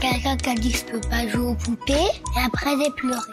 Quelqu'un 0.00 0.36
qui 0.36 0.50
a 0.50 0.54
dit 0.54 0.70
je 0.72 0.84
peux 0.84 1.00
pas 1.00 1.26
jouer 1.26 1.46
aux 1.46 1.54
poupées 1.54 1.92
et 1.94 2.40
après 2.44 2.70
j'ai 2.78 2.90
pleuré. 2.90 3.32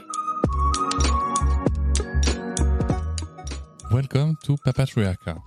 Welcome 3.91 4.35
to 4.43 4.55
Papatriarcha, 4.63 5.41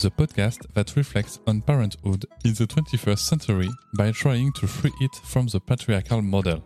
the 0.00 0.10
podcast 0.10 0.66
that 0.74 0.96
reflects 0.96 1.38
on 1.46 1.60
parenthood 1.60 2.26
in 2.44 2.52
the 2.54 2.66
21st 2.66 3.18
century 3.18 3.68
by 3.96 4.10
trying 4.10 4.52
to 4.54 4.66
free 4.66 4.92
it 5.00 5.14
from 5.24 5.46
the 5.46 5.60
patriarchal 5.60 6.20
model. 6.20 6.62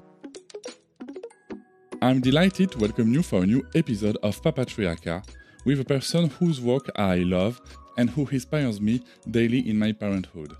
I'm 2.00 2.20
delighted 2.20 2.72
to 2.72 2.78
welcome 2.78 3.12
you 3.12 3.22
for 3.22 3.42
a 3.42 3.46
new 3.46 3.62
episode 3.74 4.16
of 4.22 4.40
Papatriarcha 4.42 5.22
with 5.66 5.80
a 5.80 5.84
person 5.84 6.30
whose 6.38 6.60
work 6.60 6.90
I 6.96 7.18
love 7.18 7.60
and 7.98 8.08
who 8.08 8.26
inspires 8.30 8.80
me 8.80 9.02
daily 9.30 9.68
in 9.68 9.78
my 9.78 9.92
parenthood, 9.92 10.56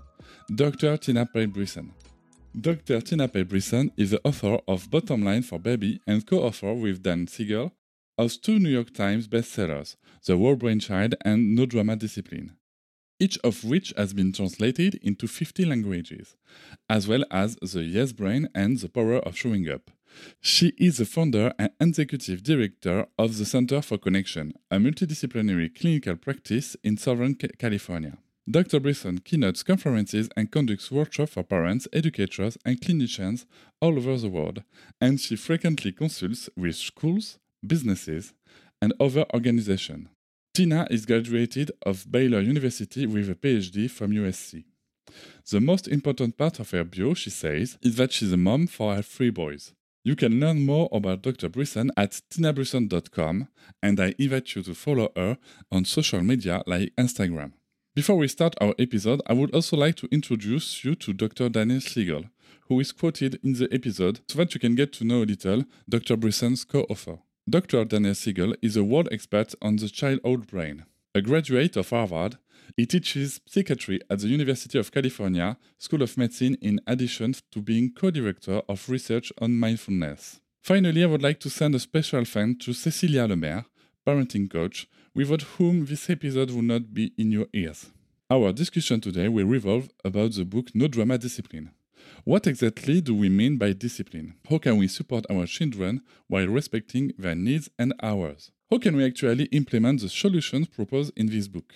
Dr. 0.53 0.95
Tina 0.97 1.25
Pay 1.25 1.47
Brisson. 1.47 1.91
Dr. 2.59 2.99
Tina 2.99 3.29
Payne 3.29 3.45
Bryson 3.45 3.91
is 3.95 4.11
the 4.11 4.19
author 4.25 4.59
of 4.67 4.91
Bottom 4.91 5.23
Line 5.23 5.41
for 5.41 5.57
Baby 5.57 6.01
and 6.05 6.27
co 6.27 6.39
author 6.39 6.73
with 6.73 7.01
Dan 7.01 7.25
Siegel 7.27 7.71
of 8.17 8.41
two 8.41 8.59
New 8.59 8.69
York 8.69 8.93
Times 8.93 9.29
bestsellers, 9.29 9.95
The 10.25 10.35
Whole 10.37 10.57
Brain 10.57 10.81
Child 10.81 11.15
and 11.23 11.55
No 11.55 11.65
Drama 11.65 11.95
Discipline, 11.95 12.57
each 13.21 13.37
of 13.37 13.63
which 13.63 13.93
has 13.95 14.13
been 14.13 14.33
translated 14.33 14.95
into 14.95 15.27
50 15.27 15.63
languages, 15.63 16.35
as 16.89 17.07
well 17.07 17.23
as 17.31 17.55
The 17.55 17.83
Yes 17.83 18.11
Brain 18.11 18.49
and 18.53 18.77
The 18.77 18.89
Power 18.89 19.19
of 19.19 19.37
Showing 19.37 19.69
Up. 19.69 19.89
She 20.41 20.73
is 20.77 20.97
the 20.97 21.05
founder 21.05 21.53
and 21.57 21.71
executive 21.79 22.43
director 22.43 23.07
of 23.17 23.37
the 23.37 23.45
Center 23.45 23.81
for 23.81 23.97
Connection, 23.97 24.51
a 24.69 24.75
multidisciplinary 24.75 25.73
clinical 25.73 26.17
practice 26.17 26.75
in 26.83 26.97
Southern 26.97 27.35
California. 27.35 28.17
Dr. 28.49 28.79
Bryson 28.79 29.19
keynotes 29.19 29.61
conferences 29.61 30.27
and 30.35 30.51
conducts 30.51 30.91
workshops 30.91 31.33
for 31.33 31.43
parents, 31.43 31.87
educators, 31.93 32.57
and 32.65 32.81
clinicians 32.81 33.45
all 33.79 33.97
over 33.97 34.17
the 34.17 34.29
world, 34.29 34.63
and 34.99 35.19
she 35.19 35.35
frequently 35.35 35.91
consults 35.91 36.49
with 36.57 36.75
schools, 36.75 37.37
businesses, 37.65 38.33
and 38.81 38.93
other 38.99 39.25
organizations. 39.33 40.07
Tina 40.53 40.87
is 40.89 41.05
graduated 41.05 41.71
of 41.85 42.11
Baylor 42.11 42.41
University 42.41 43.05
with 43.05 43.29
a 43.29 43.35
PhD 43.35 43.89
from 43.89 44.11
USC. 44.11 44.65
The 45.49 45.61
most 45.61 45.87
important 45.87 46.37
part 46.37 46.59
of 46.59 46.71
her 46.71 46.83
bio, 46.83 47.13
she 47.13 47.29
says, 47.29 47.77
is 47.81 47.95
that 47.97 48.11
she's 48.11 48.33
a 48.33 48.37
mom 48.37 48.67
for 48.67 48.95
her 48.95 49.01
three 49.01 49.29
boys. 49.29 49.73
You 50.03 50.15
can 50.15 50.39
learn 50.39 50.65
more 50.65 50.89
about 50.91 51.21
Dr. 51.21 51.47
Bryson 51.47 51.91
at 51.95 52.19
tinabryson.com, 52.31 53.47
and 53.83 53.99
I 53.99 54.15
invite 54.17 54.55
you 54.55 54.63
to 54.63 54.73
follow 54.73 55.11
her 55.15 55.37
on 55.71 55.85
social 55.85 56.21
media 56.21 56.63
like 56.65 56.93
Instagram. 56.97 57.53
Before 57.93 58.15
we 58.15 58.29
start 58.29 58.55
our 58.61 58.73
episode, 58.79 59.21
I 59.27 59.33
would 59.33 59.53
also 59.53 59.75
like 59.75 59.97
to 59.97 60.07
introduce 60.13 60.85
you 60.85 60.95
to 60.95 61.11
Dr. 61.11 61.49
Daniel 61.49 61.81
Siegel, 61.81 62.23
who 62.69 62.79
is 62.79 62.93
quoted 62.93 63.37
in 63.43 63.51
the 63.51 63.67
episode 63.69 64.21
so 64.29 64.37
that 64.37 64.53
you 64.53 64.61
can 64.61 64.75
get 64.75 64.93
to 64.93 65.03
know 65.03 65.23
a 65.23 65.25
little 65.25 65.65
Dr. 65.89 66.15
Bryson's 66.15 66.63
co 66.63 66.83
author. 66.83 67.17
Dr. 67.49 67.83
Daniel 67.83 68.15
Siegel 68.15 68.55
is 68.61 68.77
a 68.77 68.83
world 68.85 69.09
expert 69.11 69.53
on 69.61 69.75
the 69.75 69.89
childhood 69.89 70.47
brain. 70.47 70.85
A 71.13 71.21
graduate 71.21 71.75
of 71.75 71.89
Harvard, 71.89 72.37
he 72.77 72.85
teaches 72.85 73.41
psychiatry 73.45 73.99
at 74.09 74.19
the 74.19 74.29
University 74.29 74.79
of 74.79 74.93
California 74.93 75.57
School 75.77 76.01
of 76.01 76.17
Medicine 76.17 76.55
in 76.61 76.79
addition 76.87 77.35
to 77.51 77.61
being 77.61 77.91
co 77.93 78.09
director 78.09 78.61
of 78.69 78.87
research 78.87 79.33
on 79.41 79.59
mindfulness. 79.59 80.39
Finally, 80.63 81.03
I 81.03 81.07
would 81.07 81.23
like 81.23 81.41
to 81.41 81.49
send 81.49 81.75
a 81.75 81.79
special 81.79 82.23
thanks 82.23 82.63
to 82.63 82.71
Cecilia 82.71 83.27
Lemaire, 83.27 83.65
parenting 84.07 84.49
coach, 84.49 84.87
without 85.13 85.41
whom 85.41 85.85
this 85.85 86.09
episode 86.09 86.51
would 86.51 86.65
not 86.65 86.93
be 86.93 87.11
in 87.17 87.31
your 87.31 87.47
ears. 87.53 87.91
Our 88.29 88.53
discussion 88.53 89.01
today 89.01 89.27
will 89.27 89.45
revolve 89.45 89.89
about 90.05 90.33
the 90.33 90.45
book 90.45 90.67
No 90.73 90.87
Drama 90.87 91.17
Discipline. 91.17 91.71
What 92.23 92.47
exactly 92.47 93.01
do 93.01 93.13
we 93.15 93.29
mean 93.29 93.57
by 93.57 93.73
discipline? 93.73 94.35
How 94.49 94.57
can 94.57 94.77
we 94.77 94.87
support 94.87 95.25
our 95.29 95.45
children 95.45 96.01
while 96.27 96.47
respecting 96.47 97.11
their 97.17 97.35
needs 97.35 97.69
and 97.77 97.93
ours? 98.01 98.51
How 98.69 98.77
can 98.77 98.95
we 98.95 99.05
actually 99.05 99.45
implement 99.45 100.01
the 100.01 100.09
solutions 100.09 100.67
proposed 100.67 101.11
in 101.17 101.27
this 101.27 101.47
book? 101.47 101.73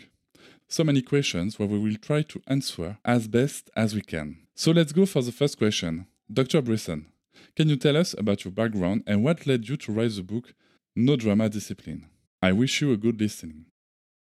So 0.68 0.84
many 0.84 1.02
questions 1.02 1.60
where 1.60 1.68
we 1.68 1.78
will 1.78 1.96
try 1.96 2.22
to 2.24 2.42
answer 2.48 2.98
as 3.04 3.28
best 3.28 3.70
as 3.76 3.94
we 3.94 4.02
can. 4.02 4.38
So 4.56 4.72
let's 4.72 4.94
go 4.94 5.06
for 5.06 5.22
the 5.22 5.32
first 5.32 5.58
question. 5.58 6.08
Dr. 6.32 6.62
Bryson, 6.62 7.08
can 7.56 7.70
you 7.70 7.76
tell 7.76 7.98
us 7.98 8.16
about 8.18 8.46
your 8.46 8.52
background 8.52 9.04
and 9.06 9.24
what 9.24 9.46
led 9.46 9.68
you 9.68 9.78
to 9.78 9.92
write 9.92 10.16
the 10.16 10.24
book 10.24 10.54
No 10.96 11.16
Drama 11.18 11.50
Discipline? 11.50 12.06
I 12.46 12.52
wish 12.52 12.80
you 12.80 12.92
a 12.92 12.98
good 12.98 13.20
listening. 13.20 13.66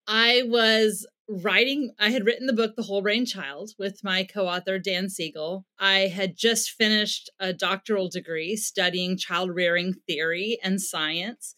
I 0.05 0.43
was 0.45 1.07
writing, 1.29 1.93
I 1.97 2.09
had 2.09 2.25
written 2.25 2.45
the 2.45 2.51
book 2.51 2.75
The 2.75 2.83
Whole 2.83 3.01
Brain 3.01 3.25
Child 3.25 3.71
with 3.79 4.03
my 4.03 4.25
co 4.25 4.49
author, 4.49 4.77
Dan 4.79 5.09
Siegel. 5.09 5.65
I 5.79 6.09
had 6.13 6.35
just 6.35 6.71
finished 6.71 7.29
a 7.39 7.53
doctoral 7.53 8.09
degree 8.09 8.57
studying 8.57 9.15
child 9.15 9.55
rearing 9.55 9.93
theory 10.09 10.59
and 10.61 10.81
science. 10.81 11.55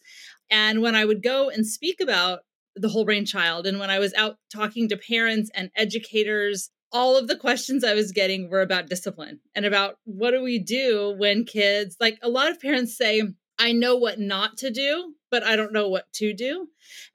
And 0.48 0.80
when 0.80 0.94
I 0.94 1.04
would 1.04 1.24
go 1.24 1.50
and 1.50 1.66
speak 1.66 2.00
about 2.00 2.42
the 2.76 2.88
whole 2.88 3.04
brain 3.04 3.26
child, 3.26 3.66
and 3.66 3.80
when 3.80 3.90
I 3.90 3.98
was 3.98 4.14
out 4.14 4.36
talking 4.48 4.88
to 4.90 4.96
parents 4.96 5.50
and 5.56 5.72
educators, 5.74 6.70
all 6.92 7.16
of 7.16 7.26
the 7.26 7.34
questions 7.36 7.82
I 7.82 7.94
was 7.94 8.12
getting 8.12 8.48
were 8.48 8.62
about 8.62 8.88
discipline 8.88 9.40
and 9.56 9.66
about 9.66 9.96
what 10.04 10.30
do 10.30 10.40
we 10.40 10.60
do 10.60 11.16
when 11.18 11.46
kids, 11.46 11.96
like 11.98 12.16
a 12.22 12.28
lot 12.28 12.48
of 12.48 12.60
parents 12.60 12.96
say, 12.96 13.24
I 13.58 13.72
know 13.72 13.96
what 13.96 14.20
not 14.20 14.56
to 14.58 14.70
do, 14.70 15.14
but 15.34 15.42
I 15.42 15.56
don't 15.56 15.72
know 15.72 15.88
what 15.88 16.12
to 16.12 16.32
do. 16.32 16.68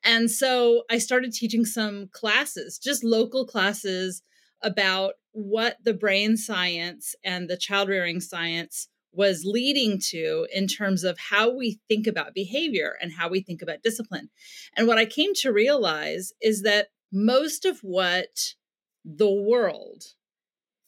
And 0.03 0.29
so 0.29 0.83
I 0.91 0.97
started 0.97 1.31
teaching 1.31 1.63
some 1.63 2.09
classes, 2.11 2.77
just 2.77 3.01
local 3.01 3.45
classes 3.47 4.23
about 4.61 5.13
what 5.31 5.77
the 5.85 5.93
brain 5.93 6.35
science 6.35 7.15
and 7.23 7.49
the 7.49 7.55
child 7.55 7.87
rearing 7.87 8.19
science 8.19 8.89
was 9.13 9.45
leading 9.45 10.01
to 10.09 10.45
in 10.53 10.67
terms 10.67 11.05
of 11.05 11.17
how 11.17 11.49
we 11.55 11.79
think 11.87 12.07
about 12.07 12.33
behavior 12.33 12.97
and 13.01 13.13
how 13.13 13.29
we 13.29 13.39
think 13.39 13.61
about 13.61 13.83
discipline. 13.83 14.29
And 14.75 14.85
what 14.85 14.97
I 14.97 15.05
came 15.05 15.33
to 15.35 15.53
realize 15.53 16.33
is 16.41 16.63
that 16.63 16.89
most 17.13 17.63
of 17.63 17.79
what 17.83 18.55
the 19.05 19.31
world 19.31 20.03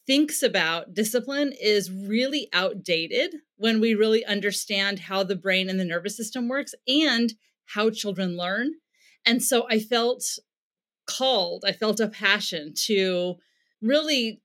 thinks 0.08 0.42
about 0.42 0.94
discipline 0.94 1.54
is 1.60 1.92
really 1.92 2.50
outdated 2.54 3.36
when 3.58 3.80
we 3.80 3.94
really 3.94 4.26
understand 4.26 5.00
how 5.00 5.24
the 5.24 5.36
brain 5.36 5.70
and 5.70 5.80
the 5.80 5.86
nervous 5.86 6.18
system 6.18 6.48
works 6.48 6.74
and 6.88 7.34
how 7.66 7.90
children 7.90 8.36
learn. 8.36 8.72
And 9.26 9.44
so 9.44 9.68
I 9.70 9.80
felt 9.80 10.24
called, 11.06 11.64
I 11.66 11.72
felt 11.72 12.00
a 12.00 12.08
passion 12.08 12.74
to 12.86 13.36
really 13.82 14.42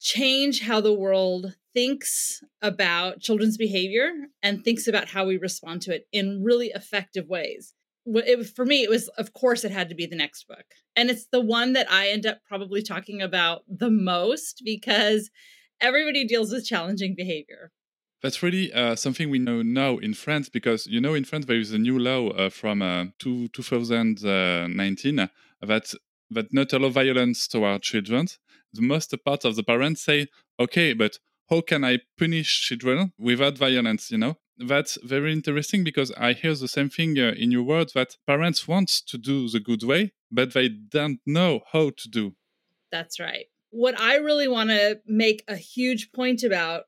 change 0.00 0.62
how 0.62 0.80
the 0.80 0.92
world 0.92 1.54
thinks 1.72 2.42
about 2.62 3.20
children's 3.20 3.56
behavior 3.56 4.10
and 4.42 4.64
thinks 4.64 4.88
about 4.88 5.08
how 5.08 5.26
we 5.26 5.36
respond 5.36 5.82
to 5.82 5.94
it 5.94 6.06
in 6.12 6.42
really 6.42 6.68
effective 6.74 7.28
ways. 7.28 7.74
It, 8.06 8.46
for 8.46 8.64
me, 8.64 8.82
it 8.82 8.90
was, 8.90 9.08
of 9.18 9.32
course, 9.32 9.64
it 9.64 9.72
had 9.72 9.88
to 9.88 9.94
be 9.94 10.06
the 10.06 10.16
next 10.16 10.46
book. 10.46 10.64
And 10.94 11.10
it's 11.10 11.26
the 11.26 11.40
one 11.40 11.72
that 11.72 11.90
I 11.90 12.08
end 12.08 12.24
up 12.24 12.38
probably 12.48 12.82
talking 12.82 13.20
about 13.20 13.62
the 13.68 13.90
most 13.90 14.62
because 14.64 15.30
everybody 15.80 16.24
deals 16.24 16.52
with 16.52 16.66
challenging 16.66 17.14
behavior. 17.16 17.72
That's 18.22 18.42
really 18.42 18.72
uh, 18.72 18.96
something 18.96 19.28
we 19.28 19.38
know 19.38 19.62
now 19.62 19.98
in 19.98 20.14
France 20.14 20.48
because 20.48 20.86
you 20.86 21.00
know 21.00 21.14
in 21.14 21.24
France 21.24 21.44
there 21.46 21.58
is 21.58 21.72
a 21.72 21.78
new 21.78 21.98
law 21.98 22.30
uh, 22.30 22.48
from 22.48 22.80
uh, 22.80 23.06
two, 23.18 23.48
2019 23.48 25.18
uh, 25.18 25.26
that 25.60 25.92
that 26.30 26.52
not 26.52 26.72
allow 26.72 26.88
violence 26.88 27.46
toward 27.46 27.82
children. 27.82 28.26
The 28.72 28.82
most 28.82 29.14
part 29.24 29.44
of 29.44 29.54
the 29.54 29.62
parents 29.62 30.02
say, 30.02 30.26
okay, 30.58 30.92
but 30.92 31.18
how 31.48 31.60
can 31.60 31.84
I 31.84 32.00
punish 32.18 32.62
children 32.62 33.12
without 33.18 33.58
violence? 33.58 34.10
You 34.10 34.18
know, 34.18 34.38
that's 34.58 34.98
very 35.02 35.32
interesting 35.32 35.84
because 35.84 36.12
I 36.12 36.32
hear 36.32 36.54
the 36.54 36.68
same 36.68 36.88
thing 36.88 37.18
uh, 37.18 37.32
in 37.36 37.50
your 37.50 37.62
words 37.62 37.92
that 37.92 38.16
parents 38.26 38.66
want 38.66 38.88
to 39.06 39.18
do 39.18 39.48
the 39.48 39.60
good 39.60 39.82
way, 39.82 40.12
but 40.30 40.54
they 40.54 40.68
don't 40.68 41.20
know 41.26 41.60
how 41.72 41.90
to 41.90 42.08
do. 42.08 42.34
That's 42.90 43.20
right. 43.20 43.46
What 43.70 44.00
I 44.00 44.16
really 44.16 44.48
want 44.48 44.70
to 44.70 45.00
make 45.06 45.44
a 45.48 45.56
huge 45.56 46.12
point 46.12 46.42
about 46.42 46.84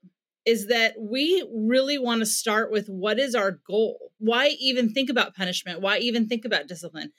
is 0.47 0.69
that 0.69 0.95
we 0.99 1.47
really 1.55 1.99
want 1.99 2.21
to 2.21 2.27
start 2.27 2.71
with 2.73 2.87
what 2.89 3.19
is 3.19 3.35
our 3.35 3.61
goal? 3.69 4.13
Why 4.19 4.57
even 4.59 4.95
think 4.95 5.11
about 5.11 5.37
punishment? 5.37 5.83
Why 5.83 5.99
even 5.99 6.27
think 6.27 6.47
about 6.47 6.69
discipline? 6.69 7.13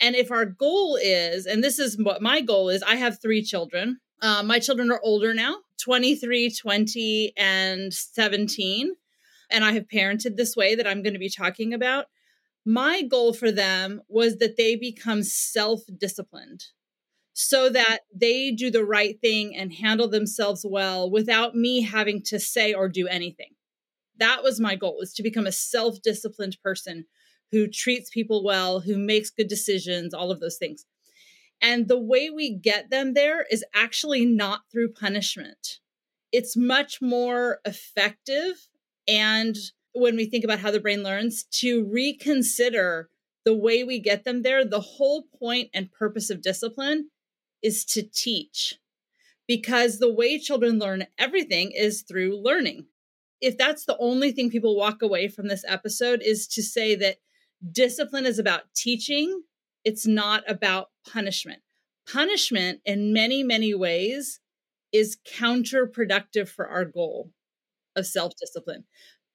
And 0.00 0.16
if 0.16 0.30
our 0.30 0.46
goal 0.46 0.98
is, 1.00 1.44
and 1.44 1.62
this 1.62 1.78
is 1.78 1.98
what 2.00 2.22
my 2.22 2.40
goal 2.40 2.70
is, 2.70 2.82
I 2.82 2.96
have 2.96 3.20
three 3.20 3.42
children. 3.42 3.98
Uh, 4.22 4.42
my 4.42 4.58
children 4.58 4.90
are 4.90 5.00
older 5.04 5.34
now 5.34 5.56
23, 5.82 6.50
20, 6.50 7.32
and 7.36 7.92
17. 7.92 8.92
And 9.52 9.64
I 9.64 9.72
have 9.72 9.88
parented 9.88 10.36
this 10.36 10.56
way 10.56 10.74
that 10.74 10.86
I'm 10.86 11.02
going 11.02 11.12
to 11.12 11.18
be 11.18 11.28
talking 11.28 11.74
about, 11.74 12.06
my 12.64 13.02
goal 13.02 13.32
for 13.32 13.50
them 13.50 14.02
was 14.08 14.36
that 14.36 14.56
they 14.56 14.76
become 14.76 15.22
self 15.22 15.82
disciplined 15.98 16.64
so 17.34 17.68
that 17.70 18.00
they 18.14 18.50
do 18.50 18.70
the 18.70 18.84
right 18.84 19.20
thing 19.20 19.56
and 19.56 19.72
handle 19.72 20.08
themselves 20.08 20.66
well 20.68 21.10
without 21.10 21.54
me 21.54 21.82
having 21.82 22.22
to 22.22 22.38
say 22.38 22.74
or 22.74 22.88
do 22.88 23.08
anything. 23.08 23.54
That 24.18 24.42
was 24.42 24.60
my 24.60 24.76
goal 24.76 24.96
was 24.98 25.14
to 25.14 25.22
become 25.22 25.46
a 25.46 25.52
self-disciplined 25.52 26.58
person 26.62 27.06
who 27.50 27.68
treats 27.68 28.10
people 28.10 28.44
well, 28.44 28.80
who 28.80 28.98
makes 28.98 29.30
good 29.30 29.48
decisions, 29.48 30.14
all 30.14 30.30
of 30.30 30.40
those 30.40 30.56
things. 30.56 30.84
And 31.60 31.88
the 31.88 32.00
way 32.00 32.28
we 32.28 32.54
get 32.54 32.90
them 32.90 33.14
there 33.14 33.46
is 33.50 33.64
actually 33.74 34.26
not 34.26 34.62
through 34.70 34.92
punishment. 34.92 35.78
It's 36.32 36.56
much 36.56 37.00
more 37.00 37.60
effective 37.64 38.68
and 39.08 39.56
when 39.92 40.16
we 40.16 40.24
think 40.24 40.44
about 40.44 40.60
how 40.60 40.70
the 40.70 40.80
brain 40.80 41.02
learns 41.02 41.44
to 41.44 41.84
reconsider 41.84 43.08
the 43.44 43.54
way 43.54 43.84
we 43.84 43.98
get 43.98 44.24
them 44.24 44.42
there, 44.42 44.64
the 44.64 44.80
whole 44.80 45.24
point 45.38 45.70
and 45.74 45.92
purpose 45.92 46.30
of 46.30 46.42
discipline 46.42 47.10
is 47.62 47.84
to 47.84 48.02
teach 48.02 48.78
because 49.46 49.98
the 49.98 50.12
way 50.12 50.38
children 50.38 50.78
learn 50.78 51.06
everything 51.18 51.72
is 51.72 52.02
through 52.02 52.40
learning. 52.40 52.86
If 53.40 53.58
that's 53.58 53.84
the 53.84 53.98
only 53.98 54.30
thing 54.30 54.50
people 54.50 54.76
walk 54.76 55.02
away 55.02 55.28
from 55.28 55.48
this 55.48 55.64
episode 55.66 56.22
is 56.22 56.46
to 56.48 56.62
say 56.62 56.94
that 56.96 57.16
discipline 57.70 58.24
is 58.24 58.38
about 58.38 58.72
teaching, 58.74 59.42
it's 59.84 60.06
not 60.06 60.48
about 60.48 60.90
punishment. 61.06 61.60
Punishment 62.10 62.80
in 62.84 63.12
many, 63.12 63.42
many 63.42 63.74
ways 63.74 64.40
is 64.92 65.16
counterproductive 65.26 66.48
for 66.48 66.68
our 66.68 66.84
goal 66.84 67.30
of 67.96 68.06
self 68.06 68.32
discipline. 68.40 68.84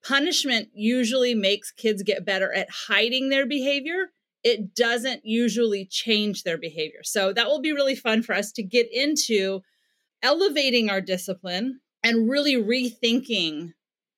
Punishment 0.04 0.69
usually 0.74 1.33
makes 1.33 1.71
kids 1.71 2.04
get 2.04 2.25
better 2.25 2.54
at 2.54 2.69
hiding 2.69 3.30
their 3.30 3.45
behavior 3.45 4.12
it 4.48 4.75
doesn't 4.75 5.25
usually 5.25 5.86
change 5.86 6.44
their 6.44 6.57
behavior. 6.57 7.01
So 7.04 7.33
that 7.33 7.48
will 7.48 7.59
be 7.59 7.74
really 7.74 7.95
fun 7.95 8.24
for 8.24 8.33
us 8.33 8.51
to 8.54 8.63
get 8.63 8.88
into 8.94 9.62
elevating 10.24 10.89
our 10.89 11.01
discipline 11.01 11.81
and 12.01 12.30
really 12.30 12.56
rethinking 12.56 13.74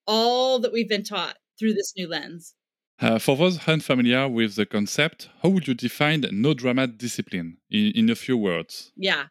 all 0.06 0.60
that 0.60 0.72
we've 0.72 0.88
been 0.88 1.04
taught 1.04 1.38
through 1.58 1.74
this 1.74 1.94
new 1.98 2.08
lens. 2.08 2.54
Uh, 3.02 3.18
for 3.18 3.36
those 3.38 3.68
unfamiliar 3.68 4.28
with 4.28 4.56
the 4.56 4.68
concept, 4.68 5.30
how 5.42 5.50
would 5.50 5.68
you 5.68 5.74
define 5.74 6.24
no 6.32 6.54
drama 6.54 6.86
discipline 6.86 7.58
in, 7.72 7.92
in 7.96 8.10
a 8.10 8.16
few 8.16 8.38
words? 8.38 8.92
Yeah. 8.96 9.26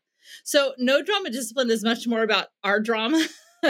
So, 0.44 0.72
no 0.78 1.02
drama 1.02 1.30
discipline 1.30 1.70
is 1.70 1.84
much 1.84 2.06
more 2.06 2.22
about 2.22 2.48
our 2.64 2.80
drama. 2.80 3.24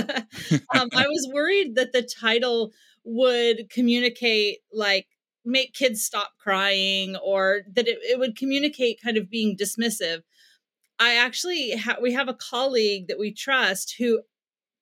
um, 0.74 0.88
I 0.94 1.06
was 1.08 1.30
worried 1.32 1.74
that 1.76 1.92
the 1.92 2.02
title 2.02 2.72
would 3.04 3.70
communicate 3.70 4.58
like 4.72 5.06
make 5.44 5.72
kids 5.72 6.04
stop 6.04 6.32
crying 6.38 7.16
or 7.16 7.62
that 7.74 7.88
it, 7.88 7.98
it 8.02 8.18
would 8.18 8.36
communicate 8.36 9.00
kind 9.02 9.16
of 9.16 9.30
being 9.30 9.56
dismissive. 9.56 10.22
I 10.98 11.14
actually 11.14 11.76
ha- 11.76 11.96
we 12.02 12.12
have 12.12 12.28
a 12.28 12.34
colleague 12.34 13.08
that 13.08 13.18
we 13.18 13.32
trust 13.32 13.94
who 13.98 14.22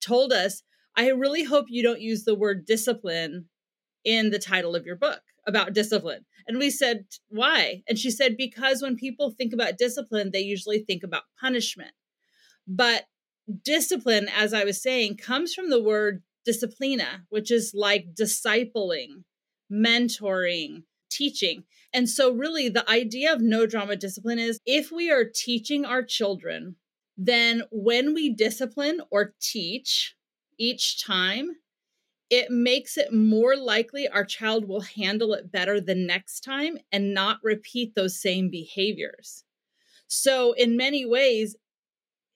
told 0.00 0.32
us, 0.32 0.62
"I 0.96 1.08
really 1.08 1.44
hope 1.44 1.66
you 1.68 1.82
don't 1.82 2.00
use 2.00 2.24
the 2.24 2.34
word 2.34 2.66
discipline 2.66 3.48
in 4.04 4.30
the 4.30 4.38
title 4.38 4.74
of 4.74 4.86
your 4.86 4.96
book 4.96 5.22
about 5.46 5.72
discipline." 5.72 6.24
And 6.48 6.58
we 6.58 6.70
said, 6.70 7.06
"Why?" 7.28 7.82
And 7.86 7.98
she 7.98 8.10
said, 8.10 8.36
"Because 8.36 8.82
when 8.82 8.96
people 8.96 9.30
think 9.30 9.52
about 9.52 9.78
discipline, 9.78 10.30
they 10.32 10.40
usually 10.40 10.80
think 10.80 11.02
about 11.02 11.24
punishment. 11.40 11.92
But 12.66 13.06
discipline, 13.62 14.28
as 14.34 14.52
I 14.52 14.64
was 14.64 14.82
saying, 14.82 15.16
comes 15.16 15.54
from 15.54 15.70
the 15.70 15.82
word 15.82 16.22
disciplina, 16.46 17.22
which 17.28 17.50
is 17.50 17.72
like 17.74 18.14
discipling 18.14 19.24
mentoring, 19.70 20.84
teaching. 21.10 21.64
And 21.92 22.08
so, 22.08 22.32
really, 22.32 22.68
the 22.68 22.88
idea 22.90 23.32
of 23.32 23.40
no 23.40 23.66
drama 23.66 23.96
discipline 23.96 24.38
is 24.38 24.60
if 24.66 24.90
we 24.90 25.10
are 25.10 25.24
teaching 25.24 25.84
our 25.84 26.02
children, 26.02 26.76
then 27.16 27.62
when 27.70 28.14
we 28.14 28.30
discipline 28.30 29.00
or 29.10 29.34
teach 29.40 30.14
each 30.58 31.02
time, 31.04 31.56
it 32.28 32.50
makes 32.50 32.98
it 32.98 33.12
more 33.12 33.56
likely 33.56 34.08
our 34.08 34.24
child 34.24 34.66
will 34.66 34.80
handle 34.80 35.32
it 35.32 35.52
better 35.52 35.80
the 35.80 35.94
next 35.94 36.40
time 36.40 36.76
and 36.90 37.14
not 37.14 37.38
repeat 37.42 37.94
those 37.94 38.20
same 38.20 38.50
behaviors. 38.50 39.44
So, 40.08 40.52
in 40.52 40.76
many 40.76 41.06
ways, 41.06 41.56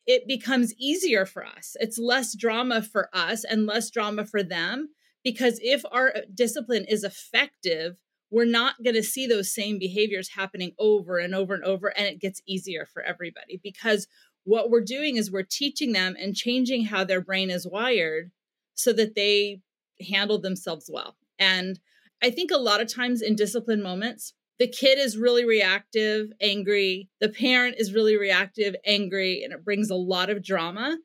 it 0.06 0.26
becomes 0.26 0.74
easier 0.78 1.26
for 1.26 1.44
us. 1.44 1.76
It's 1.80 1.98
less 1.98 2.34
drama 2.36 2.82
for 2.82 3.08
us 3.12 3.44
and 3.44 3.66
less 3.66 3.90
drama 3.90 4.24
for 4.24 4.42
them 4.42 4.88
because 5.22 5.60
if 5.62 5.82
our 5.90 6.12
uh, 6.16 6.20
discipline 6.34 6.86
is 6.88 7.04
effective, 7.04 7.96
we're 8.30 8.44
not 8.44 8.82
going 8.82 8.94
to 8.94 9.02
see 9.02 9.26
those 9.26 9.52
same 9.52 9.78
behaviors 9.78 10.30
happening 10.30 10.72
over 10.78 11.18
and 11.18 11.34
over 11.34 11.54
and 11.54 11.64
over. 11.64 11.88
And 11.88 12.06
it 12.06 12.20
gets 12.20 12.40
easier 12.46 12.86
for 12.86 13.02
everybody 13.02 13.60
because 13.62 14.06
what 14.44 14.70
we're 14.70 14.80
doing 14.80 15.16
is 15.16 15.30
we're 15.30 15.42
teaching 15.42 15.92
them 15.92 16.16
and 16.18 16.34
changing 16.34 16.86
how 16.86 17.04
their 17.04 17.20
brain 17.20 17.50
is 17.50 17.66
wired 17.66 18.30
so 18.74 18.92
that 18.94 19.14
they 19.14 19.60
handle 20.08 20.40
themselves 20.40 20.88
well. 20.92 21.16
And 21.38 21.78
I 22.22 22.30
think 22.30 22.50
a 22.50 22.56
lot 22.56 22.80
of 22.80 22.92
times 22.92 23.20
in 23.20 23.36
discipline 23.36 23.82
moments, 23.82 24.34
the 24.60 24.68
kid 24.68 24.98
is 24.98 25.16
really 25.16 25.46
reactive, 25.46 26.30
angry. 26.38 27.08
The 27.18 27.30
parent 27.30 27.76
is 27.78 27.94
really 27.94 28.16
reactive, 28.16 28.76
angry, 28.84 29.42
and 29.42 29.54
it 29.54 29.64
brings 29.64 29.88
a 29.88 29.96
lot 29.96 30.28
of 30.28 30.44
drama. 30.44 30.98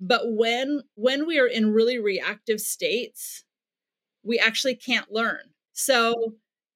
But 0.00 0.22
when 0.24 0.82
when 0.96 1.24
we 1.26 1.38
are 1.38 1.46
in 1.46 1.72
really 1.72 1.98
reactive 1.98 2.60
states, 2.60 3.44
we 4.24 4.40
actually 4.40 4.74
can't 4.74 5.10
learn. 5.12 5.38
So 5.72 6.34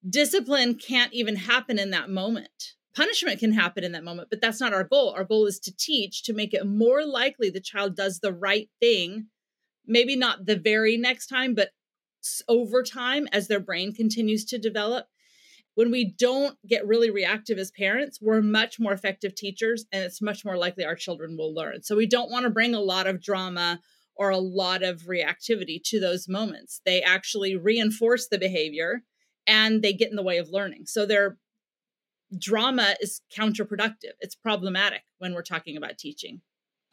discipline 0.09 0.75
can't 0.75 1.13
even 1.13 1.35
happen 1.35 1.77
in 1.77 1.89
that 1.91 2.09
moment. 2.09 2.75
Punishment 2.95 3.39
can 3.39 3.51
happen 3.51 3.83
in 3.83 3.91
that 3.91 4.03
moment, 4.03 4.29
but 4.29 4.39
that's 4.39 4.61
not 4.61 4.73
our 4.73 4.85
goal. 4.85 5.11
Our 5.11 5.25
goal 5.25 5.45
is 5.47 5.59
to 5.59 5.75
teach 5.75 6.23
to 6.23 6.33
make 6.33 6.53
it 6.53 6.65
more 6.65 7.05
likely 7.05 7.49
the 7.49 7.59
child 7.59 7.95
does 7.95 8.19
the 8.19 8.33
right 8.33 8.69
thing. 8.79 9.27
Maybe 9.85 10.15
not 10.15 10.45
the 10.45 10.55
very 10.55 10.95
next 10.95 11.27
time, 11.27 11.55
but 11.55 11.71
over 12.47 12.83
time 12.83 13.27
as 13.33 13.47
their 13.47 13.59
brain 13.59 13.93
continues 13.93 14.45
to 14.45 14.57
develop. 14.57 15.07
When 15.75 15.91
we 15.91 16.13
don't 16.17 16.57
get 16.67 16.85
really 16.85 17.09
reactive 17.09 17.57
as 17.57 17.71
parents, 17.71 18.19
we're 18.21 18.41
much 18.41 18.79
more 18.79 18.91
effective 18.91 19.35
teachers 19.35 19.85
and 19.91 20.03
it's 20.03 20.21
much 20.21 20.43
more 20.43 20.57
likely 20.57 20.83
our 20.83 20.95
children 20.95 21.37
will 21.37 21.53
learn. 21.53 21.83
So 21.83 21.95
we 21.95 22.07
don't 22.07 22.29
want 22.29 22.43
to 22.43 22.49
bring 22.49 22.75
a 22.75 22.79
lot 22.79 23.07
of 23.07 23.21
drama 23.21 23.79
or 24.15 24.29
a 24.29 24.37
lot 24.37 24.83
of 24.83 25.03
reactivity 25.03 25.81
to 25.85 25.99
those 25.99 26.27
moments. 26.27 26.81
They 26.85 27.01
actually 27.01 27.55
reinforce 27.55 28.27
the 28.27 28.37
behavior 28.37 29.03
and 29.47 29.81
they 29.81 29.93
get 29.93 30.09
in 30.09 30.15
the 30.15 30.23
way 30.23 30.37
of 30.37 30.49
learning. 30.49 30.85
So 30.87 31.05
their 31.05 31.37
drama 32.37 32.95
is 33.01 33.21
counterproductive. 33.35 34.13
It's 34.19 34.35
problematic 34.35 35.01
when 35.19 35.33
we're 35.33 35.41
talking 35.41 35.77
about 35.77 35.97
teaching. 35.97 36.41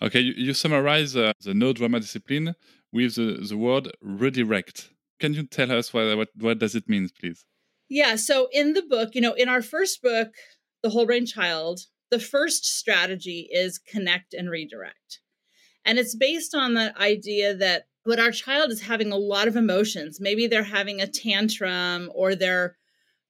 Okay, 0.00 0.20
you, 0.20 0.32
you 0.36 0.54
summarize 0.54 1.16
uh, 1.16 1.32
the 1.40 1.54
no 1.54 1.72
drama 1.72 2.00
discipline 2.00 2.54
with 2.92 3.16
the, 3.16 3.44
the 3.48 3.56
word 3.56 3.90
redirect. 4.00 4.90
Can 5.18 5.34
you 5.34 5.42
tell 5.44 5.72
us 5.72 5.92
what, 5.92 6.16
what, 6.16 6.28
what 6.38 6.58
does 6.58 6.76
it 6.76 6.88
mean, 6.88 7.08
please? 7.20 7.44
Yeah, 7.88 8.16
so 8.16 8.48
in 8.52 8.74
the 8.74 8.82
book, 8.82 9.10
you 9.14 9.20
know, 9.20 9.32
in 9.32 9.48
our 9.48 9.62
first 9.62 10.02
book, 10.02 10.28
The 10.82 10.90
Whole 10.90 11.06
Brain 11.06 11.26
Child, 11.26 11.80
the 12.10 12.18
first 12.18 12.64
strategy 12.64 13.48
is 13.50 13.78
connect 13.78 14.34
and 14.34 14.50
redirect. 14.50 15.20
And 15.84 15.98
it's 15.98 16.14
based 16.14 16.54
on 16.54 16.74
the 16.74 16.96
idea 17.00 17.54
that 17.56 17.84
when 18.04 18.20
our 18.20 18.30
child 18.30 18.70
is 18.70 18.82
having 18.82 19.12
a 19.12 19.16
lot 19.16 19.48
of 19.48 19.56
emotions, 19.56 20.18
maybe 20.20 20.46
they're 20.46 20.62
having 20.62 21.00
a 21.00 21.06
tantrum 21.06 22.10
or 22.14 22.34
they're 22.34 22.76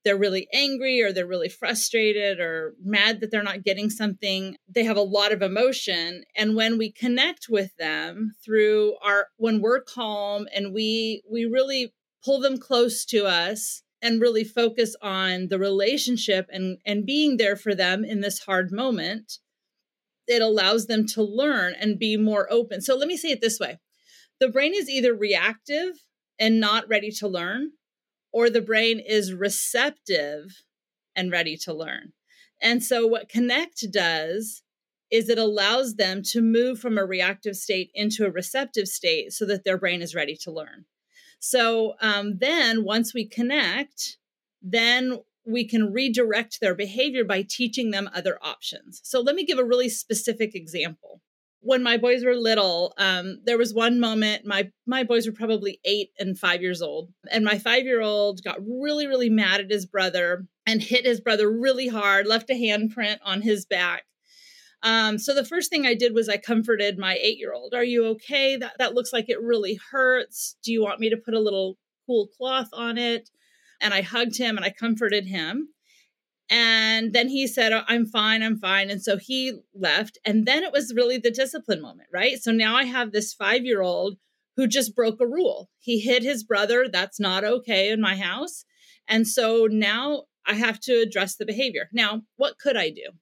they're 0.04 0.16
really 0.16 0.48
angry 0.54 1.02
or 1.02 1.12
they're 1.12 1.26
really 1.26 1.48
frustrated 1.48 2.38
or 2.38 2.74
mad 2.82 3.20
that 3.20 3.30
they're 3.30 3.42
not 3.42 3.64
getting 3.64 3.90
something. 3.90 4.56
They 4.68 4.84
have 4.84 4.96
a 4.96 5.02
lot 5.02 5.32
of 5.32 5.42
emotion. 5.42 6.22
And 6.36 6.54
when 6.54 6.78
we 6.78 6.92
connect 6.92 7.48
with 7.50 7.76
them 7.76 8.32
through 8.42 8.96
our 9.02 9.26
when 9.36 9.60
we're 9.60 9.82
calm 9.82 10.46
and 10.54 10.72
we 10.72 11.22
we 11.30 11.44
really 11.44 11.92
pull 12.24 12.40
them 12.40 12.58
close 12.58 13.04
to 13.06 13.26
us 13.26 13.82
and 14.00 14.21
really 14.21 14.45
focus 14.45 14.95
on 15.02 15.49
the 15.49 15.59
relationship 15.59 16.49
and 16.52 16.78
and 16.85 17.07
being 17.07 17.37
there 17.37 17.57
for 17.57 17.75
them 17.75 18.05
in 18.05 18.21
this 18.21 18.40
hard 18.40 18.71
moment 18.71 19.38
it 20.28 20.43
allows 20.43 20.87
them 20.87 21.07
to 21.07 21.23
learn 21.23 21.75
and 21.81 21.99
be 21.99 22.17
more 22.17 22.47
open. 22.52 22.83
So 22.83 22.95
let 22.95 23.09
me 23.09 23.17
say 23.17 23.31
it 23.31 23.40
this 23.40 23.59
way 23.59 23.78
the 24.40 24.49
brain 24.49 24.73
is 24.75 24.88
either 24.88 25.14
reactive 25.14 25.97
and 26.38 26.61
not 26.61 26.88
ready 26.88 27.11
to 27.11 27.26
learn, 27.26 27.73
or 28.33 28.49
the 28.49 28.61
brain 28.61 29.00
is 29.00 29.33
receptive 29.33 30.62
and 31.17 31.33
ready 31.33 31.57
to 31.57 31.73
learn. 31.73 32.12
And 32.62 32.85
so, 32.85 33.07
what 33.07 33.28
Connect 33.28 33.85
does 33.90 34.62
is 35.11 35.28
it 35.28 35.38
allows 35.38 35.95
them 35.95 36.23
to 36.23 36.43
move 36.43 36.78
from 36.78 36.99
a 36.99 37.05
reactive 37.05 37.57
state 37.57 37.90
into 37.95 38.26
a 38.26 38.31
receptive 38.31 38.87
state 38.87 39.33
so 39.33 39.47
that 39.47 39.64
their 39.64 39.78
brain 39.78 40.02
is 40.02 40.14
ready 40.14 40.37
to 40.37 40.52
learn. 40.52 40.85
So, 41.38 41.95
um, 42.00 42.38
then 42.38 42.85
once 42.85 43.14
we 43.14 43.26
connect, 43.26 44.18
then 44.61 45.18
we 45.47 45.66
can 45.66 45.92
redirect 45.92 46.61
their 46.61 46.75
behavior 46.75 47.25
by 47.25 47.42
teaching 47.49 47.90
them 47.90 48.11
other 48.14 48.38
options. 48.42 49.00
So 49.02 49.21
let 49.21 49.35
me 49.35 49.45
give 49.47 49.59
a 49.59 49.64
really 49.64 49.88
specific 49.88 50.54
example. 50.54 51.23
when 51.61 51.83
my 51.83 51.97
boys 51.97 52.25
were 52.25 52.35
little, 52.37 52.95
um, 52.99 53.40
there 53.45 53.59
was 53.59 53.75
one 53.75 53.99
moment 54.00 54.47
my 54.47 54.71
my 54.87 55.02
boys 55.02 55.26
were 55.26 55.33
probably 55.33 55.80
eight 55.85 56.11
and 56.18 56.38
five 56.38 56.62
years 56.62 56.80
old, 56.80 57.12
and 57.30 57.45
my 57.45 57.59
five 57.59 57.85
year 57.85 58.00
old 58.00 58.42
got 58.45 58.59
really 58.61 59.07
really 59.07 59.30
mad 59.30 59.61
at 59.61 59.71
his 59.71 59.87
brother 59.87 60.47
and 60.66 60.83
hit 60.83 61.04
his 61.04 61.21
brother 61.21 61.50
really 61.50 61.88
hard, 61.88 62.26
left 62.26 62.50
a 62.50 62.54
handprint 62.54 63.18
on 63.25 63.42
his 63.42 63.66
back. 63.66 64.04
Um, 64.82 65.18
so 65.18 65.35
the 65.35 65.44
first 65.44 65.70
thing 65.70 65.87
I 65.87 65.94
did 65.94 66.14
was 66.14 66.28
I 66.28 66.37
comforted 66.37 66.99
my 66.99 67.18
eight 67.20 67.38
year 67.38 67.52
old. 67.52 67.75
Are 67.75 67.85
you 67.85 68.06
okay? 68.06 68.56
That 68.56 68.76
that 68.78 68.94
looks 68.94 69.12
like 69.12 69.28
it 69.28 69.40
really 69.40 69.78
hurts. 69.90 70.56
Do 70.62 70.73
you 70.73 70.82
want 70.82 71.00
me 71.00 71.11
to 71.11 71.16
put 71.16 71.35
a 71.35 71.40
little 71.40 71.76
cool 72.06 72.28
cloth 72.28 72.68
on 72.73 72.97
it? 72.97 73.30
And 73.80 73.92
I 73.92 74.02
hugged 74.02 74.38
him 74.38 74.56
and 74.56 74.64
I 74.64 74.70
comforted 74.70 75.26
him. 75.26 75.68
And 76.50 77.12
then 77.12 77.28
he 77.28 77.47
said, 77.47 77.73
oh, 77.73 77.82
I'm 77.88 78.06
fine, 78.06 78.42
I'm 78.42 78.58
fine. 78.58 78.90
And 78.90 79.02
so 79.02 79.18
he 79.18 79.61
left. 79.75 80.18
And 80.25 80.47
then 80.47 80.62
it 80.62 80.73
was 80.73 80.94
really 80.97 81.18
the 81.18 81.30
discipline 81.30 81.82
moment, 81.82 82.08
right? 82.12 82.38
So 82.38 82.52
now 82.52 82.75
I 82.75 82.85
have 82.85 83.12
this 83.12 83.35
five 83.35 83.64
year 83.64 83.82
old 83.82 84.16
who 84.56 84.66
just 84.66 84.97
broke 84.97 85.20
a 85.20 85.26
rule. 85.26 85.68
He 85.78 86.00
hit 86.00 86.23
his 86.23 86.42
brother. 86.42 86.88
That's 86.90 87.20
not 87.20 87.44
okay 87.44 87.90
in 87.90 88.00
my 88.00 88.16
house. 88.16 88.64
And 89.06 89.26
so 89.28 89.68
now 89.70 90.25
I 90.47 90.54
have 90.54 90.80
to 90.80 90.94
address 90.94 91.37
the 91.37 91.47
behavior. 91.47 91.88
Now, 91.92 92.23
what 92.37 92.58
could 92.58 92.76
I 92.76 92.90
do? 92.90 93.12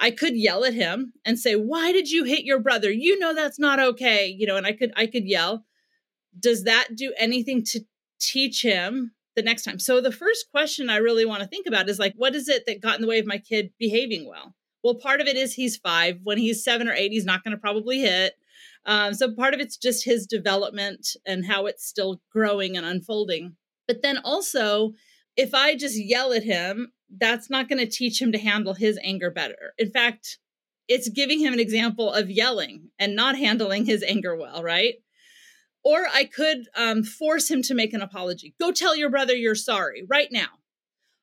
I 0.00 0.10
could 0.10 0.36
yell 0.36 0.64
at 0.64 0.74
him 0.74 1.12
and 1.24 1.38
say, 1.38 1.54
"Why 1.54 1.92
did 1.92 2.10
you 2.10 2.24
hit 2.24 2.44
your 2.44 2.58
brother? 2.58 2.90
You 2.90 3.18
know 3.18 3.34
that's 3.34 3.58
not 3.58 3.78
okay." 3.78 4.26
You 4.26 4.46
know, 4.46 4.56
and 4.56 4.66
I 4.66 4.72
could 4.72 4.92
I 4.96 5.06
could 5.06 5.26
yell. 5.26 5.64
Does 6.38 6.64
that 6.64 6.96
do 6.96 7.12
anything 7.18 7.62
to 7.66 7.80
teach 8.18 8.62
him 8.62 9.12
the 9.36 9.42
next 9.42 9.62
time. 9.62 9.78
So 9.78 10.00
the 10.00 10.12
first 10.12 10.50
question 10.50 10.90
I 10.90 10.96
really 10.96 11.24
want 11.24 11.42
to 11.42 11.48
think 11.48 11.66
about 11.66 11.88
is 11.88 11.98
like, 11.98 12.14
what 12.16 12.34
is 12.34 12.48
it 12.48 12.66
that 12.66 12.80
got 12.80 12.96
in 12.96 13.02
the 13.02 13.08
way 13.08 13.18
of 13.18 13.26
my 13.26 13.38
kid 13.38 13.72
behaving 13.78 14.28
well? 14.28 14.54
Well, 14.82 14.94
part 14.94 15.20
of 15.20 15.26
it 15.26 15.36
is 15.36 15.54
he's 15.54 15.76
five. 15.76 16.20
When 16.22 16.38
he's 16.38 16.64
seven 16.64 16.88
or 16.88 16.92
eight, 16.92 17.12
he's 17.12 17.24
not 17.24 17.44
going 17.44 17.52
to 17.52 17.60
probably 17.60 18.00
hit. 18.00 18.34
Um, 18.86 19.14
so 19.14 19.32
part 19.32 19.54
of 19.54 19.60
it's 19.60 19.76
just 19.76 20.04
his 20.04 20.26
development 20.26 21.16
and 21.26 21.44
how 21.44 21.66
it's 21.66 21.86
still 21.86 22.20
growing 22.32 22.76
and 22.76 22.86
unfolding. 22.86 23.56
But 23.86 24.02
then 24.02 24.18
also, 24.24 24.92
if 25.36 25.54
I 25.54 25.76
just 25.76 25.96
yell 25.96 26.32
at 26.32 26.44
him, 26.44 26.92
that's 27.18 27.50
not 27.50 27.68
going 27.68 27.78
to 27.78 27.90
teach 27.90 28.20
him 28.20 28.32
to 28.32 28.38
handle 28.38 28.74
his 28.74 28.98
anger 29.02 29.30
better. 29.30 29.74
In 29.78 29.90
fact, 29.90 30.38
it's 30.88 31.08
giving 31.08 31.40
him 31.40 31.52
an 31.52 31.60
example 31.60 32.12
of 32.12 32.30
yelling 32.30 32.90
and 32.98 33.14
not 33.14 33.38
handling 33.38 33.84
his 33.84 34.02
anger 34.02 34.36
well, 34.36 34.62
right? 34.62 34.94
Or 35.84 36.06
I 36.12 36.24
could 36.24 36.68
um, 36.76 37.02
force 37.04 37.50
him 37.50 37.62
to 37.62 37.74
make 37.74 37.92
an 37.92 38.02
apology. 38.02 38.54
Go 38.60 38.72
tell 38.72 38.96
your 38.96 39.10
brother 39.10 39.34
you're 39.34 39.54
sorry 39.54 40.04
right 40.08 40.28
now. 40.30 40.48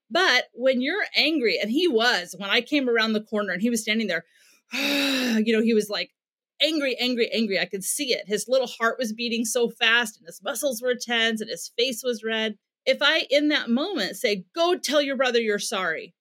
But 0.09 0.45
when 0.53 0.81
you're 0.81 1.05
angry, 1.15 1.59
and 1.61 1.69
he 1.69 1.87
was, 1.87 2.33
when 2.37 2.49
I 2.49 2.61
came 2.61 2.89
around 2.89 3.13
the 3.13 3.21
corner 3.21 3.51
and 3.51 3.61
he 3.61 3.69
was 3.69 3.81
standing 3.81 4.07
there, 4.07 4.25
you 4.73 5.53
know, 5.53 5.61
he 5.61 5.73
was 5.73 5.89
like 5.89 6.11
angry, 6.61 6.95
angry, 6.99 7.29
angry. 7.31 7.59
I 7.59 7.65
could 7.65 7.83
see 7.83 8.13
it. 8.13 8.27
His 8.27 8.45
little 8.47 8.67
heart 8.67 8.97
was 8.97 9.13
beating 9.13 9.45
so 9.45 9.69
fast 9.69 10.17
and 10.17 10.25
his 10.25 10.41
muscles 10.41 10.81
were 10.81 10.95
tense 10.95 11.41
and 11.41 11.49
his 11.49 11.71
face 11.77 12.01
was 12.03 12.23
red. 12.23 12.55
If 12.87 12.99
I, 13.01 13.27
in 13.29 13.49
that 13.49 13.69
moment, 13.69 14.15
say, 14.15 14.45
go 14.55 14.77
tell 14.77 15.01
your 15.01 15.17
brother 15.17 15.41
you're 15.41 15.59
sorry, 15.59 16.15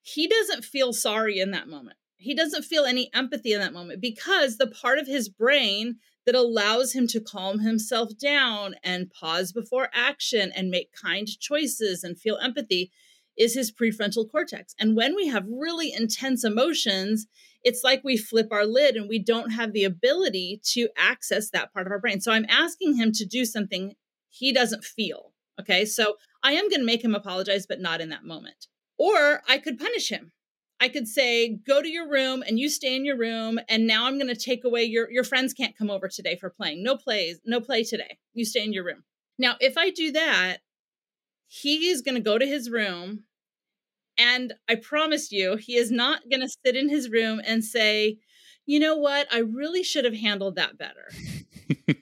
he 0.00 0.26
doesn't 0.26 0.64
feel 0.64 0.94
sorry 0.94 1.38
in 1.38 1.50
that 1.50 1.68
moment. 1.68 1.98
He 2.16 2.34
doesn't 2.34 2.64
feel 2.64 2.84
any 2.84 3.10
empathy 3.14 3.52
in 3.52 3.60
that 3.60 3.74
moment 3.74 4.00
because 4.00 4.56
the 4.56 4.66
part 4.66 4.98
of 4.98 5.06
his 5.06 5.28
brain 5.28 5.96
that 6.24 6.34
allows 6.34 6.94
him 6.94 7.06
to 7.08 7.20
calm 7.20 7.58
himself 7.58 8.16
down 8.18 8.76
and 8.82 9.10
pause 9.10 9.52
before 9.52 9.90
action 9.92 10.50
and 10.56 10.70
make 10.70 10.90
kind 10.92 11.28
choices 11.38 12.02
and 12.02 12.18
feel 12.18 12.38
empathy 12.38 12.90
is 13.36 13.54
his 13.54 13.70
prefrontal 13.70 14.30
cortex. 14.30 14.74
And 14.78 14.96
when 14.96 15.14
we 15.14 15.28
have 15.28 15.44
really 15.48 15.92
intense 15.92 16.44
emotions, 16.44 17.26
it's 17.62 17.84
like 17.84 18.02
we 18.02 18.16
flip 18.16 18.48
our 18.50 18.64
lid 18.64 18.96
and 18.96 19.08
we 19.08 19.18
don't 19.18 19.50
have 19.50 19.72
the 19.74 19.84
ability 19.84 20.60
to 20.72 20.88
access 20.96 21.50
that 21.50 21.72
part 21.74 21.86
of 21.86 21.92
our 21.92 21.98
brain. 21.98 22.22
So 22.22 22.32
I'm 22.32 22.46
asking 22.48 22.96
him 22.96 23.12
to 23.12 23.26
do 23.26 23.44
something 23.44 23.94
he 24.28 24.52
doesn't 24.52 24.84
feel. 24.84 25.29
Okay. 25.60 25.84
So 25.84 26.16
I 26.42 26.52
am 26.52 26.68
going 26.68 26.80
to 26.80 26.86
make 26.86 27.04
him 27.04 27.14
apologize, 27.14 27.66
but 27.66 27.80
not 27.80 28.00
in 28.00 28.08
that 28.08 28.24
moment. 28.24 28.66
Or 28.98 29.42
I 29.48 29.58
could 29.58 29.78
punish 29.78 30.08
him. 30.10 30.32
I 30.80 30.88
could 30.88 31.06
say, 31.06 31.58
go 31.66 31.82
to 31.82 31.88
your 31.88 32.08
room 32.08 32.42
and 32.46 32.58
you 32.58 32.70
stay 32.70 32.96
in 32.96 33.04
your 33.04 33.18
room. 33.18 33.60
And 33.68 33.86
now 33.86 34.06
I'm 34.06 34.18
going 34.18 34.34
to 34.34 34.34
take 34.34 34.64
away 34.64 34.84
your, 34.84 35.10
your 35.10 35.24
friends 35.24 35.52
can't 35.52 35.76
come 35.76 35.90
over 35.90 36.08
today 36.08 36.36
for 36.36 36.48
playing. 36.48 36.82
No 36.82 36.96
plays, 36.96 37.38
no 37.44 37.60
play 37.60 37.84
today. 37.84 38.18
You 38.32 38.46
stay 38.46 38.64
in 38.64 38.72
your 38.72 38.84
room. 38.84 39.04
Now, 39.38 39.56
if 39.60 39.76
I 39.76 39.90
do 39.90 40.10
that, 40.12 40.58
he's 41.46 42.00
going 42.00 42.14
to 42.14 42.20
go 42.20 42.38
to 42.38 42.46
his 42.46 42.70
room. 42.70 43.24
And 44.16 44.54
I 44.68 44.76
promise 44.76 45.30
you, 45.30 45.56
he 45.56 45.76
is 45.76 45.90
not 45.90 46.22
going 46.30 46.40
to 46.40 46.56
sit 46.64 46.76
in 46.76 46.88
his 46.88 47.10
room 47.10 47.40
and 47.44 47.62
say, 47.62 48.18
you 48.64 48.80
know 48.80 48.96
what? 48.96 49.26
I 49.32 49.40
really 49.40 49.82
should 49.82 50.04
have 50.04 50.14
handled 50.14 50.56
that 50.56 50.78
better. 50.78 51.10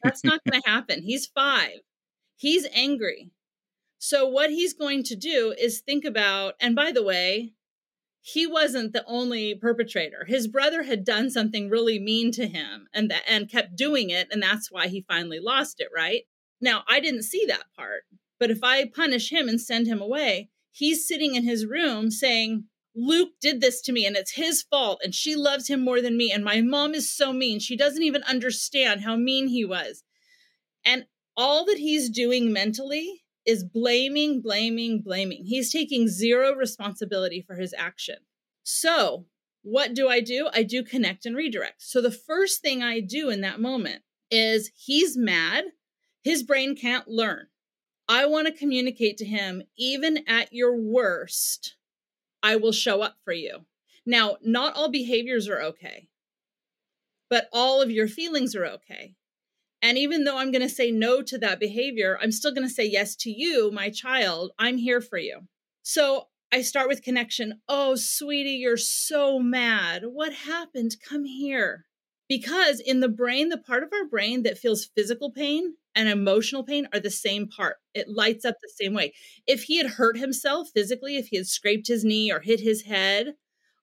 That's 0.02 0.24
not 0.24 0.40
going 0.44 0.60
to 0.64 0.70
happen. 0.70 1.02
He's 1.02 1.26
five. 1.26 1.78
He's 2.36 2.66
angry. 2.72 3.30
So, 3.98 4.26
what 4.26 4.50
he's 4.50 4.74
going 4.74 5.02
to 5.04 5.16
do 5.16 5.54
is 5.58 5.80
think 5.80 6.04
about, 6.04 6.54
and 6.60 6.76
by 6.76 6.92
the 6.92 7.02
way, 7.02 7.52
he 8.20 8.46
wasn't 8.46 8.92
the 8.92 9.04
only 9.06 9.54
perpetrator. 9.54 10.24
His 10.26 10.48
brother 10.48 10.82
had 10.82 11.04
done 11.04 11.30
something 11.30 11.70
really 11.70 11.98
mean 11.98 12.30
to 12.32 12.46
him 12.46 12.86
and 12.92 13.10
that 13.10 13.22
and 13.28 13.50
kept 13.50 13.76
doing 13.76 14.10
it 14.10 14.28
and 14.30 14.42
that's 14.42 14.70
why 14.70 14.88
he 14.88 15.04
finally 15.08 15.40
lost 15.40 15.80
it, 15.80 15.88
right? 15.94 16.24
Now, 16.60 16.84
I 16.88 17.00
didn't 17.00 17.22
see 17.22 17.44
that 17.46 17.72
part. 17.76 18.02
But 18.38 18.50
if 18.50 18.62
I 18.62 18.84
punish 18.86 19.32
him 19.32 19.48
and 19.48 19.60
send 19.60 19.86
him 19.86 20.00
away, 20.00 20.50
he's 20.70 21.08
sitting 21.08 21.34
in 21.34 21.44
his 21.44 21.66
room 21.66 22.10
saying, 22.10 22.64
Luke 22.94 23.32
did 23.40 23.60
this 23.60 23.80
to 23.82 23.92
me 23.92 24.04
and 24.04 24.16
it's 24.16 24.32
his 24.32 24.62
fault 24.62 25.00
and 25.02 25.14
she 25.14 25.34
loves 25.34 25.68
him 25.68 25.80
more 25.80 26.02
than 26.02 26.16
me 26.16 26.30
and 26.30 26.44
my 26.44 26.60
mom 26.60 26.94
is 26.94 27.10
so 27.10 27.32
mean. 27.32 27.60
She 27.60 27.76
doesn't 27.76 28.02
even 28.02 28.22
understand 28.24 29.02
how 29.02 29.16
mean 29.16 29.48
he 29.48 29.64
was. 29.64 30.02
And 30.84 31.06
all 31.36 31.64
that 31.66 31.78
he's 31.78 32.10
doing 32.10 32.52
mentally 32.52 33.22
is 33.48 33.64
blaming, 33.64 34.42
blaming, 34.42 35.00
blaming. 35.00 35.46
He's 35.46 35.72
taking 35.72 36.06
zero 36.06 36.54
responsibility 36.54 37.40
for 37.40 37.56
his 37.56 37.74
action. 37.78 38.16
So, 38.62 39.24
what 39.62 39.94
do 39.94 40.06
I 40.06 40.20
do? 40.20 40.50
I 40.52 40.62
do 40.62 40.84
connect 40.84 41.24
and 41.24 41.34
redirect. 41.34 41.82
So, 41.82 42.02
the 42.02 42.10
first 42.10 42.60
thing 42.60 42.82
I 42.82 43.00
do 43.00 43.30
in 43.30 43.40
that 43.40 43.58
moment 43.58 44.02
is 44.30 44.70
he's 44.76 45.16
mad, 45.16 45.64
his 46.22 46.42
brain 46.42 46.76
can't 46.76 47.08
learn. 47.08 47.46
I 48.06 48.26
want 48.26 48.48
to 48.48 48.52
communicate 48.52 49.16
to 49.18 49.24
him, 49.24 49.62
even 49.78 50.28
at 50.28 50.52
your 50.52 50.76
worst, 50.76 51.76
I 52.42 52.56
will 52.56 52.72
show 52.72 53.00
up 53.00 53.16
for 53.24 53.32
you. 53.32 53.64
Now, 54.04 54.36
not 54.42 54.74
all 54.74 54.90
behaviors 54.90 55.48
are 55.48 55.62
okay, 55.62 56.08
but 57.30 57.48
all 57.50 57.80
of 57.80 57.90
your 57.90 58.08
feelings 58.08 58.54
are 58.54 58.66
okay. 58.66 59.14
And 59.80 59.96
even 59.96 60.24
though 60.24 60.38
I'm 60.38 60.50
going 60.50 60.66
to 60.66 60.68
say 60.68 60.90
no 60.90 61.22
to 61.22 61.38
that 61.38 61.60
behavior, 61.60 62.18
I'm 62.20 62.32
still 62.32 62.52
going 62.52 62.66
to 62.66 62.72
say 62.72 62.84
yes 62.84 63.14
to 63.16 63.30
you, 63.30 63.70
my 63.70 63.90
child. 63.90 64.52
I'm 64.58 64.76
here 64.76 65.00
for 65.00 65.18
you. 65.18 65.40
So 65.82 66.28
I 66.52 66.62
start 66.62 66.88
with 66.88 67.02
connection. 67.02 67.60
Oh, 67.68 67.94
sweetie, 67.94 68.52
you're 68.52 68.76
so 68.76 69.38
mad. 69.38 70.02
What 70.04 70.32
happened? 70.32 70.96
Come 71.06 71.24
here. 71.24 71.84
Because 72.28 72.80
in 72.80 73.00
the 73.00 73.08
brain, 73.08 73.48
the 73.48 73.58
part 73.58 73.82
of 73.82 73.90
our 73.92 74.04
brain 74.04 74.42
that 74.42 74.58
feels 74.58 74.84
physical 74.84 75.30
pain 75.30 75.74
and 75.94 76.08
emotional 76.08 76.64
pain 76.64 76.86
are 76.92 77.00
the 77.00 77.10
same 77.10 77.48
part. 77.48 77.76
It 77.94 78.08
lights 78.08 78.44
up 78.44 78.56
the 78.60 78.70
same 78.74 78.94
way. 78.94 79.14
If 79.46 79.64
he 79.64 79.78
had 79.78 79.86
hurt 79.92 80.18
himself 80.18 80.68
physically, 80.74 81.16
if 81.16 81.28
he 81.28 81.36
had 81.36 81.46
scraped 81.46 81.88
his 81.88 82.04
knee 82.04 82.30
or 82.30 82.40
hit 82.40 82.60
his 82.60 82.82
head, 82.82 83.34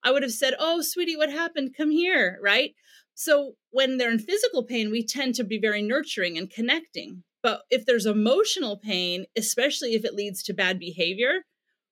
I 0.03 0.11
would 0.11 0.21
have 0.21 0.31
said, 0.31 0.53
Oh, 0.59 0.81
sweetie, 0.81 1.17
what 1.17 1.31
happened? 1.31 1.75
Come 1.75 1.89
here, 1.89 2.37
right? 2.41 2.75
So 3.15 3.55
when 3.71 3.97
they're 3.97 4.11
in 4.11 4.19
physical 4.19 4.63
pain, 4.63 4.91
we 4.91 5.03
tend 5.03 5.35
to 5.35 5.45
be 5.45 5.57
very 5.57 5.81
nurturing 5.81 6.37
and 6.37 6.49
connecting. 6.49 7.23
But 7.41 7.61
if 7.69 7.85
there's 7.85 8.05
emotional 8.05 8.77
pain, 8.77 9.25
especially 9.37 9.93
if 9.95 10.03
it 10.03 10.13
leads 10.13 10.43
to 10.43 10.53
bad 10.53 10.79
behavior, 10.79 11.45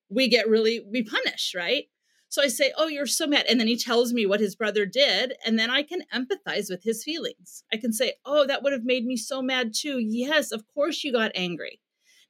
we 0.09 0.27
get 0.27 0.49
really, 0.49 0.81
we 0.91 1.01
punish, 1.01 1.53
right? 1.55 1.85
So 2.27 2.41
I 2.41 2.47
say, 2.47 2.73
Oh, 2.77 2.87
you're 2.87 3.05
so 3.05 3.25
mad. 3.25 3.45
And 3.47 3.59
then 3.59 3.67
he 3.67 3.77
tells 3.77 4.11
me 4.11 4.25
what 4.25 4.41
his 4.41 4.55
brother 4.55 4.85
did. 4.85 5.35
And 5.45 5.57
then 5.57 5.69
I 5.69 5.83
can 5.83 6.01
empathize 6.13 6.69
with 6.69 6.83
his 6.83 7.03
feelings. 7.03 7.63
I 7.71 7.77
can 7.77 7.93
say, 7.93 8.15
Oh, 8.25 8.45
that 8.45 8.61
would 8.61 8.73
have 8.73 8.83
made 8.83 9.05
me 9.05 9.15
so 9.15 9.41
mad 9.41 9.71
too. 9.73 9.99
Yes, 9.99 10.51
of 10.51 10.63
course 10.73 11.03
you 11.03 11.13
got 11.13 11.31
angry. 11.35 11.79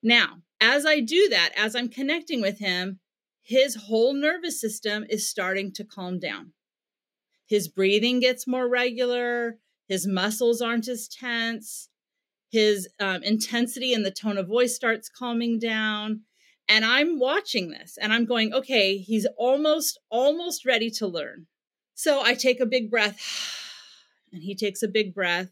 Now, 0.04 0.42
as 0.62 0.86
I 0.86 1.00
do 1.00 1.30
that, 1.30 1.52
as 1.58 1.76
I'm 1.76 1.90
connecting 1.90 2.42
with 2.42 2.60
him, 2.60 3.00
his 3.42 3.76
whole 3.76 4.14
nervous 4.14 4.62
system 4.62 5.06
is 5.10 5.30
starting 5.30 5.72
to 5.74 5.84
calm 5.84 6.20
down 6.20 6.54
his 7.54 7.68
breathing 7.68 8.20
gets 8.20 8.48
more 8.48 8.68
regular, 8.68 9.60
his 9.88 10.08
muscles 10.08 10.60
aren't 10.60 10.88
as 10.88 11.08
tense, 11.08 11.88
his 12.50 12.90
um, 13.00 13.22
intensity 13.22 13.94
and 13.94 14.04
the 14.04 14.10
tone 14.10 14.40
of 14.40 14.48
voice 14.48 14.76
starts 14.76 15.08
calming 15.08 15.60
down. 15.60 16.22
And 16.68 16.84
I'm 16.84 17.20
watching 17.20 17.70
this 17.70 17.96
and 18.02 18.12
I'm 18.12 18.26
going, 18.26 18.56
okay, 18.56 18.98
he's 18.98 19.28
almost, 19.38 20.00
almost 20.10 20.66
ready 20.66 20.90
to 20.98 21.06
learn. 21.06 21.46
So 21.94 22.24
I 22.24 22.34
take 22.34 22.60
a 22.60 22.66
big 22.66 22.90
breath 22.90 23.22
and 24.34 24.42
he 24.42 24.56
takes 24.56 24.82
a 24.82 24.88
big 24.88 25.14
breath. 25.14 25.52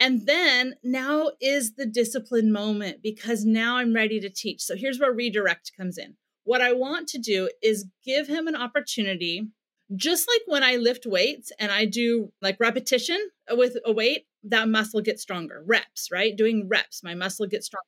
And 0.00 0.24
then 0.24 0.76
now 0.82 1.32
is 1.42 1.74
the 1.74 1.84
discipline 1.84 2.50
moment 2.50 3.02
because 3.02 3.44
now 3.44 3.76
I'm 3.76 3.92
ready 3.92 4.18
to 4.20 4.30
teach. 4.30 4.62
So 4.62 4.76
here's 4.76 4.98
where 4.98 5.12
redirect 5.12 5.72
comes 5.76 5.98
in. 5.98 6.16
What 6.44 6.62
I 6.62 6.72
want 6.72 7.06
to 7.08 7.18
do 7.18 7.50
is 7.62 7.90
give 8.02 8.28
him 8.28 8.48
an 8.48 8.56
opportunity 8.56 9.50
just 9.96 10.28
like 10.28 10.42
when 10.46 10.62
I 10.62 10.76
lift 10.76 11.06
weights 11.06 11.52
and 11.58 11.70
I 11.70 11.84
do 11.84 12.32
like 12.40 12.58
repetition 12.60 13.18
uh, 13.50 13.56
with 13.56 13.76
a 13.84 13.92
weight, 13.92 14.26
that 14.44 14.68
muscle 14.68 15.00
gets 15.00 15.22
stronger. 15.22 15.62
Reps, 15.66 16.10
right? 16.10 16.36
Doing 16.36 16.68
reps, 16.68 17.02
my 17.02 17.14
muscle 17.14 17.46
gets 17.46 17.66
stronger. 17.66 17.86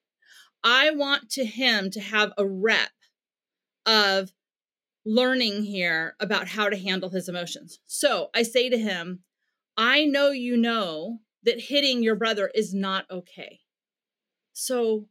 I 0.62 0.90
want 0.90 1.30
to 1.30 1.44
him 1.44 1.90
to 1.90 2.00
have 2.00 2.32
a 2.38 2.46
rep 2.46 2.90
of 3.86 4.32
learning 5.04 5.64
here 5.64 6.16
about 6.18 6.48
how 6.48 6.68
to 6.68 6.76
handle 6.76 7.10
his 7.10 7.28
emotions. 7.28 7.80
So 7.86 8.30
I 8.34 8.42
say 8.42 8.70
to 8.70 8.78
him, 8.78 9.20
I 9.76 10.04
know 10.04 10.30
you 10.30 10.56
know 10.56 11.20
that 11.42 11.60
hitting 11.60 12.02
your 12.02 12.14
brother 12.14 12.50
is 12.54 12.72
not 12.72 13.04
okay. 13.10 13.60
So 14.54 15.06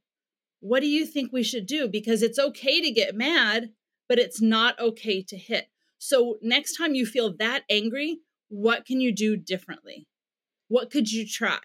what 0.60 0.80
do 0.80 0.88
you 0.88 1.06
think 1.06 1.32
we 1.32 1.44
should 1.44 1.68
do? 1.68 1.88
Because 1.88 2.24
it's 2.24 2.40
okay 2.40 2.82
to 2.82 2.92
get 2.92 3.16
mad, 3.16 3.72
but 4.10 4.18
it's 4.18 4.42
not 4.42 4.80
okay 4.80 5.22
to 5.22 5.38
hit. 5.38 5.68
So 6.05 6.38
next 6.41 6.75
time 6.75 6.95
you 6.95 7.05
feel 7.05 7.33
that 7.38 7.63
angry, 7.69 8.19
what 8.50 8.86
can 8.86 9.00
you 9.00 9.15
do 9.15 9.38
differently? 9.38 10.05
What 10.67 10.91
could 10.91 11.10
you 11.10 11.25
try? 11.25 11.60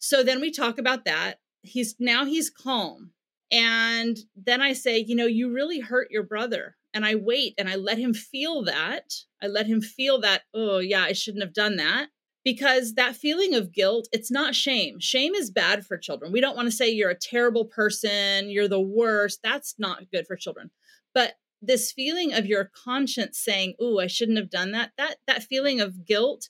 So 0.00 0.24
then 0.24 0.40
we 0.40 0.50
talk 0.50 0.78
about 0.78 1.04
that. 1.04 1.36
He's 1.62 1.94
now 2.00 2.24
he's 2.24 2.50
calm. 2.50 3.12
And 3.52 4.18
then 4.34 4.60
I 4.60 4.72
say, 4.72 4.98
you 4.98 5.14
know, 5.14 5.26
you 5.26 5.52
really 5.54 5.78
hurt 5.78 6.10
your 6.10 6.24
brother. 6.24 6.74
And 6.92 7.06
I 7.06 7.14
wait 7.14 7.54
and 7.56 7.68
I 7.68 7.76
let 7.76 7.98
him 7.98 8.14
feel 8.14 8.64
that. 8.64 9.14
I 9.40 9.46
let 9.46 9.66
him 9.66 9.80
feel 9.80 10.20
that, 10.22 10.42
oh, 10.52 10.78
yeah, 10.80 11.04
I 11.04 11.12
shouldn't 11.12 11.44
have 11.44 11.54
done 11.54 11.76
that 11.76 12.08
because 12.44 12.94
that 12.94 13.14
feeling 13.14 13.54
of 13.54 13.72
guilt, 13.72 14.08
it's 14.10 14.30
not 14.30 14.56
shame. 14.56 14.98
Shame 14.98 15.36
is 15.36 15.52
bad 15.52 15.86
for 15.86 15.96
children. 15.96 16.32
We 16.32 16.40
don't 16.40 16.56
want 16.56 16.66
to 16.66 16.76
say 16.76 16.90
you're 16.90 17.10
a 17.10 17.14
terrible 17.14 17.66
person, 17.66 18.50
you're 18.50 18.66
the 18.66 18.80
worst. 18.80 19.38
That's 19.44 19.76
not 19.78 20.10
good 20.10 20.26
for 20.26 20.34
children. 20.34 20.72
But 21.14 21.34
this 21.62 21.92
feeling 21.92 22.32
of 22.32 22.46
your 22.46 22.64
conscience 22.64 23.38
saying, 23.38 23.74
"Oh, 23.80 23.98
I 23.98 24.06
shouldn't 24.06 24.38
have 24.38 24.50
done 24.50 24.72
that." 24.72 24.92
That 24.98 25.16
that 25.26 25.44
feeling 25.44 25.80
of 25.80 26.04
guilt 26.04 26.48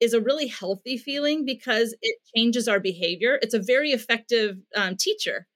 is 0.00 0.12
a 0.14 0.20
really 0.20 0.46
healthy 0.48 0.98
feeling 0.98 1.44
because 1.44 1.94
it 2.02 2.18
changes 2.36 2.68
our 2.68 2.80
behavior. 2.80 3.38
It's 3.42 3.54
a 3.54 3.60
very 3.60 3.92
effective 3.92 4.58
um, 4.74 4.96
teacher. 4.96 5.46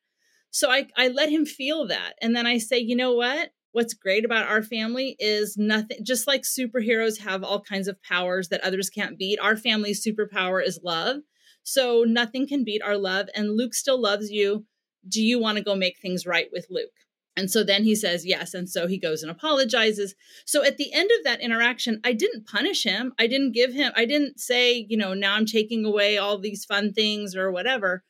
So 0.51 0.71
I 0.71 0.89
I 0.97 1.09
let 1.09 1.31
him 1.31 1.47
feel 1.47 1.87
that, 1.89 2.15
and 2.23 2.35
then 2.37 2.47
I 2.47 2.59
say, 2.59 2.79
"You 2.79 2.97
know 2.97 3.15
what? 3.15 3.51
what's 3.73 3.95
great 3.95 4.25
about 4.25 4.49
our 4.49 4.63
family 4.63 5.17
is 5.19 5.57
nothing 5.57 5.99
just 6.03 6.27
like 6.27 6.43
superheroes 6.43 7.19
have 7.21 7.45
all 7.45 7.61
kinds 7.61 7.87
of 7.89 8.03
powers 8.03 8.49
that 8.49 8.61
others 8.63 8.91
can't 8.91 9.19
beat 9.19 9.39
our 9.41 9.57
family's 9.57 10.05
superpower 10.05 10.65
is 10.65 10.81
love 10.83 11.19
so 11.63 12.05
nothing 12.07 12.49
can 12.49 12.65
beat 12.65 12.83
our 12.83 12.97
love 12.97 13.29
and 13.35 13.57
luke 13.57 13.75
still 13.75 14.01
loves 14.01 14.31
you 14.31 14.65
do 15.09 15.23
you 15.23 15.39
want 15.39 15.57
to 15.57 15.65
go 15.65 15.75
make 15.77 15.99
things 16.01 16.27
right 16.27 16.49
with 16.53 16.67
luke 16.71 16.91
and 17.37 17.51
so 17.51 17.63
then 17.63 17.85
he 17.85 17.95
says 17.95 18.27
yes. 18.27 18.55
And 18.55 18.69
so 18.69 18.87
he 18.87 18.99
goes 18.99 19.23
and 19.23 19.31
apologizes. 19.31 20.15
So 20.45 20.65
at 20.65 20.77
the 20.77 20.93
end 20.93 21.11
of 21.19 21.25
that 21.25 21.41
interaction 21.41 22.01
i 22.05 22.13
didn't 22.13 22.47
punish 22.47 22.85
him. 22.85 23.13
I 23.19 23.27
didn't 23.27 23.53
give 23.53 23.73
him 23.73 23.93
i 23.97 24.05
didn't 24.05 24.41
say 24.41 24.87
you 24.89 24.97
know 24.97 25.15
now 25.15 25.35
i'm 25.35 25.47
taking 25.47 25.85
away 25.85 26.19
all 26.19 26.39
these 26.39 26.65
fun 26.65 26.93
things 26.93 27.37
or 27.37 27.51
whatever. 27.51 28.05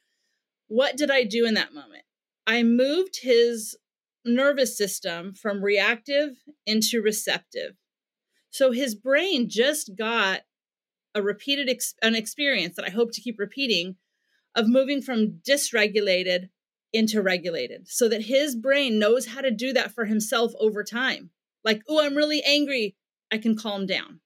What 0.69 0.97
did 0.97 1.11
i 1.11 1.25
do 1.25 1.47
in 1.47 1.55
that 1.55 1.75
moment? 1.75 2.05
I 2.47 2.62
moved 2.62 3.21
his 3.23 3.77
nervous 4.25 4.77
system 4.77 5.35
from 5.35 5.62
reactive 5.62 6.37
into 6.67 7.00
receptive. 7.00 7.77
So 8.50 8.73
his 8.73 8.95
brain 8.95 9.49
just 9.49 9.97
got 9.97 10.41
a 11.15 11.23
repeated 11.23 11.69
ex- 11.69 11.95
an 12.03 12.15
experience 12.15 12.77
that 12.77 12.85
I 12.85 12.91
hope 12.91 13.12
to 13.12 13.21
keep 13.21 13.39
repeating 13.39 13.97
of 14.55 14.69
moving 14.69 15.00
from 15.00 15.41
dysregulated 15.49 16.49
into 16.93 17.23
regulated 17.23 17.89
so 17.89 18.09
that 18.09 18.25
his 18.25 18.57
brain 18.57 18.99
knows 18.99 19.27
how 19.27 19.41
to 19.41 19.51
do 19.51 19.73
that 19.73 19.93
for 19.93 20.05
himself 20.05 20.53
over 20.59 20.83
time. 20.83 21.31
Like, 21.65 21.83
oh, 21.89 22.05
I'm 22.05 22.17
really 22.17 22.43
angry. 22.43 22.97
I 23.31 23.39
can 23.39 23.57
calm 23.57 23.87
down. 23.87 24.21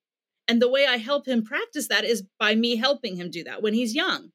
And 0.46 0.60
the 0.60 0.70
way 0.70 0.86
I 0.86 0.98
help 0.98 1.26
him 1.26 1.44
practice 1.44 1.88
that 1.88 2.04
is 2.04 2.24
by 2.38 2.54
me 2.54 2.76
helping 2.76 3.16
him 3.16 3.30
do 3.30 3.44
that 3.44 3.62
when 3.62 3.74
he's 3.74 3.94
young. 3.94 4.30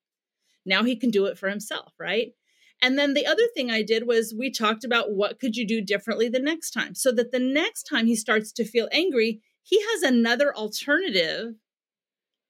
Now 0.66 0.84
he 0.84 0.96
can 0.96 1.10
do 1.10 1.26
it 1.26 1.38
for 1.38 1.50
himself, 1.50 1.94
right? 2.00 2.34
And 2.82 2.98
then 2.98 3.14
the 3.14 3.26
other 3.26 3.44
thing 3.54 3.70
I 3.70 3.84
did 3.84 4.08
was 4.08 4.34
we 4.38 4.52
talked 4.52 4.84
about 4.84 5.12
what 5.12 5.40
could 5.40 5.56
you 5.56 5.68
do 5.68 5.82
differently 5.82 6.30
the 6.30 6.40
next 6.40 6.72
time 6.72 6.96
so 6.96 7.12
that 7.12 7.32
the 7.32 7.40
next 7.40 7.84
time 7.84 8.06
he 8.06 8.16
starts 8.16 8.52
to 8.54 8.66
feel 8.66 8.88
angry, 8.92 9.42
he 9.64 9.82
has 9.92 10.04
another 10.04 10.56
alternative 10.56 11.56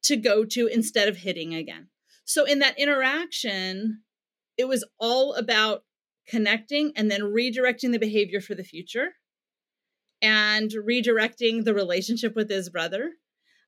to 0.03 0.15
go 0.15 0.45
to 0.45 0.67
instead 0.67 1.07
of 1.07 1.17
hitting 1.17 1.53
again. 1.53 1.87
So 2.25 2.45
in 2.45 2.59
that 2.59 2.77
interaction, 2.77 4.01
it 4.59 4.67
was 4.67 4.85
all 4.99 5.33
about 5.35 5.83
connecting 6.27 6.91
and 6.95 7.09
then 7.09 7.21
redirecting 7.21 7.91
the 7.93 7.97
behavior 7.97 8.41
for 8.41 8.53
the 8.53 8.63
future 8.63 9.13
and 10.21 10.69
redirecting 10.71 11.63
the 11.63 11.73
relationship 11.73 12.35
with 12.35 12.49
his 12.49 12.69
brother. 12.69 13.13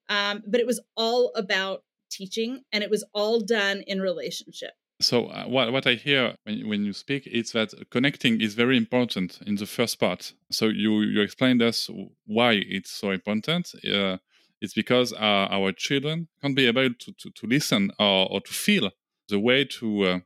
Um, 0.10 0.44
but 0.46 0.60
it 0.60 0.68
was 0.68 0.82
all 0.98 1.32
about 1.34 1.84
teaching 2.12 2.64
and 2.74 2.84
it 2.84 2.90
was 2.90 3.06
all 3.14 3.40
done 3.40 3.84
in 3.88 4.02
relationship. 4.02 4.72
So 5.00 5.28
uh, 5.28 5.46
what 5.46 5.72
what 5.72 5.88
I 5.88 5.94
hear 5.94 6.36
when, 6.44 6.68
when 6.68 6.84
you 6.84 6.94
speak 6.94 7.26
is 7.26 7.54
that 7.54 7.74
connecting 7.90 8.40
is 8.42 8.54
very 8.54 8.78
important 8.78 9.40
in 9.48 9.56
the 9.56 9.66
first 9.66 10.00
part. 10.00 10.34
So 10.52 10.66
you 10.68 11.02
you 11.02 11.22
explained 11.22 11.62
us 11.62 11.90
why 12.26 12.62
it's 12.76 12.92
so 12.92 13.12
important. 13.12 13.74
Uh, 13.76 14.18
it's 14.62 14.76
because 14.76 15.14
uh, 15.14 15.48
our 15.58 15.72
children 15.72 16.28
can't 16.40 16.56
be 16.56 16.68
able 16.68 16.90
to, 16.94 17.14
to, 17.14 17.32
to 17.32 17.48
listen 17.48 17.92
or, 17.98 18.32
or 18.32 18.42
to 18.42 18.54
feel 18.54 18.92
the 19.28 19.40
way 19.40 19.66
to 19.66 20.04
uh, 20.04 20.20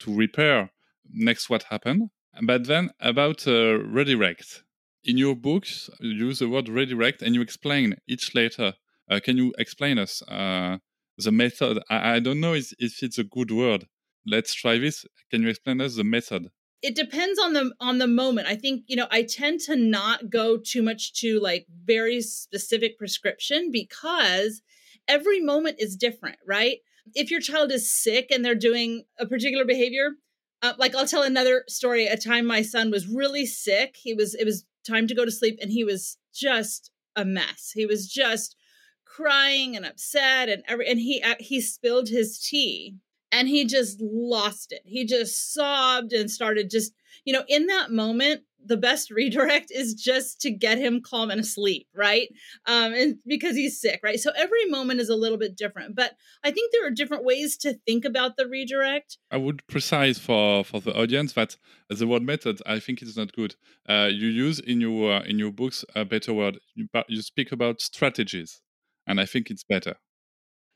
to 0.00 0.14
repair 0.14 0.70
next 1.12 1.50
what 1.50 1.64
happened. 1.64 2.10
But 2.42 2.66
then 2.66 2.90
about 3.00 3.46
uh, 3.46 3.78
redirect. 3.78 4.62
In 5.02 5.16
your 5.16 5.34
books, 5.34 5.88
you 6.00 6.10
use 6.10 6.40
the 6.40 6.48
word 6.48 6.68
redirect 6.68 7.22
and 7.22 7.34
you 7.34 7.40
explain 7.40 7.96
each 8.06 8.34
letter. 8.34 8.74
Uh, 9.10 9.18
can 9.18 9.36
you 9.38 9.54
explain 9.58 9.98
us 9.98 10.22
the 10.28 11.32
method? 11.32 11.82
I, 11.88 12.16
I 12.16 12.20
don't 12.20 12.40
know 12.40 12.54
if, 12.54 12.72
if 12.78 13.02
it's 13.02 13.18
a 13.18 13.24
good 13.24 13.50
word 13.50 13.86
let's 14.26 14.54
try 14.54 14.78
this 14.78 15.04
can 15.30 15.42
you 15.42 15.48
explain 15.48 15.80
us 15.80 15.96
the 15.96 16.04
method 16.04 16.48
it 16.82 16.94
depends 16.94 17.38
on 17.38 17.52
the 17.52 17.72
on 17.80 17.98
the 17.98 18.06
moment 18.06 18.46
i 18.46 18.54
think 18.54 18.82
you 18.86 18.96
know 18.96 19.06
i 19.10 19.22
tend 19.22 19.60
to 19.60 19.76
not 19.76 20.30
go 20.30 20.56
too 20.56 20.82
much 20.82 21.14
to 21.14 21.40
like 21.40 21.66
very 21.84 22.20
specific 22.20 22.98
prescription 22.98 23.70
because 23.72 24.62
every 25.08 25.40
moment 25.40 25.76
is 25.78 25.96
different 25.96 26.36
right 26.46 26.78
if 27.14 27.30
your 27.30 27.40
child 27.40 27.72
is 27.72 27.90
sick 27.90 28.28
and 28.30 28.44
they're 28.44 28.54
doing 28.54 29.04
a 29.18 29.26
particular 29.26 29.64
behavior 29.64 30.10
uh, 30.62 30.72
like 30.78 30.94
i'll 30.94 31.06
tell 31.06 31.22
another 31.22 31.64
story 31.68 32.06
a 32.06 32.16
time 32.16 32.46
my 32.46 32.62
son 32.62 32.90
was 32.90 33.08
really 33.08 33.46
sick 33.46 33.96
he 34.02 34.14
was 34.14 34.34
it 34.34 34.44
was 34.44 34.64
time 34.86 35.06
to 35.06 35.14
go 35.14 35.24
to 35.24 35.30
sleep 35.30 35.58
and 35.60 35.70
he 35.70 35.84
was 35.84 36.18
just 36.34 36.90
a 37.16 37.24
mess 37.24 37.72
he 37.74 37.86
was 37.86 38.08
just 38.08 38.56
crying 39.04 39.76
and 39.76 39.84
upset 39.84 40.48
and 40.48 40.62
every 40.68 40.88
and 40.88 41.00
he 41.00 41.22
uh, 41.22 41.34
he 41.38 41.60
spilled 41.60 42.08
his 42.08 42.38
tea 42.38 42.94
and 43.32 43.48
he 43.48 43.64
just 43.64 44.00
lost 44.00 44.72
it. 44.72 44.82
He 44.84 45.04
just 45.04 45.52
sobbed 45.52 46.12
and 46.12 46.30
started 46.30 46.70
just, 46.70 46.92
you 47.24 47.32
know, 47.32 47.44
in 47.48 47.66
that 47.66 47.90
moment, 47.90 48.42
the 48.64 48.76
best 48.76 49.10
redirect 49.10 49.70
is 49.70 49.94
just 49.94 50.40
to 50.42 50.50
get 50.50 50.78
him 50.78 51.00
calm 51.00 51.30
and 51.30 51.40
asleep, 51.40 51.86
right? 51.94 52.28
Um, 52.66 52.92
and 52.92 53.16
because 53.26 53.56
he's 53.56 53.80
sick, 53.80 54.00
right? 54.02 54.18
So 54.18 54.30
every 54.36 54.66
moment 54.66 55.00
is 55.00 55.08
a 55.08 55.16
little 55.16 55.38
bit 55.38 55.56
different, 55.56 55.96
but 55.96 56.12
I 56.44 56.50
think 56.50 56.72
there 56.72 56.86
are 56.86 56.90
different 56.90 57.24
ways 57.24 57.56
to 57.58 57.74
think 57.86 58.04
about 58.04 58.36
the 58.36 58.46
redirect. 58.46 59.18
I 59.30 59.36
would 59.36 59.66
precise 59.66 60.18
for 60.18 60.64
for 60.64 60.80
the 60.80 60.96
audience 60.98 61.32
that 61.34 61.56
the 61.88 62.06
word 62.06 62.22
method, 62.22 62.60
I 62.66 62.78
think 62.78 63.02
it's 63.02 63.16
not 63.16 63.32
good. 63.32 63.56
Uh, 63.88 64.08
you 64.10 64.28
use 64.28 64.60
in 64.60 64.80
your 64.80 65.12
uh, 65.12 65.22
in 65.22 65.38
your 65.38 65.52
books 65.52 65.84
a 65.94 66.04
better 66.04 66.32
word. 66.32 66.58
You, 66.74 66.88
you 67.08 67.22
speak 67.22 67.52
about 67.52 67.80
strategies, 67.80 68.62
and 69.06 69.20
I 69.20 69.26
think 69.26 69.50
it's 69.50 69.64
better. 69.64 69.96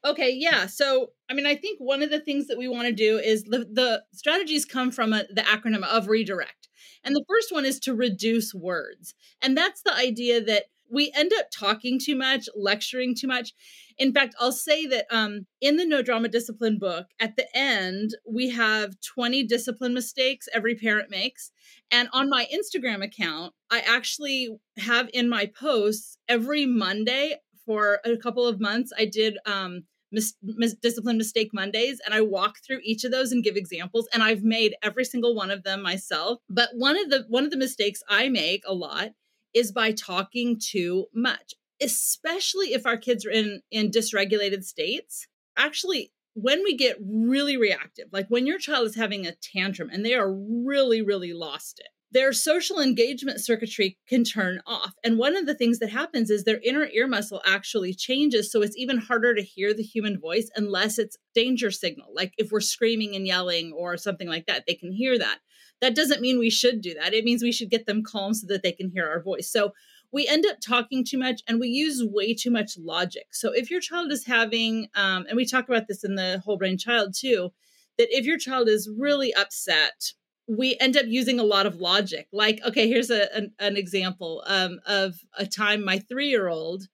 Okay, 0.05 0.31
yeah. 0.31 0.67
So, 0.67 1.13
I 1.31 1.35
mean, 1.35 1.47
I 1.47 1.57
think 1.57 1.79
one 1.81 2.03
of 2.03 2.11
the 2.11 2.21
things 2.21 2.47
that 2.49 2.59
we 2.59 2.69
want 2.69 2.87
to 2.87 2.93
do 2.93 3.19
is 3.19 3.45
the, 3.45 3.61
the 3.61 4.03
strategies 4.13 4.67
come 4.67 4.91
from 4.91 5.15
a, 5.15 5.25
the 5.31 5.41
acronym 5.41 5.83
of 5.83 6.09
redirect. 6.09 6.64
And 7.03 7.15
the 7.15 7.25
first 7.29 7.53
one 7.53 7.65
is 7.65 7.79
to 7.81 7.95
reduce 7.95 8.55
words. 8.55 9.15
And 9.43 9.57
that's 9.57 9.83
the 9.83 9.95
idea 9.95 10.43
that 10.45 10.65
we 10.91 11.11
end 11.15 11.33
up 11.39 11.47
talking 11.51 11.99
too 11.99 12.15
much, 12.15 12.49
lecturing 12.55 13.15
too 13.15 13.27
much. 13.27 13.53
In 13.97 14.13
fact, 14.13 14.35
I'll 14.39 14.53
say 14.53 14.87
that 14.87 15.07
um, 15.11 15.47
in 15.61 15.77
the 15.77 15.87
No 15.87 16.03
Drama 16.03 16.29
Discipline 16.29 16.79
book, 16.79 17.07
at 17.19 17.37
the 17.37 17.47
end, 17.57 18.11
we 18.29 18.51
have 18.51 19.01
20 19.01 19.45
discipline 19.45 19.95
mistakes 19.95 20.49
every 20.53 20.75
parent 20.75 21.11
makes. 21.11 21.51
And 21.91 22.09
on 22.13 22.29
my 22.29 22.47
Instagram 22.53 23.03
account, 23.03 23.55
I 23.71 23.81
actually 23.81 24.51
have 24.79 25.09
in 25.13 25.29
my 25.29 25.47
posts 25.47 26.19
every 26.29 26.67
Monday 26.67 27.37
for 27.65 28.01
a 28.05 28.17
couple 28.17 28.47
of 28.47 28.61
months, 28.61 28.93
I 28.97 29.07
did 29.07 29.39
um, 29.47 29.85
mis- 30.15 30.35
mis- 30.43 30.75
discipline 30.75 31.19
mistake 31.19 31.51
Mondays, 31.53 32.01
and 32.05 32.15
I 32.15 32.21
walk 32.23 32.59
through 32.65 32.81
each 32.83 33.05
of 33.05 33.11
those 33.11 33.33
and 33.33 33.45
give 33.45 33.57
examples. 33.57 34.09
And 34.13 34.23
I've 34.23 34.43
made 34.43 34.77
every 34.83 35.05
single 35.05 35.35
one 35.35 35.51
of 35.51 35.65
them 35.65 35.83
myself. 35.83 36.41
But 36.49 36.71
one 36.75 36.99
of 36.99 37.11
the 37.11 37.25
one 37.29 37.45
of 37.45 37.51
the 37.51 37.57
mistakes 37.57 38.03
I 38.09 38.29
make 38.29 38.63
a 38.67 38.75
lot 38.75 39.11
is 39.53 39.73
by 39.73 39.93
talking 39.93 40.59
too 40.59 41.07
much, 41.15 41.55
especially 41.83 42.73
if 42.73 42.87
our 42.87 42.97
kids 42.97 43.27
are 43.27 43.31
in 43.31 43.61
in 43.71 43.91
dysregulated 43.91 44.65
states. 44.65 45.27
Actually, 45.57 46.13
when 46.35 46.63
we 46.65 46.77
get 46.77 46.97
really 47.01 47.57
reactive, 47.57 48.09
like 48.13 48.27
when 48.29 48.47
your 48.47 48.59
child 48.59 48.87
is 48.87 48.97
having 48.97 49.27
a 49.27 49.35
tantrum 49.35 49.89
and 49.91 50.05
they 50.05 50.15
are 50.15 50.33
really, 50.33 51.01
really 51.01 51.33
lost 51.33 51.79
it, 51.79 51.89
their 52.15 52.33
social 52.33 52.79
engagement 52.79 53.41
circuitry 53.41 53.99
can 54.09 54.23
turn 54.23 54.61
off. 54.67 54.95
And 55.03 55.19
one 55.19 55.37
of 55.37 55.47
the 55.47 55.55
things 55.55 55.81
that 55.81 55.91
happens 55.91 56.31
is 56.31 56.45
their 56.45 56.61
inner 56.65 56.87
ear 56.93 57.09
muscle 57.09 57.43
actually 57.45 57.93
changes. 57.93 58.53
So 58.53 58.63
it's 58.63 58.77
even 58.77 58.99
harder 58.99 59.35
to 59.35 59.43
hear 59.43 59.75
the 59.75 59.83
human 59.83 60.21
voice 60.21 60.49
unless 60.55 60.97
it's 60.97 61.19
danger 61.35 61.73
signal. 61.73 62.13
Like 62.15 62.33
if 62.39 62.53
we're 62.53 62.61
screaming 62.61 63.17
and 63.17 63.27
yelling 63.27 63.73
or 63.73 63.97
something 63.97 64.29
like 64.29 64.47
that, 64.47 64.63
they 64.67 64.75
can 64.75 64.93
hear 64.93 65.19
that. 65.19 65.41
That 65.81 65.97
doesn't 65.97 66.21
mean 66.21 66.39
we 66.39 66.51
should 66.51 66.81
do 66.83 66.95
that. 66.95 67.15
It 67.15 67.25
means 67.25 67.43
we 67.43 67.51
should 67.51 67.69
get 67.69 67.87
them 67.87 68.05
calm 68.05 68.33
so 68.33 68.47
that 68.47 68.63
they 68.63 68.73
can 68.73 68.91
hear 68.91 69.09
our 69.09 69.21
voice. 69.21 69.51
So 69.51 69.73
we 70.13 70.29
end 70.29 70.47
up 70.47 70.61
talking 70.65 71.05
too 71.05 71.19
much 71.19 71.43
and 71.49 71.59
we 71.59 71.67
use 71.67 72.01
way 72.01 72.33
too 72.33 72.53
much 72.53 72.79
logic. 72.79 73.27
So 73.33 73.51
if 73.53 73.73
your 73.73 73.81
child 73.81 74.13
is 74.13 74.25
having, 74.25 74.87
um, 74.95 75.27
and 75.29 75.37
we 75.37 75.45
talk 75.45 75.69
about 75.69 75.89
this 75.89 76.05
in 76.05 76.15
the 76.15 76.41
whole 76.45 76.59
brain 76.59 76.79
child 76.79 77.13
too, 77.19 77.53
that 77.99 78.17
if 78.17 78.25
your 78.25 78.39
child 78.39 78.69
is 78.69 78.89
really 78.97 79.35
upset 79.35 80.13
we 80.47 80.77
end 80.81 80.97
up 80.97 81.07
using 81.07 81.41
a 81.41 81.45
lot 81.45 81.67
of 81.67 81.77
logic. 81.77 82.29
Like, 82.33 82.61
okay, 82.67 82.89
here's 82.89 83.11
a, 83.11 83.35
an, 83.35 83.53
an 83.59 83.77
example 83.77 84.45
um, 84.47 84.81
of 84.87 85.17
a 85.39 85.47
time 85.47 85.85
my 85.85 85.99
three 85.99 86.29
year 86.29 86.49
old, 86.49 86.85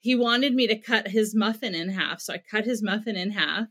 he 0.00 0.16
wanted 0.16 0.54
me 0.54 0.66
to 0.66 0.76
cut 0.76 1.08
his 1.08 1.34
muffin 1.34 1.74
in 1.74 1.90
half. 1.90 2.20
So 2.20 2.34
I 2.34 2.38
cut 2.38 2.64
his 2.64 2.82
muffin 2.82 3.16
in 3.16 3.30
half. 3.30 3.68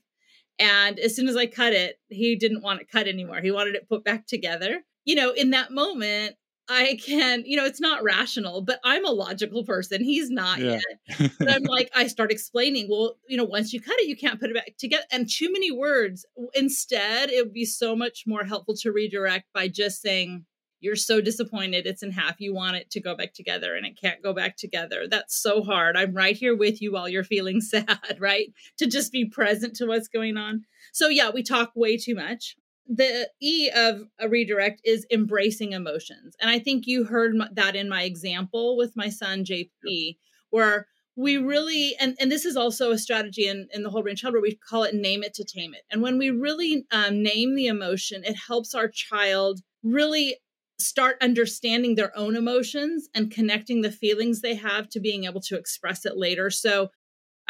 And 0.60 1.00
as 1.00 1.16
soon 1.16 1.28
as 1.28 1.36
I 1.36 1.46
cut 1.46 1.74
it, 1.74 1.98
he 2.08 2.36
didn't 2.36 2.62
want 2.62 2.82
it 2.82 2.92
cut 2.92 3.08
anymore. 3.08 3.42
He 3.42 3.52
wanted 3.52 3.76
it 3.76 3.90
put 3.90 4.04
back 4.04 4.28
together. 4.28 4.82
You 5.04 5.16
know, 5.16 5.32
in 5.32 5.50
that 5.50 5.72
moment, 5.72 6.36
I 6.72 6.98
can, 7.06 7.44
you 7.46 7.58
know, 7.58 7.66
it's 7.66 7.82
not 7.82 8.02
rational, 8.02 8.62
but 8.62 8.80
I'm 8.86 9.06
a 9.06 9.12
logical 9.12 9.66
person. 9.66 10.02
He's 10.02 10.30
not 10.30 10.60
yeah. 10.60 10.80
yet. 11.20 11.32
But 11.38 11.52
I'm 11.52 11.64
like, 11.68 11.92
I 11.94 12.08
start 12.08 12.32
explaining, 12.32 12.88
well, 12.90 13.18
you 13.28 13.36
know, 13.36 13.44
once 13.44 13.74
you 13.74 13.82
cut 13.82 14.00
it, 14.00 14.08
you 14.08 14.16
can't 14.16 14.40
put 14.40 14.50
it 14.50 14.56
back 14.56 14.78
together. 14.78 15.04
And 15.12 15.30
too 15.30 15.52
many 15.52 15.70
words. 15.70 16.26
Instead, 16.54 17.30
it 17.30 17.44
would 17.44 17.54
be 17.54 17.66
so 17.66 17.94
much 17.94 18.24
more 18.26 18.46
helpful 18.46 18.74
to 18.78 18.92
redirect 18.94 19.48
by 19.54 19.68
just 19.68 20.02
saying, 20.02 20.46
you're 20.80 20.96
so 20.96 21.20
disappointed 21.20 21.86
it's 21.86 22.04
in 22.04 22.12
half. 22.12 22.40
You 22.40 22.56
want 22.56 22.78
it 22.78 22.90
to 22.92 23.02
go 23.02 23.16
back 23.16 23.34
together 23.34 23.76
and 23.76 23.86
it 23.86 24.00
can't 24.02 24.24
go 24.24 24.34
back 24.34 24.56
together. 24.56 25.08
That's 25.10 25.36
so 25.40 25.62
hard. 25.62 25.98
I'm 25.98 26.14
right 26.14 26.36
here 26.36 26.56
with 26.56 26.82
you 26.82 26.94
while 26.94 27.10
you're 27.10 27.24
feeling 27.26 27.60
sad, 27.62 28.18
right? 28.18 28.48
To 28.78 28.88
just 28.88 29.12
be 29.12 29.26
present 29.26 29.76
to 29.76 29.86
what's 29.88 30.08
going 30.08 30.38
on. 30.38 30.64
So, 30.94 31.10
yeah, 31.10 31.32
we 31.32 31.44
talk 31.44 31.74
way 31.76 31.98
too 31.98 32.16
much 32.16 32.56
the 32.88 33.30
E 33.42 33.70
of 33.76 34.04
a 34.20 34.28
redirect 34.28 34.82
is 34.84 35.06
embracing 35.12 35.72
emotions. 35.72 36.36
And 36.42 36.50
I 36.50 36.60
think 36.60 36.88
you 36.88 37.06
heard 37.06 37.36
that 37.54 37.76
in 37.76 37.90
my 37.90 38.04
example 38.04 38.78
with 38.78 38.96
my 38.96 39.10
son, 39.10 39.46
JP, 39.46 40.18
where 40.50 40.88
we 41.16 41.38
really, 41.38 41.96
and, 42.00 42.16
and 42.20 42.32
this 42.32 42.46
is 42.46 42.56
also 42.56 42.92
a 42.92 42.98
strategy 42.98 43.48
in, 43.48 43.68
in 43.74 43.84
the 43.84 43.90
whole 43.90 44.02
brain 44.02 44.16
child 44.16 44.34
where 44.34 44.42
we 44.42 44.56
call 44.56 44.84
it 44.84 44.96
name 44.96 45.24
it 45.24 45.34
to 45.36 45.44
tame 45.44 45.74
it. 45.74 45.84
And 45.92 46.02
when 46.02 46.18
we 46.18 46.30
really 46.30 46.86
um, 46.92 47.22
name 47.22 47.56
the 47.56 47.68
emotion, 47.68 48.24
it 48.24 48.36
helps 48.48 48.74
our 48.74 48.88
child 48.88 49.62
really 49.84 50.38
start 50.80 51.18
understanding 51.22 51.96
their 51.96 52.18
own 52.18 52.36
emotions 52.36 53.08
and 53.14 53.32
connecting 53.32 53.82
the 53.82 53.92
feelings 53.92 54.42
they 54.42 54.56
have 54.56 54.90
to 54.90 55.00
being 55.00 55.26
able 55.26 55.42
to 55.42 55.58
express 55.58 56.06
it 56.06 56.18
later. 56.18 56.50
So 56.50 56.90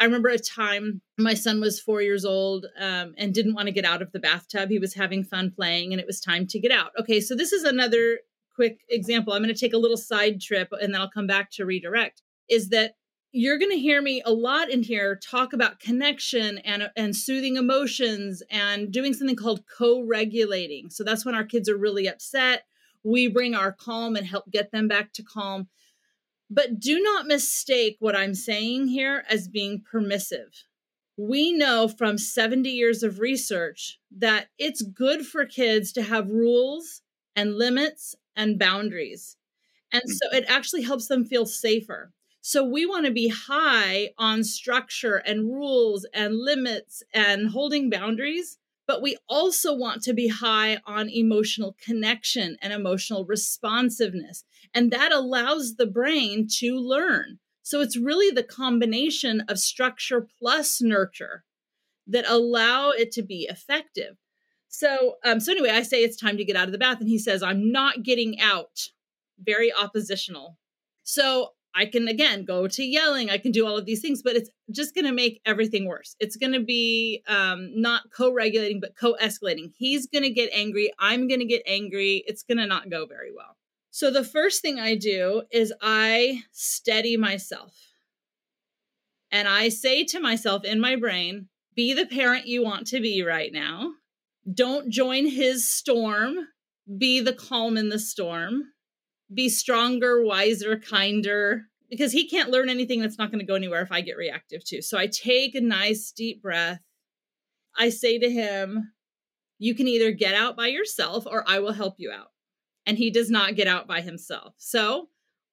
I 0.02 0.04
remember 0.06 0.30
a 0.30 0.38
time 0.38 1.00
my 1.16 1.34
son 1.34 1.60
was 1.60 1.78
four 1.78 2.02
years 2.02 2.24
old 2.24 2.66
um, 2.76 3.14
and 3.16 3.32
didn't 3.32 3.54
want 3.54 3.66
to 3.66 3.72
get 3.72 3.84
out 3.84 4.02
of 4.02 4.10
the 4.10 4.18
bathtub. 4.18 4.68
He 4.68 4.80
was 4.80 4.94
having 4.94 5.22
fun 5.22 5.52
playing 5.52 5.92
and 5.92 6.00
it 6.00 6.08
was 6.08 6.20
time 6.20 6.44
to 6.48 6.58
get 6.58 6.72
out. 6.72 6.90
Okay, 6.98 7.20
so 7.20 7.36
this 7.36 7.52
is 7.52 7.62
another 7.62 8.18
quick 8.52 8.80
example. 8.90 9.32
I'm 9.32 9.44
going 9.44 9.54
to 9.54 9.60
take 9.60 9.74
a 9.74 9.78
little 9.78 9.96
side 9.96 10.40
trip 10.40 10.70
and 10.72 10.92
then 10.92 11.00
I'll 11.00 11.08
come 11.08 11.28
back 11.28 11.52
to 11.52 11.64
redirect. 11.64 12.20
Is 12.50 12.70
that 12.70 12.96
you're 13.30 13.60
going 13.60 13.70
to 13.70 13.78
hear 13.78 14.02
me 14.02 14.20
a 14.26 14.32
lot 14.32 14.70
in 14.70 14.82
here 14.82 15.14
talk 15.14 15.52
about 15.52 15.78
connection 15.78 16.58
and, 16.58 16.90
and 16.96 17.14
soothing 17.14 17.54
emotions 17.54 18.42
and 18.50 18.90
doing 18.90 19.14
something 19.14 19.36
called 19.36 19.62
co 19.68 20.02
regulating. 20.02 20.90
So 20.90 21.04
that's 21.04 21.24
when 21.24 21.36
our 21.36 21.44
kids 21.44 21.68
are 21.68 21.78
really 21.78 22.08
upset. 22.08 22.64
We 23.04 23.28
bring 23.28 23.54
our 23.54 23.70
calm 23.70 24.16
and 24.16 24.26
help 24.26 24.50
get 24.50 24.72
them 24.72 24.88
back 24.88 25.12
to 25.12 25.22
calm. 25.22 25.68
But 26.54 26.78
do 26.78 27.00
not 27.00 27.26
mistake 27.26 27.96
what 27.98 28.14
I'm 28.14 28.34
saying 28.34 28.88
here 28.88 29.24
as 29.30 29.48
being 29.48 29.82
permissive. 29.90 30.64
We 31.16 31.52
know 31.52 31.88
from 31.88 32.18
70 32.18 32.68
years 32.68 33.02
of 33.02 33.20
research 33.20 33.98
that 34.10 34.48
it's 34.58 34.82
good 34.82 35.26
for 35.26 35.46
kids 35.46 35.92
to 35.92 36.02
have 36.02 36.28
rules 36.28 37.00
and 37.34 37.56
limits 37.56 38.14
and 38.36 38.58
boundaries. 38.58 39.36
And 39.92 40.02
so 40.06 40.28
it 40.32 40.44
actually 40.48 40.82
helps 40.82 41.06
them 41.06 41.24
feel 41.24 41.46
safer. 41.46 42.12
So 42.42 42.64
we 42.64 42.84
want 42.86 43.06
to 43.06 43.12
be 43.12 43.28
high 43.28 44.10
on 44.18 44.44
structure 44.44 45.16
and 45.16 45.46
rules 45.52 46.04
and 46.12 46.36
limits 46.36 47.02
and 47.14 47.48
holding 47.48 47.88
boundaries 47.88 48.58
but 48.86 49.02
we 49.02 49.16
also 49.28 49.74
want 49.74 50.02
to 50.02 50.12
be 50.12 50.28
high 50.28 50.78
on 50.86 51.08
emotional 51.08 51.76
connection 51.80 52.56
and 52.60 52.72
emotional 52.72 53.24
responsiveness. 53.24 54.44
And 54.74 54.90
that 54.90 55.12
allows 55.12 55.76
the 55.76 55.86
brain 55.86 56.46
to 56.58 56.76
learn. 56.76 57.38
So 57.62 57.80
it's 57.80 57.96
really 57.96 58.34
the 58.34 58.42
combination 58.42 59.42
of 59.48 59.58
structure 59.58 60.26
plus 60.38 60.80
nurture 60.80 61.44
that 62.06 62.28
allow 62.28 62.90
it 62.90 63.12
to 63.12 63.22
be 63.22 63.46
effective. 63.48 64.16
So, 64.68 65.16
um, 65.24 65.38
so 65.38 65.52
anyway, 65.52 65.70
I 65.70 65.82
say 65.82 65.98
it's 65.98 66.16
time 66.16 66.38
to 66.38 66.44
get 66.44 66.56
out 66.56 66.66
of 66.66 66.72
the 66.72 66.78
bath, 66.78 66.98
and 67.00 67.08
he 67.08 67.18
says, 67.18 67.42
"I'm 67.42 67.70
not 67.70 68.02
getting 68.02 68.40
out." 68.40 68.88
Very 69.38 69.72
oppositional. 69.72 70.56
So 71.02 71.50
I 71.74 71.86
can 71.86 72.08
again 72.08 72.44
go 72.44 72.66
to 72.68 72.82
yelling. 72.82 73.30
I 73.30 73.38
can 73.38 73.52
do 73.52 73.66
all 73.66 73.76
of 73.76 73.86
these 73.86 74.00
things, 74.00 74.22
but 74.22 74.36
it's 74.36 74.50
just 74.70 74.94
going 74.94 75.04
to 75.04 75.12
make 75.12 75.40
everything 75.44 75.86
worse. 75.86 76.16
It's 76.20 76.36
going 76.36 76.52
to 76.52 76.64
be 76.64 77.22
um, 77.28 77.70
not 77.74 78.04
co-regulating, 78.14 78.80
but 78.80 78.96
co-escalating. 78.96 79.72
He's 79.76 80.06
going 80.06 80.22
to 80.22 80.30
get 80.30 80.50
angry. 80.52 80.92
I'm 80.98 81.28
going 81.28 81.40
to 81.40 81.46
get 81.46 81.62
angry. 81.66 82.24
It's 82.26 82.42
going 82.42 82.58
to 82.58 82.66
not 82.66 82.90
go 82.90 83.06
very 83.06 83.30
well. 83.34 83.56
So 83.92 84.10
the 84.10 84.24
first 84.24 84.60
thing 84.60 84.80
I 84.80 84.96
do 84.96 85.42
is 85.52 85.72
I 85.80 86.42
steady 86.50 87.16
myself, 87.16 87.76
and 89.30 89.46
I 89.46 89.68
say 89.68 90.02
to 90.04 90.18
myself 90.18 90.64
in 90.64 90.80
my 90.80 90.96
brain, 90.96 91.48
"Be 91.76 91.92
the 91.92 92.06
parent 92.06 92.48
you 92.48 92.64
want 92.64 92.88
to 92.88 93.00
be 93.00 93.22
right 93.22 93.52
now. 93.52 93.92
Don't 94.52 94.90
join 94.90 95.26
his 95.26 95.70
storm. 95.70 96.48
Be 96.98 97.20
the 97.20 97.32
calm 97.32 97.76
in 97.76 97.90
the 97.90 98.00
storm." 98.00 98.72
be 99.34 99.48
stronger, 99.48 100.22
wiser, 100.22 100.78
kinder, 100.78 101.62
because 101.90 102.12
he 102.12 102.28
can't 102.28 102.50
learn 102.50 102.68
anything 102.68 103.00
that's 103.00 103.18
not 103.18 103.30
going 103.30 103.40
to 103.40 103.46
go 103.46 103.54
anywhere 103.54 103.82
if 103.82 103.92
I 103.92 104.00
get 104.00 104.16
reactive 104.16 104.64
too. 104.64 104.82
So 104.82 104.98
I 104.98 105.06
take 105.06 105.54
a 105.54 105.60
nice 105.60 106.12
deep 106.12 106.42
breath. 106.42 106.80
I 107.76 107.88
say 107.88 108.18
to 108.18 108.30
him, 108.30 108.92
You 109.58 109.74
can 109.74 109.88
either 109.88 110.10
get 110.10 110.34
out 110.34 110.56
by 110.56 110.68
yourself 110.68 111.26
or 111.26 111.44
I 111.46 111.60
will 111.60 111.72
help 111.72 111.94
you 111.98 112.10
out. 112.10 112.31
And 112.86 112.98
he 112.98 113.10
does 113.10 113.30
not 113.30 113.54
get 113.54 113.68
out 113.68 113.86
by 113.86 114.00
himself. 114.00 114.54
So 114.58 115.08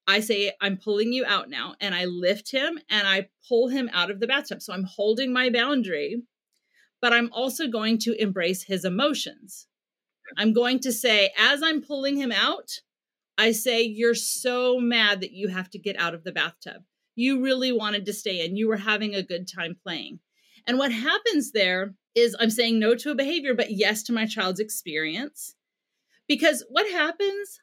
I 0.06 0.20
say, 0.20 0.52
I'm 0.60 0.76
pulling 0.76 1.12
you 1.12 1.24
out 1.24 1.48
now. 1.48 1.74
And 1.80 1.94
I 1.94 2.06
lift 2.06 2.50
him 2.50 2.78
and 2.88 3.06
I 3.06 3.28
pull 3.48 3.68
him 3.68 3.88
out 3.92 4.10
of 4.10 4.20
the 4.20 4.26
bathtub. 4.26 4.62
So 4.62 4.72
I'm 4.72 4.84
holding 4.84 5.32
my 5.32 5.50
boundary, 5.50 6.22
but 7.00 7.12
I'm 7.12 7.30
also 7.32 7.68
going 7.68 7.98
to 7.98 8.20
embrace 8.20 8.64
his 8.64 8.84
emotions. 8.84 9.66
I'm 10.36 10.52
going 10.52 10.80
to 10.80 10.92
say, 10.92 11.32
as 11.38 11.62
I'm 11.62 11.82
pulling 11.82 12.16
him 12.16 12.32
out, 12.32 12.80
I 13.38 13.52
say, 13.52 13.82
You're 13.82 14.14
so 14.14 14.78
mad 14.78 15.20
that 15.20 15.32
you 15.32 15.48
have 15.48 15.70
to 15.70 15.78
get 15.78 15.98
out 15.98 16.14
of 16.14 16.24
the 16.24 16.32
bathtub. 16.32 16.82
You 17.14 17.42
really 17.42 17.72
wanted 17.72 18.06
to 18.06 18.12
stay 18.12 18.44
in. 18.44 18.56
You 18.56 18.68
were 18.68 18.76
having 18.76 19.14
a 19.14 19.22
good 19.22 19.48
time 19.48 19.76
playing. 19.82 20.20
And 20.66 20.78
what 20.78 20.92
happens 20.92 21.52
there 21.52 21.94
is 22.14 22.36
I'm 22.38 22.50
saying 22.50 22.78
no 22.78 22.94
to 22.96 23.10
a 23.10 23.14
behavior, 23.14 23.54
but 23.54 23.70
yes 23.70 24.02
to 24.04 24.12
my 24.12 24.26
child's 24.26 24.60
experience. 24.60 25.54
Because 26.30 26.64
what 26.70 26.90
happens 26.90 27.60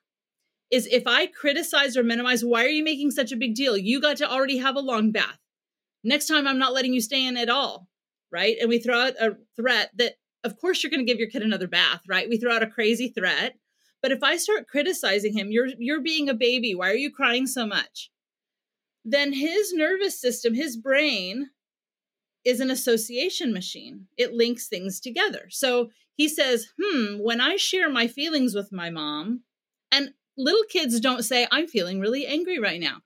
is 0.69 0.87
if 0.87 1.07
I 1.07 1.27
criticize 1.27 1.95
or 1.95 2.03
minimize, 2.03 2.43
why 2.43 2.65
are 2.65 2.69
you 2.69 2.83
making 2.83 3.11
such 3.11 3.31
a 3.31 3.37
big 3.37 3.55
deal? 3.55 3.77
You 3.77 4.01
got 4.01 4.17
to 4.17 4.29
already 4.29 4.57
have 4.57 4.75
a 4.75 4.81
long 4.81 5.11
bath. 5.11 5.39
Next 6.03 6.27
time, 6.27 6.45
I'm 6.45 6.59
not 6.59 6.73
letting 6.73 6.93
you 6.93 6.99
stay 6.99 7.25
in 7.25 7.37
at 7.37 7.49
all. 7.49 7.87
Right. 8.31 8.57
And 8.59 8.67
we 8.67 8.79
throw 8.79 8.99
out 8.99 9.13
a 9.21 9.37
threat 9.55 9.91
that, 9.95 10.15
of 10.43 10.59
course, 10.59 10.83
you're 10.83 10.91
going 10.91 11.05
to 11.05 11.09
give 11.09 11.19
your 11.19 11.29
kid 11.29 11.43
another 11.43 11.67
bath. 11.67 12.01
Right. 12.09 12.27
We 12.29 12.37
throw 12.37 12.53
out 12.53 12.61
a 12.61 12.67
crazy 12.67 13.07
threat 13.07 13.55
but 14.01 14.11
if 14.11 14.23
I 14.23 14.37
start 14.37 14.67
criticizing 14.67 15.33
him, 15.33 15.51
you're 15.51 15.69
you're 15.77 16.01
being 16.01 16.29
a 16.29 16.33
baby. 16.33 16.75
Why 16.75 16.89
are 16.89 16.95
you 16.95 17.11
crying 17.11 17.47
so 17.47 17.65
much? 17.65 18.11
Then 19.03 19.33
his 19.33 19.73
nervous 19.73 20.19
system, 20.19 20.53
his 20.53 20.77
brain 20.77 21.49
is 22.45 22.59
an 22.59 22.69
association 22.69 23.53
machine. 23.53 24.07
It 24.17 24.33
links 24.33 24.67
things 24.67 24.99
together. 24.99 25.47
So 25.49 25.89
he 26.17 26.27
says, 26.27 26.67
"Hmm, 26.81 27.19
when 27.19 27.39
I 27.39 27.55
share 27.55 27.89
my 27.89 28.07
feelings 28.07 28.53
with 28.53 28.71
my 28.71 28.89
mom, 28.89 29.43
and 29.91 30.13
little 30.37 30.63
kids 30.69 30.99
don't 30.99 31.23
say 31.23 31.47
I'm 31.51 31.67
feeling 31.67 31.99
really 31.99 32.25
angry 32.27 32.59
right 32.59 32.79
now. 32.79 32.97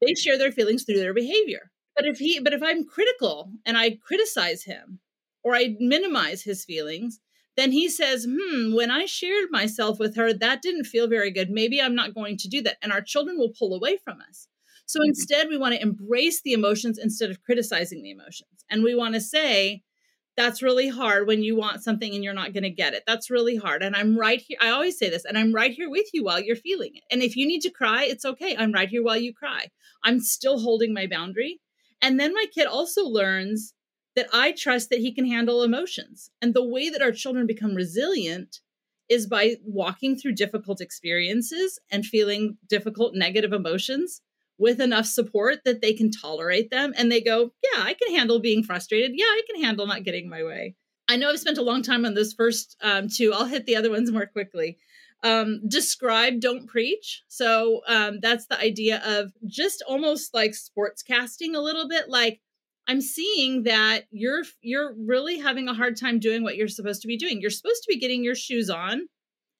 They 0.00 0.14
share 0.14 0.38
their 0.38 0.52
feelings 0.52 0.84
through 0.84 0.98
their 0.98 1.14
behavior. 1.14 1.70
But 1.94 2.06
if 2.06 2.18
he 2.18 2.40
but 2.40 2.54
if 2.54 2.62
I'm 2.62 2.86
critical 2.86 3.52
and 3.66 3.76
I 3.76 3.96
criticize 3.96 4.64
him 4.64 5.00
or 5.42 5.54
I 5.54 5.76
minimize 5.78 6.42
his 6.42 6.64
feelings, 6.64 7.20
then 7.56 7.72
he 7.72 7.88
says, 7.88 8.26
Hmm, 8.28 8.74
when 8.74 8.90
I 8.90 9.04
shared 9.04 9.50
myself 9.50 9.98
with 9.98 10.16
her, 10.16 10.32
that 10.32 10.62
didn't 10.62 10.84
feel 10.84 11.08
very 11.08 11.30
good. 11.30 11.50
Maybe 11.50 11.80
I'm 11.80 11.94
not 11.94 12.14
going 12.14 12.36
to 12.38 12.48
do 12.48 12.62
that. 12.62 12.78
And 12.82 12.92
our 12.92 13.02
children 13.02 13.36
will 13.38 13.52
pull 13.58 13.74
away 13.74 13.98
from 13.98 14.20
us. 14.26 14.48
So 14.86 15.00
mm-hmm. 15.00 15.08
instead, 15.08 15.48
we 15.48 15.58
want 15.58 15.74
to 15.74 15.82
embrace 15.82 16.40
the 16.42 16.52
emotions 16.52 16.98
instead 16.98 17.30
of 17.30 17.42
criticizing 17.42 18.02
the 18.02 18.10
emotions. 18.10 18.64
And 18.70 18.82
we 18.82 18.94
want 18.94 19.14
to 19.14 19.20
say, 19.20 19.82
That's 20.36 20.62
really 20.62 20.88
hard 20.88 21.26
when 21.26 21.42
you 21.42 21.56
want 21.56 21.82
something 21.82 22.14
and 22.14 22.24
you're 22.24 22.32
not 22.32 22.52
going 22.52 22.62
to 22.62 22.70
get 22.70 22.94
it. 22.94 23.02
That's 23.06 23.30
really 23.30 23.56
hard. 23.56 23.82
And 23.82 23.94
I'm 23.94 24.18
right 24.18 24.40
here. 24.40 24.56
I 24.60 24.70
always 24.70 24.98
say 24.98 25.10
this, 25.10 25.24
and 25.24 25.36
I'm 25.36 25.52
right 25.52 25.72
here 25.72 25.90
with 25.90 26.06
you 26.14 26.24
while 26.24 26.40
you're 26.40 26.56
feeling 26.56 26.92
it. 26.94 27.02
And 27.10 27.22
if 27.22 27.36
you 27.36 27.46
need 27.46 27.60
to 27.62 27.70
cry, 27.70 28.04
it's 28.04 28.24
okay. 28.24 28.56
I'm 28.56 28.72
right 28.72 28.88
here 28.88 29.02
while 29.02 29.18
you 29.18 29.34
cry. 29.34 29.68
I'm 30.04 30.20
still 30.20 30.60
holding 30.60 30.94
my 30.94 31.06
boundary. 31.06 31.60
And 32.00 32.18
then 32.18 32.32
my 32.32 32.46
kid 32.54 32.66
also 32.66 33.04
learns 33.04 33.74
that 34.16 34.28
I 34.32 34.52
trust 34.52 34.90
that 34.90 35.00
he 35.00 35.12
can 35.12 35.26
handle 35.26 35.62
emotions. 35.62 36.30
And 36.40 36.54
the 36.54 36.66
way 36.66 36.88
that 36.88 37.02
our 37.02 37.12
children 37.12 37.46
become 37.46 37.74
resilient 37.74 38.60
is 39.08 39.26
by 39.26 39.56
walking 39.64 40.16
through 40.16 40.32
difficult 40.32 40.80
experiences 40.80 41.78
and 41.90 42.06
feeling 42.06 42.56
difficult 42.68 43.14
negative 43.14 43.52
emotions 43.52 44.22
with 44.60 44.80
enough 44.80 45.06
support 45.06 45.64
that 45.64 45.80
they 45.80 45.92
can 45.92 46.10
tolerate 46.10 46.70
them 46.70 46.92
and 46.96 47.10
they 47.10 47.20
go, 47.20 47.50
Yeah, 47.64 47.82
I 47.82 47.94
can 47.94 48.14
handle 48.14 48.38
being 48.38 48.62
frustrated. 48.62 49.12
Yeah, 49.14 49.24
I 49.24 49.42
can 49.50 49.62
handle 49.62 49.86
not 49.86 50.04
getting 50.04 50.28
my 50.28 50.44
way. 50.44 50.76
I 51.08 51.16
know 51.16 51.30
I've 51.30 51.40
spent 51.40 51.58
a 51.58 51.62
long 51.62 51.82
time 51.82 52.04
on 52.04 52.14
those 52.14 52.32
first 52.32 52.76
um, 52.82 53.08
two. 53.08 53.32
I'll 53.32 53.46
hit 53.46 53.66
the 53.66 53.74
other 53.74 53.90
ones 53.90 54.12
more 54.12 54.26
quickly. 54.26 54.78
Um, 55.24 55.60
describe, 55.66 56.40
don't 56.40 56.66
preach. 56.66 57.24
So 57.28 57.80
um, 57.88 58.20
that's 58.20 58.46
the 58.46 58.58
idea 58.58 59.02
of 59.04 59.32
just 59.46 59.82
almost 59.88 60.32
like 60.32 60.54
sports 60.54 61.02
casting 61.02 61.56
a 61.56 61.60
little 61.60 61.88
bit. 61.88 62.08
Like 62.08 62.40
I'm 62.86 63.00
seeing 63.00 63.64
that 63.64 64.04
you're 64.10 64.42
you're 64.62 64.94
really 64.94 65.38
having 65.38 65.68
a 65.68 65.74
hard 65.74 65.96
time 65.96 66.18
doing 66.18 66.42
what 66.42 66.56
you're 66.56 66.68
supposed 66.68 67.02
to 67.02 67.08
be 67.08 67.16
doing. 67.16 67.40
You're 67.40 67.50
supposed 67.50 67.82
to 67.82 67.88
be 67.88 67.98
getting 67.98 68.22
your 68.22 68.34
shoes 68.34 68.70
on, 68.70 69.08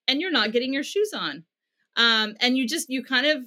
and 0.07 0.21
you're 0.21 0.31
not 0.31 0.53
getting 0.53 0.73
your 0.73 0.85
shoes 0.85 1.13
on. 1.15 1.45
Um, 1.97 2.35
and 2.41 2.57
you 2.57 2.67
just 2.67 2.91
you 2.91 3.03
kind 3.03 3.27
of 3.27 3.45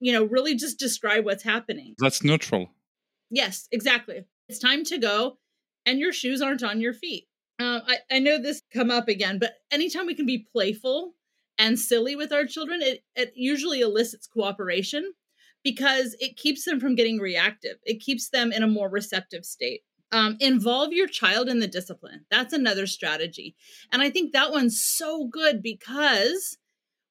you 0.00 0.12
know, 0.12 0.24
really 0.24 0.54
just 0.54 0.78
describe 0.78 1.24
what's 1.24 1.42
happening. 1.42 1.94
That's 1.98 2.22
neutral. 2.22 2.70
Yes, 3.30 3.68
exactly. 3.72 4.24
It's 4.48 4.58
time 4.58 4.84
to 4.84 4.98
go, 4.98 5.38
and 5.86 5.98
your 5.98 6.12
shoes 6.12 6.42
aren't 6.42 6.62
on 6.62 6.80
your 6.80 6.92
feet. 6.92 7.26
Uh, 7.60 7.80
I, 7.86 7.98
I 8.10 8.18
know 8.18 8.38
this 8.38 8.62
come 8.72 8.90
up 8.90 9.08
again, 9.08 9.38
but 9.38 9.54
anytime 9.70 10.06
we 10.06 10.14
can 10.14 10.26
be 10.26 10.46
playful 10.52 11.14
and 11.56 11.78
silly 11.78 12.16
with 12.16 12.32
our 12.32 12.46
children, 12.46 12.80
it, 12.82 13.04
it 13.14 13.32
usually 13.36 13.80
elicits 13.80 14.26
cooperation 14.26 15.12
because 15.62 16.16
it 16.20 16.36
keeps 16.36 16.64
them 16.64 16.80
from 16.80 16.94
getting 16.94 17.18
reactive. 17.18 17.76
It 17.84 18.00
keeps 18.00 18.28
them 18.30 18.52
in 18.52 18.62
a 18.62 18.68
more 18.68 18.90
receptive 18.90 19.44
state. 19.44 19.82
Um, 20.12 20.36
involve 20.38 20.92
your 20.92 21.08
child 21.08 21.48
in 21.48 21.58
the 21.58 21.66
discipline. 21.66 22.26
That's 22.30 22.52
another 22.52 22.86
strategy. 22.86 23.56
And 23.90 24.02
I 24.02 24.10
think 24.10 24.32
that 24.32 24.52
one's 24.52 24.80
so 24.80 25.26
good 25.26 25.62
because 25.62 26.56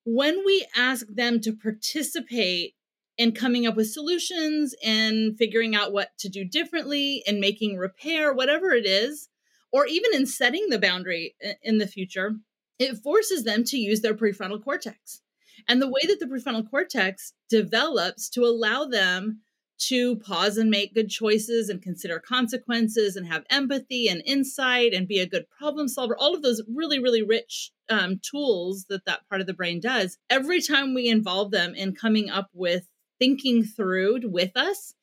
when 0.05 0.43
we 0.45 0.65
ask 0.75 1.05
them 1.07 1.39
to 1.41 1.53
participate 1.53 2.75
in 3.17 3.31
coming 3.31 3.67
up 3.67 3.75
with 3.75 3.91
solutions 3.91 4.73
and 4.83 5.37
figuring 5.37 5.75
out 5.75 5.93
what 5.93 6.09
to 6.19 6.29
do 6.29 6.43
differently 6.43 7.23
and 7.27 7.39
making 7.39 7.77
repair, 7.77 8.33
whatever 8.33 8.71
it 8.71 8.85
is, 8.85 9.29
or 9.71 9.85
even 9.85 10.13
in 10.13 10.25
setting 10.25 10.69
the 10.69 10.79
boundary 10.79 11.35
in 11.61 11.77
the 11.77 11.87
future, 11.87 12.35
it 12.79 12.97
forces 12.97 13.43
them 13.43 13.63
to 13.63 13.77
use 13.77 14.01
their 14.01 14.15
prefrontal 14.15 14.63
cortex. 14.63 15.21
And 15.67 15.81
the 15.81 15.89
way 15.89 16.01
that 16.07 16.19
the 16.19 16.25
prefrontal 16.25 16.69
cortex 16.69 17.33
develops 17.49 18.29
to 18.31 18.41
allow 18.41 18.85
them 18.85 19.41
to 19.87 20.15
pause 20.17 20.57
and 20.57 20.69
make 20.69 20.93
good 20.93 21.09
choices 21.09 21.69
and 21.69 21.81
consider 21.81 22.19
consequences 22.19 23.15
and 23.15 23.27
have 23.27 23.45
empathy 23.49 24.07
and 24.07 24.21
insight 24.25 24.93
and 24.93 25.07
be 25.07 25.19
a 25.19 25.27
good 25.27 25.45
problem 25.49 25.87
solver. 25.87 26.15
All 26.17 26.35
of 26.35 26.41
those 26.41 26.61
really 26.67 26.99
really 26.99 27.23
rich 27.23 27.71
um, 27.89 28.19
tools 28.21 28.85
that 28.89 29.05
that 29.05 29.27
part 29.27 29.41
of 29.41 29.47
the 29.47 29.53
brain 29.53 29.79
does. 29.79 30.17
Every 30.29 30.61
time 30.61 30.93
we 30.93 31.09
involve 31.09 31.51
them 31.51 31.75
in 31.75 31.95
coming 31.95 32.29
up 32.29 32.49
with 32.53 32.87
thinking 33.19 33.63
through 33.63 34.21
with 34.23 34.55
us 34.55 34.93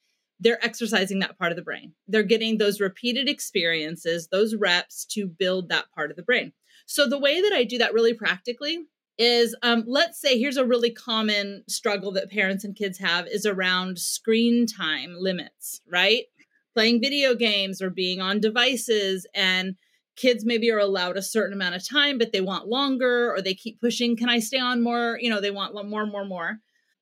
they're 0.42 0.64
exercising 0.64 1.18
that 1.18 1.38
part 1.38 1.52
of 1.52 1.56
the 1.56 1.62
brain. 1.62 1.92
They're 2.08 2.22
getting 2.22 2.56
those 2.56 2.80
repeated 2.80 3.28
experiences 3.28 4.28
those 4.28 4.54
reps 4.54 5.04
to 5.10 5.26
build 5.26 5.68
that 5.68 5.92
part 5.94 6.10
of 6.10 6.16
the 6.16 6.22
brain. 6.22 6.52
So 6.86 7.06
the 7.06 7.18
way 7.18 7.40
that 7.40 7.52
i 7.52 7.64
do 7.64 7.78
that 7.78 7.94
really 7.94 8.14
practically 8.14 8.86
is 9.20 9.54
um, 9.62 9.84
let's 9.86 10.18
say 10.18 10.38
here's 10.38 10.56
a 10.56 10.64
really 10.64 10.90
common 10.90 11.62
struggle 11.68 12.10
that 12.12 12.30
parents 12.30 12.64
and 12.64 12.74
kids 12.74 12.98
have 12.98 13.26
is 13.26 13.44
around 13.44 13.98
screen 13.98 14.66
time 14.66 15.14
limits, 15.14 15.82
right? 15.86 16.24
Playing 16.72 17.02
video 17.02 17.34
games 17.34 17.82
or 17.82 17.90
being 17.90 18.22
on 18.22 18.40
devices 18.40 19.26
and 19.34 19.76
kids 20.16 20.46
maybe 20.46 20.70
are 20.70 20.78
allowed 20.78 21.18
a 21.18 21.22
certain 21.22 21.52
amount 21.52 21.74
of 21.74 21.86
time 21.86 22.16
but 22.16 22.32
they 22.32 22.40
want 22.40 22.66
longer 22.66 23.30
or 23.32 23.40
they 23.40 23.54
keep 23.54 23.80
pushing 23.80 24.16
can 24.16 24.28
i 24.28 24.38
stay 24.38 24.58
on 24.58 24.82
more? 24.82 25.18
You 25.20 25.28
know 25.28 25.40
they 25.40 25.50
want 25.50 25.74
more 25.74 26.06
more 26.06 26.24
more. 26.24 26.58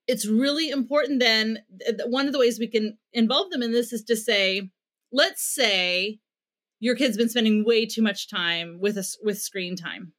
It's 0.09 0.27
really 0.27 0.71
important 0.71 1.21
then 1.21 1.61
one 2.07 2.27
of 2.27 2.33
the 2.33 2.39
ways 2.41 2.59
we 2.59 2.67
can 2.67 2.99
involve 3.13 3.51
them 3.51 3.63
in 3.63 3.71
this 3.71 3.93
is 3.93 4.03
to 4.05 4.17
say 4.17 4.71
let's 5.13 5.43
say 5.43 6.19
your 6.81 6.97
kid's 6.97 7.17
been 7.17 7.29
spending 7.29 7.65
way 7.65 7.87
too 7.87 8.03
much 8.03 8.29
time 8.29 8.79
with 8.81 8.97
us 8.97 9.17
with 9.23 9.39
screen 9.39 9.77
time 9.77 10.15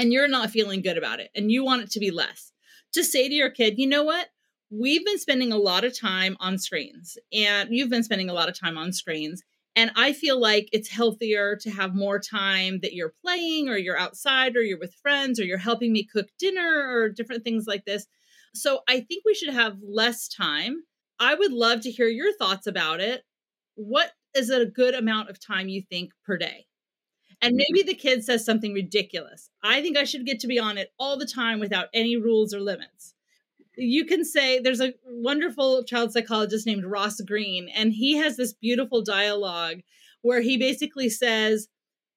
and 0.00 0.14
you're 0.14 0.28
not 0.28 0.48
feeling 0.48 0.80
good 0.80 0.96
about 0.96 1.20
it 1.20 1.30
and 1.34 1.52
you 1.52 1.62
want 1.62 1.82
it 1.82 1.90
to 1.90 2.00
be 2.00 2.10
less, 2.10 2.52
to 2.94 3.04
say 3.04 3.28
to 3.28 3.34
your 3.34 3.50
kid, 3.50 3.74
you 3.76 3.86
know 3.86 4.02
what? 4.02 4.28
We've 4.70 5.04
been 5.04 5.18
spending 5.18 5.52
a 5.52 5.58
lot 5.58 5.84
of 5.84 5.98
time 5.98 6.38
on 6.40 6.56
screens 6.56 7.18
and 7.34 7.68
you've 7.70 7.90
been 7.90 8.02
spending 8.02 8.30
a 8.30 8.32
lot 8.32 8.48
of 8.48 8.58
time 8.58 8.78
on 8.78 8.94
screens. 8.94 9.42
And 9.76 9.90
I 9.96 10.14
feel 10.14 10.40
like 10.40 10.70
it's 10.72 10.88
healthier 10.88 11.54
to 11.56 11.70
have 11.70 11.94
more 11.94 12.18
time 12.18 12.80
that 12.80 12.94
you're 12.94 13.12
playing 13.22 13.68
or 13.68 13.76
you're 13.76 13.98
outside 13.98 14.56
or 14.56 14.62
you're 14.62 14.78
with 14.78 14.94
friends 14.94 15.38
or 15.38 15.44
you're 15.44 15.58
helping 15.58 15.92
me 15.92 16.08
cook 16.10 16.28
dinner 16.38 16.88
or 16.90 17.10
different 17.10 17.44
things 17.44 17.66
like 17.66 17.84
this. 17.84 18.06
So 18.54 18.80
I 18.88 19.00
think 19.00 19.24
we 19.26 19.34
should 19.34 19.52
have 19.52 19.76
less 19.86 20.28
time. 20.28 20.82
I 21.18 21.34
would 21.34 21.52
love 21.52 21.82
to 21.82 21.90
hear 21.90 22.08
your 22.08 22.32
thoughts 22.32 22.66
about 22.66 23.00
it. 23.00 23.22
What 23.74 24.12
is 24.34 24.48
a 24.48 24.64
good 24.64 24.94
amount 24.94 25.28
of 25.28 25.38
time 25.38 25.68
you 25.68 25.82
think 25.82 26.12
per 26.24 26.38
day? 26.38 26.64
And 27.42 27.52
mm-hmm. 27.52 27.64
maybe 27.72 27.86
the 27.86 27.98
kid 27.98 28.24
says 28.24 28.44
something 28.44 28.72
ridiculous. 28.72 29.50
I 29.62 29.82
think 29.82 29.96
I 29.96 30.04
should 30.04 30.26
get 30.26 30.40
to 30.40 30.46
be 30.46 30.58
on 30.58 30.78
it 30.78 30.92
all 30.98 31.18
the 31.18 31.26
time 31.26 31.60
without 31.60 31.88
any 31.94 32.16
rules 32.16 32.54
or 32.54 32.60
limits. 32.60 33.14
You 33.76 34.04
can 34.04 34.24
say 34.24 34.58
there's 34.58 34.80
a 34.80 34.94
wonderful 35.06 35.84
child 35.84 36.12
psychologist 36.12 36.66
named 36.66 36.84
Ross 36.84 37.20
Greene, 37.20 37.68
and 37.68 37.92
he 37.92 38.16
has 38.16 38.36
this 38.36 38.52
beautiful 38.52 39.02
dialogue 39.02 39.80
where 40.22 40.42
he 40.42 40.58
basically 40.58 41.08
says, 41.08 41.68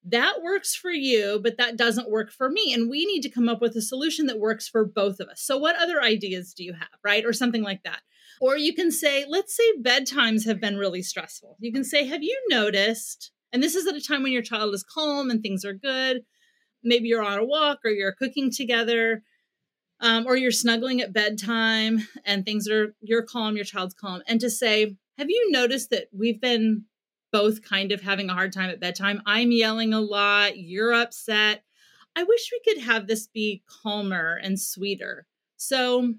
that 0.06 0.42
works 0.42 0.76
for 0.76 0.92
you, 0.92 1.40
but 1.42 1.58
that 1.58 1.78
doesn't 1.78 2.10
work 2.10 2.32
for 2.32 2.50
me. 2.50 2.74
And 2.74 2.90
we 2.90 3.06
need 3.06 3.22
to 3.22 3.30
come 3.30 3.48
up 3.48 3.62
with 3.62 3.76
a 3.76 3.82
solution 3.82 4.26
that 4.26 4.40
works 4.40 4.68
for 4.68 4.84
both 4.84 5.20
of 5.20 5.30
us. 5.30 5.42
So, 5.42 5.58
what 5.58 5.78
other 5.78 6.02
ideas 6.02 6.54
do 6.54 6.64
you 6.64 6.74
have, 6.74 7.00
right? 7.04 7.26
Or 7.26 7.32
something 7.32 7.64
like 7.64 7.84
that. 7.84 8.02
Or 8.42 8.58
you 8.58 8.74
can 8.74 8.92
say, 8.92 9.26
let's 9.28 9.56
say 9.56 9.64
bedtimes 9.82 10.46
have 10.46 10.60
been 10.60 10.78
really 10.78 11.02
stressful. 11.02 11.56
You 11.60 11.72
can 11.72 11.86
say, 11.86 12.06
have 12.06 12.24
you 12.24 12.38
noticed 12.50 13.32
and 13.54 13.64
this 13.64 13.76
is 13.76 13.88
at 13.88 13.96
a 13.96 14.02
time 14.02 14.24
when 14.24 14.34
your 14.34 14.42
child 14.42 14.74
is 14.74 14.84
calm 14.84 15.30
and 15.30 15.42
things 15.42 15.64
are 15.64 15.74
good. 15.74 16.24
Maybe 16.84 17.08
you're 17.08 17.24
on 17.24 17.40
a 17.40 17.46
walk 17.46 17.80
or 17.86 17.92
you're 17.92 18.12
cooking 18.12 18.52
together. 18.52 19.24
Um, 20.00 20.26
or 20.28 20.36
you're 20.36 20.52
snuggling 20.52 21.00
at 21.00 21.14
bedtime 21.14 22.06
and 22.26 22.44
things 22.44 22.68
are 22.68 22.94
you're 23.00 23.22
calm 23.22 23.56
your 23.56 23.64
child's 23.64 23.94
calm. 23.94 24.22
And 24.28 24.42
to 24.42 24.50
say 24.50 24.98
have 25.18 25.30
you 25.30 25.52
noticed 25.52 25.92
that 25.92 26.08
we've 26.12 26.42
been 26.42 26.86
both 27.32 27.62
kind 27.62 27.92
of 27.92 28.02
having 28.02 28.30
a 28.30 28.34
hard 28.34 28.52
time 28.52 28.70
at 28.70 28.82
bedtime? 28.82 29.22
I'm 29.26 29.52
yelling 29.52 29.94
a 29.94 30.02
lot 30.02 30.58
you're 30.58 30.94
upset. 30.94 31.64
I 32.16 32.24
wish 32.24 32.52
we 32.52 32.74
could 32.74 32.84
have 32.84 33.08
this 33.08 33.28
be 33.28 33.64
calmer 33.66 34.40
and 34.44 34.60
sweeter. 34.60 35.26
So 35.56 36.14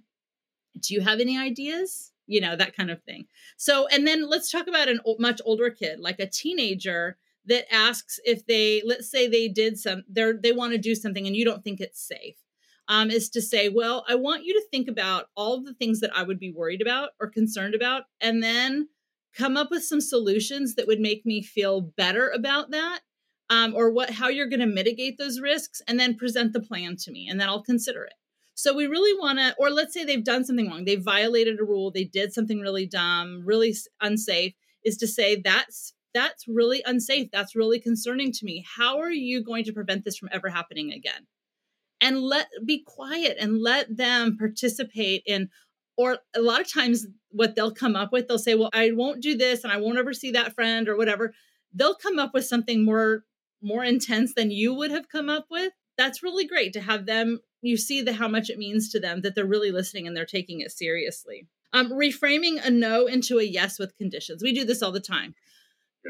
do 0.81 0.95
you 0.95 1.01
have 1.03 1.21
any 1.21 1.39
ideas? 1.39 2.13
You 2.27 2.41
know 2.41 2.57
that 2.57 2.75
kind 2.75 2.91
of 2.91 3.03
thing. 3.03 3.27
So 3.59 3.87
and 3.89 4.07
then 4.07 4.29
let's 4.29 4.51
talk 4.51 4.67
about 4.67 4.89
a 4.89 4.99
much 5.19 5.43
older 5.45 5.69
kid 5.69 6.01
like 6.01 6.21
a 6.21 6.27
teenager 6.27 7.19
that 7.47 7.73
asks 7.73 8.19
if 8.25 8.47
they 8.47 8.83
let's 8.85 9.11
say 9.11 9.27
they 9.27 9.49
did 9.49 9.79
some 9.79 10.03
they 10.09 10.33
they 10.43 10.53
want 10.53 10.73
to 10.73 10.79
do 10.79 10.95
something 10.95 11.27
and 11.27 11.37
you 11.37 11.45
don't 11.45 11.63
think 11.65 11.81
it's 11.81 12.07
safe 12.07 12.37
um, 12.89 13.11
is 13.11 13.29
to 13.31 13.41
say 13.41 13.69
well 13.69 14.05
i 14.09 14.15
want 14.15 14.45
you 14.45 14.53
to 14.55 14.67
think 14.71 14.89
about 14.89 15.27
all 15.37 15.55
of 15.55 15.65
the 15.65 15.75
things 15.75 16.01
that 16.01 16.15
i 16.17 16.23
would 16.23 16.39
be 16.39 16.53
worried 16.53 16.83
about 16.83 17.11
or 17.21 17.29
concerned 17.29 17.75
about 17.75 18.05
and 18.21 18.43
then 18.43 18.89
come 19.37 19.57
up 19.57 19.71
with 19.71 19.85
some 19.85 20.01
solutions 20.01 20.75
that 20.75 20.87
would 20.87 21.01
make 21.01 21.27
me 21.27 21.43
feel 21.43 21.81
better 21.81 22.31
about 22.31 22.71
that 22.71 23.01
um, 23.51 23.75
or 23.75 23.91
what 23.91 24.11
how 24.11 24.29
you're 24.29 24.49
going 24.49 24.61
to 24.61 24.67
mitigate 24.67 25.19
those 25.19 25.41
risks 25.41 25.83
and 25.87 25.99
then 25.99 26.17
present 26.17 26.53
the 26.53 26.61
plan 26.61 26.97
to 26.97 27.11
me 27.11 27.29
and 27.29 27.41
then 27.41 27.49
i'll 27.49 27.63
consider 27.63 28.05
it. 28.05 28.15
So 28.57 28.75
we 28.75 28.87
really 28.87 29.19
want 29.19 29.39
to 29.39 29.55
or 29.59 29.71
let's 29.71 29.93
say 29.93 30.05
they've 30.05 30.25
done 30.25 30.45
something 30.45 30.69
wrong 30.69 30.85
they 30.85 30.97
violated 30.97 31.59
a 31.61 31.65
rule 31.65 31.91
they 31.91 32.05
did 32.05 32.33
something 32.33 32.61
really 32.61 32.87
dumb 32.87 33.43
really 33.45 33.75
unsafe 34.01 34.55
is 34.85 34.97
to 34.99 35.07
say 35.07 35.41
that's 35.43 35.94
that's 36.15 36.47
really 36.49 36.83
unsafe. 36.87 37.29
That's 37.33 37.57
really 37.57 37.81
concerning 37.81 38.33
to 38.33 38.45
me. 38.45 38.65
How 38.77 39.01
are 39.01 39.11
you 39.11 39.43
going 39.43 39.65
to 39.65 39.73
prevent 39.73 40.05
this 40.05 40.17
from 40.17 40.31
ever 40.33 40.49
happening 40.49 40.93
again? 40.93 41.27
And 42.01 42.21
let 42.21 42.47
be 42.65 42.85
quiet 42.87 43.37
and 43.41 43.61
let 43.61 43.97
them 43.97 44.37
participate 44.39 45.23
in 45.27 45.51
or 45.97 46.19
a 46.35 46.41
lot 46.41 46.61
of 46.61 46.73
times 46.73 47.07
what 47.31 47.55
they'll 47.55 47.73
come 47.73 47.97
up 47.97 48.13
with 48.13 48.29
they'll 48.29 48.39
say 48.39 48.55
well 48.55 48.71
i 48.73 48.91
won't 48.93 49.23
do 49.23 49.37
this 49.37 49.65
and 49.65 49.73
i 49.73 49.77
won't 49.77 49.99
ever 49.99 50.13
see 50.13 50.31
that 50.33 50.55
friend 50.55 50.89
or 50.89 50.97
whatever 50.97 51.33
they'll 51.73 51.95
come 51.95 52.19
up 52.19 52.33
with 52.35 52.45
something 52.45 52.85
more 52.85 53.25
more 53.63 53.85
intense 53.85 54.35
than 54.35 54.51
you 54.51 54.75
would 54.75 54.91
have 54.91 55.09
come 55.09 55.29
up 55.29 55.47
with 55.51 55.73
that's 55.97 56.23
really 56.23 56.47
great 56.47 56.73
to 56.73 56.81
have 56.81 57.07
them 57.07 57.41
you 57.63 57.77
see 57.77 58.03
the 58.03 58.13
how 58.13 58.29
much 58.29 58.51
it 58.51 58.59
means 58.59 58.91
to 58.91 59.01
them 59.01 59.23
that 59.23 59.35
they're 59.35 59.47
really 59.47 59.73
listening 59.73 60.07
and 60.07 60.17
they're 60.17 60.27
taking 60.27 60.61
it 60.61 60.71
seriously 60.71 61.47
um, 61.73 61.91
reframing 61.91 62.65
a 62.65 62.71
no 62.71 63.07
into 63.07 63.39
a 63.39 63.43
yes 63.45 63.79
with 63.79 63.97
conditions 63.97 64.43
we 64.43 64.53
do 64.53 64.65
this 64.65 64.83
all 64.83 64.93
the 64.93 65.01
time 65.01 65.35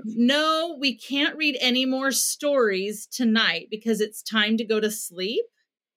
no, 0.04 0.76
we 0.78 0.96
can't 0.96 1.36
read 1.36 1.56
any 1.60 1.86
more 1.86 2.10
stories 2.12 3.06
tonight 3.06 3.68
because 3.70 4.00
it's 4.00 4.22
time 4.22 4.56
to 4.56 4.64
go 4.64 4.80
to 4.80 4.90
sleep. 4.90 5.44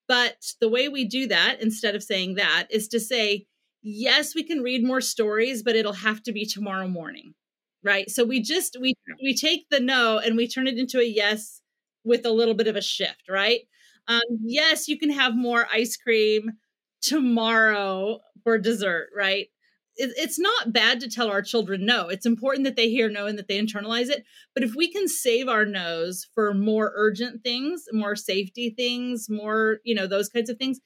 But 0.08 0.54
the 0.62 0.70
way 0.70 0.88
we 0.90 1.06
do 1.06 1.28
that, 1.28 1.58
instead 1.62 1.96
of 1.96 2.04
saying 2.04 2.36
that, 2.36 2.68
is 2.70 2.88
to 2.90 3.00
say, 3.00 3.48
yes, 3.82 4.36
we 4.36 4.44
can 4.44 4.62
read 4.62 4.84
more 4.84 5.02
stories, 5.02 5.64
but 5.64 5.76
it'll 5.76 5.94
have 5.94 6.24
to 6.24 6.32
be 6.32 6.46
tomorrow 6.46 6.88
morning. 6.88 7.34
Right. 7.84 8.10
So 8.10 8.26
we 8.26 8.42
just 8.42 8.78
we 8.82 8.96
we 9.24 9.34
take 9.36 9.70
the 9.70 9.80
no 9.80 10.18
and 10.18 10.36
we 10.36 10.48
turn 10.48 10.68
it 10.68 10.78
into 10.78 11.00
a 11.00 11.04
yes 11.06 11.62
with 12.04 12.26
a 12.26 12.32
little 12.32 12.54
bit 12.56 12.68
of 12.68 12.76
a 12.76 12.82
shift, 12.82 13.30
right? 13.30 13.62
Um, 14.08 14.22
yes, 14.44 14.88
you 14.88 14.98
can 14.98 15.12
have 15.12 15.36
more 15.36 15.68
ice 15.72 15.96
cream 15.96 16.54
tomorrow 17.02 18.20
for 18.44 18.58
dessert, 18.58 19.10
right? 19.16 19.48
It, 19.98 20.12
it's 20.18 20.40
not 20.40 20.72
bad 20.72 21.00
to 21.02 21.10
tell 21.10 21.30
our 21.30 21.42
children 21.42 21.86
no. 21.86 22.08
It's 22.08 22.26
important 22.26 22.66
that 22.66 22.76
they 22.76 22.90
hear 22.90 23.10
no 23.10 23.26
and 23.26 23.38
that 23.38 23.48
they 23.48 23.60
internalize 23.60 24.10
it. 24.10 24.24
But 24.54 24.64
if 24.64 24.76
we 24.76 24.92
can 24.92 25.08
save 25.08 25.48
our 25.48 25.66
no's 25.66 26.28
for 26.34 26.54
more 26.54 26.94
urgent 26.96 27.44
things, 27.44 27.86
more 27.92 28.16
safety 28.16 28.70
things, 28.70 29.30
more, 29.30 29.80
you 29.84 29.96
know, 29.96 30.08
those 30.08 30.30
kinds 30.30 30.50
of 30.50 30.58
things, 30.58 30.80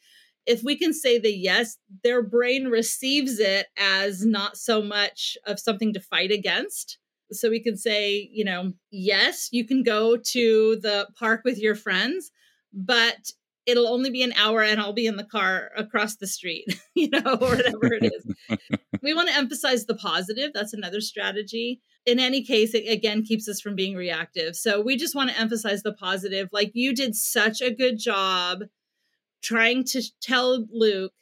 if 0.45 0.63
we 0.63 0.75
can 0.75 0.93
say 0.93 1.19
the 1.19 1.33
yes, 1.33 1.77
their 2.03 2.21
brain 2.21 2.67
receives 2.67 3.39
it 3.39 3.67
as 3.77 4.25
not 4.25 4.57
so 4.57 4.81
much 4.81 5.37
of 5.45 5.59
something 5.59 5.93
to 5.93 5.99
fight 5.99 6.31
against. 6.31 6.97
So 7.31 7.49
we 7.49 7.61
can 7.61 7.77
say, 7.77 8.29
you 8.31 8.43
know, 8.43 8.73
yes, 8.91 9.49
you 9.51 9.65
can 9.65 9.83
go 9.83 10.17
to 10.17 10.77
the 10.81 11.07
park 11.17 11.41
with 11.45 11.59
your 11.59 11.75
friends, 11.75 12.31
but 12.73 13.31
it'll 13.65 13.87
only 13.87 14.09
be 14.09 14.23
an 14.23 14.33
hour 14.33 14.61
and 14.61 14.79
I'll 14.81 14.93
be 14.93 15.05
in 15.05 15.17
the 15.17 15.23
car 15.23 15.71
across 15.77 16.15
the 16.15 16.27
street, 16.27 16.65
you 16.95 17.09
know, 17.09 17.37
or 17.39 17.55
whatever 17.55 17.93
it 17.93 18.11
is. 18.13 18.59
we 19.01 19.13
want 19.13 19.29
to 19.29 19.35
emphasize 19.35 19.85
the 19.85 19.95
positive. 19.95 20.51
That's 20.53 20.73
another 20.73 21.01
strategy. 21.01 21.81
In 22.05 22.19
any 22.19 22.43
case, 22.43 22.73
it 22.73 22.89
again 22.89 23.23
keeps 23.23 23.47
us 23.47 23.61
from 23.61 23.75
being 23.75 23.95
reactive. 23.95 24.55
So 24.55 24.81
we 24.81 24.97
just 24.97 25.15
want 25.15 25.29
to 25.29 25.39
emphasize 25.39 25.83
the 25.83 25.93
positive. 25.93 26.49
Like 26.51 26.71
you 26.73 26.95
did 26.95 27.15
such 27.15 27.61
a 27.61 27.73
good 27.73 27.99
job 27.99 28.63
trying 29.41 29.83
to 29.85 30.01
tell 30.21 30.65
Luke 30.71 31.13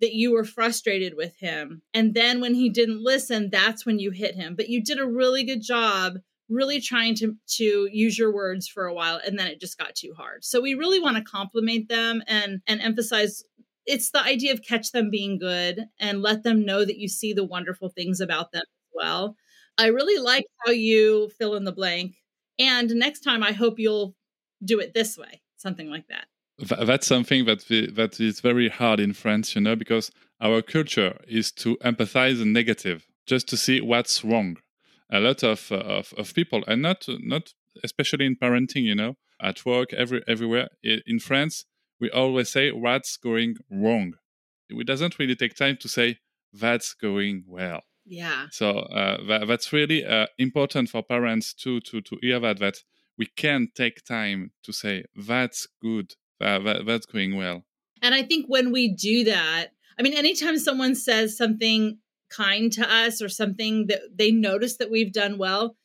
that 0.00 0.14
you 0.14 0.32
were 0.32 0.44
frustrated 0.44 1.14
with 1.16 1.36
him. 1.38 1.82
And 1.92 2.14
then 2.14 2.40
when 2.40 2.54
he 2.54 2.68
didn't 2.68 3.02
listen, 3.02 3.48
that's 3.50 3.86
when 3.86 3.98
you 3.98 4.10
hit 4.10 4.34
him. 4.34 4.54
But 4.56 4.68
you 4.68 4.82
did 4.82 4.98
a 4.98 5.06
really 5.06 5.44
good 5.44 5.62
job 5.62 6.14
really 6.48 6.80
trying 6.80 7.14
to 7.14 7.36
to 7.46 7.88
use 7.90 8.18
your 8.18 8.32
words 8.32 8.68
for 8.68 8.84
a 8.84 8.94
while 8.94 9.18
and 9.24 9.38
then 9.38 9.46
it 9.46 9.60
just 9.60 9.78
got 9.78 9.94
too 9.94 10.12
hard. 10.16 10.44
So 10.44 10.60
we 10.60 10.74
really 10.74 11.00
want 11.00 11.16
to 11.16 11.22
compliment 11.22 11.88
them 11.88 12.22
and 12.26 12.60
and 12.66 12.80
emphasize 12.80 13.44
it's 13.86 14.10
the 14.10 14.22
idea 14.22 14.52
of 14.52 14.62
catch 14.62 14.92
them 14.92 15.10
being 15.10 15.38
good 15.38 15.86
and 15.98 16.22
let 16.22 16.42
them 16.42 16.64
know 16.64 16.84
that 16.84 16.98
you 16.98 17.08
see 17.08 17.32
the 17.32 17.44
wonderful 17.44 17.88
things 17.88 18.20
about 18.20 18.52
them 18.52 18.62
as 18.62 18.92
well. 18.94 19.36
I 19.76 19.86
really 19.86 20.22
like 20.22 20.46
how 20.64 20.72
you 20.72 21.30
fill 21.38 21.54
in 21.54 21.64
the 21.64 21.72
blank. 21.72 22.16
And 22.58 22.90
next 22.90 23.20
time 23.20 23.42
I 23.42 23.52
hope 23.52 23.78
you'll 23.78 24.14
do 24.64 24.78
it 24.80 24.94
this 24.94 25.18
way, 25.18 25.42
something 25.56 25.90
like 25.90 26.06
that. 26.08 26.26
That's 26.86 27.06
something 27.06 27.46
that 27.46 27.68
we, 27.68 27.90
that 27.90 28.20
is 28.20 28.40
very 28.40 28.68
hard 28.68 29.00
in 29.00 29.12
France, 29.12 29.56
you 29.56 29.60
know, 29.60 29.74
because 29.74 30.12
our 30.40 30.62
culture 30.62 31.18
is 31.26 31.50
to 31.52 31.76
empathize 31.78 32.38
the 32.38 32.44
negative, 32.44 33.06
just 33.26 33.48
to 33.48 33.56
see 33.56 33.80
what's 33.80 34.24
wrong 34.24 34.58
a 35.10 35.20
lot 35.20 35.42
of, 35.42 35.70
uh, 35.70 35.76
of, 35.76 36.14
of 36.16 36.34
people, 36.34 36.64
and 36.66 36.82
not 36.82 37.06
not 37.20 37.52
especially 37.82 38.26
in 38.26 38.36
parenting, 38.36 38.82
you 38.82 38.94
know, 38.94 39.16
at 39.40 39.64
work, 39.66 39.92
every 39.92 40.22
everywhere. 40.26 40.68
In 40.82 41.18
France, 41.18 41.66
we 42.00 42.10
always 42.10 42.50
say 42.50 42.70
what's 42.70 43.16
going 43.16 43.56
wrong. 43.70 44.14
It 44.68 44.86
doesn't 44.86 45.18
really 45.18 45.36
take 45.36 45.54
time 45.54 45.76
to 45.80 45.88
say 45.88 46.18
that's 46.52 46.94
going 46.94 47.44
well. 47.46 47.82
Yeah. 48.06 48.46
So 48.50 48.70
uh, 48.70 49.24
that, 49.28 49.48
that's 49.48 49.72
really 49.72 50.04
uh, 50.04 50.26
important 50.38 50.90
for 50.90 51.02
parents 51.02 51.54
to 51.54 51.80
to 51.80 52.00
to 52.02 52.18
hear 52.20 52.40
that 52.40 52.58
that 52.58 52.78
we 53.16 53.26
can 53.26 53.68
take 53.74 54.04
time 54.04 54.50
to 54.64 54.72
say 54.72 55.04
that's 55.16 55.68
good, 55.80 56.14
that, 56.40 56.64
that 56.64 56.86
that's 56.86 57.06
going 57.06 57.36
well. 57.36 57.64
And 58.02 58.14
I 58.14 58.22
think 58.22 58.46
when 58.48 58.72
we 58.72 58.88
do 58.88 59.24
that, 59.24 59.68
I 59.98 60.02
mean, 60.02 60.14
anytime 60.14 60.58
someone 60.58 60.94
says 60.94 61.36
something 61.36 61.98
kind 62.28 62.72
to 62.72 62.92
us 62.92 63.22
or 63.22 63.28
something 63.28 63.86
that 63.86 64.00
they 64.14 64.30
notice 64.30 64.76
that 64.76 64.90
we've 64.90 65.12
done 65.12 65.38
well, 65.38 65.76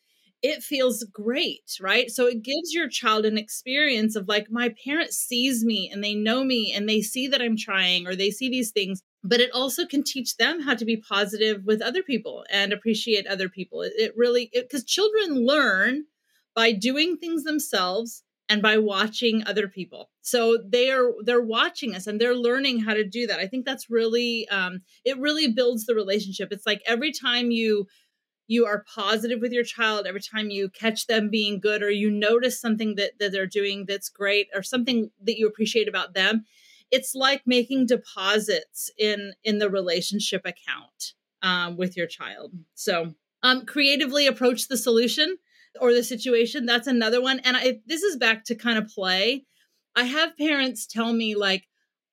it 0.41 0.63
feels 0.63 1.03
great, 1.11 1.77
right? 1.81 2.09
So 2.09 2.27
it 2.27 2.41
gives 2.43 2.73
your 2.73 2.87
child 2.87 3.25
an 3.25 3.37
experience 3.37 4.15
of 4.15 4.27
like, 4.27 4.49
my 4.49 4.73
parent 4.85 5.11
sees 5.11 5.65
me 5.65 5.89
and 5.91 6.03
they 6.03 6.15
know 6.15 6.43
me 6.43 6.73
and 6.73 6.87
they 6.87 7.01
see 7.01 7.27
that 7.27 7.41
I'm 7.41 7.57
trying 7.57 8.07
or 8.07 8.15
they 8.15 8.31
see 8.31 8.49
these 8.49 8.71
things. 8.71 9.01
But 9.23 9.41
it 9.41 9.51
also 9.53 9.85
can 9.85 10.03
teach 10.03 10.37
them 10.37 10.61
how 10.61 10.75
to 10.75 10.85
be 10.85 10.95
positive 10.95 11.65
with 11.65 11.81
other 11.81 12.01
people 12.03 12.45
and 12.49 12.71
appreciate 12.71 13.27
other 13.27 13.49
people. 13.49 13.81
It, 13.81 13.93
it 13.97 14.13
really, 14.15 14.49
because 14.53 14.85
children 14.85 15.45
learn 15.45 16.05
by 16.55 16.71
doing 16.71 17.17
things 17.17 17.43
themselves 17.43 18.23
and 18.47 18.61
by 18.61 18.77
watching 18.77 19.43
other 19.45 19.67
people 19.67 20.09
so 20.21 20.57
they're 20.67 21.11
they're 21.23 21.41
watching 21.41 21.95
us 21.95 22.07
and 22.07 22.19
they're 22.19 22.35
learning 22.35 22.79
how 22.79 22.93
to 22.95 23.03
do 23.07 23.27
that 23.27 23.39
i 23.39 23.45
think 23.45 23.63
that's 23.63 23.89
really 23.89 24.47
um, 24.49 24.81
it 25.05 25.17
really 25.19 25.47
builds 25.51 25.85
the 25.85 25.93
relationship 25.93 26.49
it's 26.51 26.65
like 26.65 26.81
every 26.85 27.11
time 27.11 27.51
you 27.51 27.85
you 28.49 28.65
are 28.65 28.83
positive 28.93 29.39
with 29.39 29.53
your 29.53 29.63
child 29.63 30.05
every 30.05 30.21
time 30.21 30.49
you 30.49 30.69
catch 30.69 31.07
them 31.07 31.29
being 31.29 31.59
good 31.59 31.81
or 31.81 31.89
you 31.89 32.09
notice 32.11 32.59
something 32.59 32.95
that, 32.95 33.11
that 33.19 33.31
they're 33.31 33.45
doing 33.45 33.85
that's 33.87 34.09
great 34.09 34.47
or 34.53 34.61
something 34.61 35.11
that 35.23 35.37
you 35.37 35.47
appreciate 35.47 35.87
about 35.87 36.13
them 36.13 36.43
it's 36.91 37.15
like 37.15 37.41
making 37.45 37.85
deposits 37.85 38.91
in 38.97 39.33
in 39.43 39.59
the 39.59 39.69
relationship 39.69 40.41
account 40.45 41.13
um, 41.41 41.77
with 41.77 41.95
your 41.95 42.07
child 42.07 42.51
so 42.73 43.13
um, 43.43 43.65
creatively 43.65 44.27
approach 44.27 44.67
the 44.67 44.77
solution 44.77 45.37
or 45.79 45.93
the 45.93 46.03
situation. 46.03 46.65
That's 46.65 46.87
another 46.87 47.21
one. 47.21 47.39
And 47.39 47.55
I, 47.57 47.79
this 47.85 48.03
is 48.03 48.17
back 48.17 48.45
to 48.45 48.55
kind 48.55 48.77
of 48.77 48.87
play. 48.87 49.45
I 49.95 50.03
have 50.03 50.37
parents 50.37 50.85
tell 50.85 51.13
me, 51.13 51.35
like, 51.35 51.67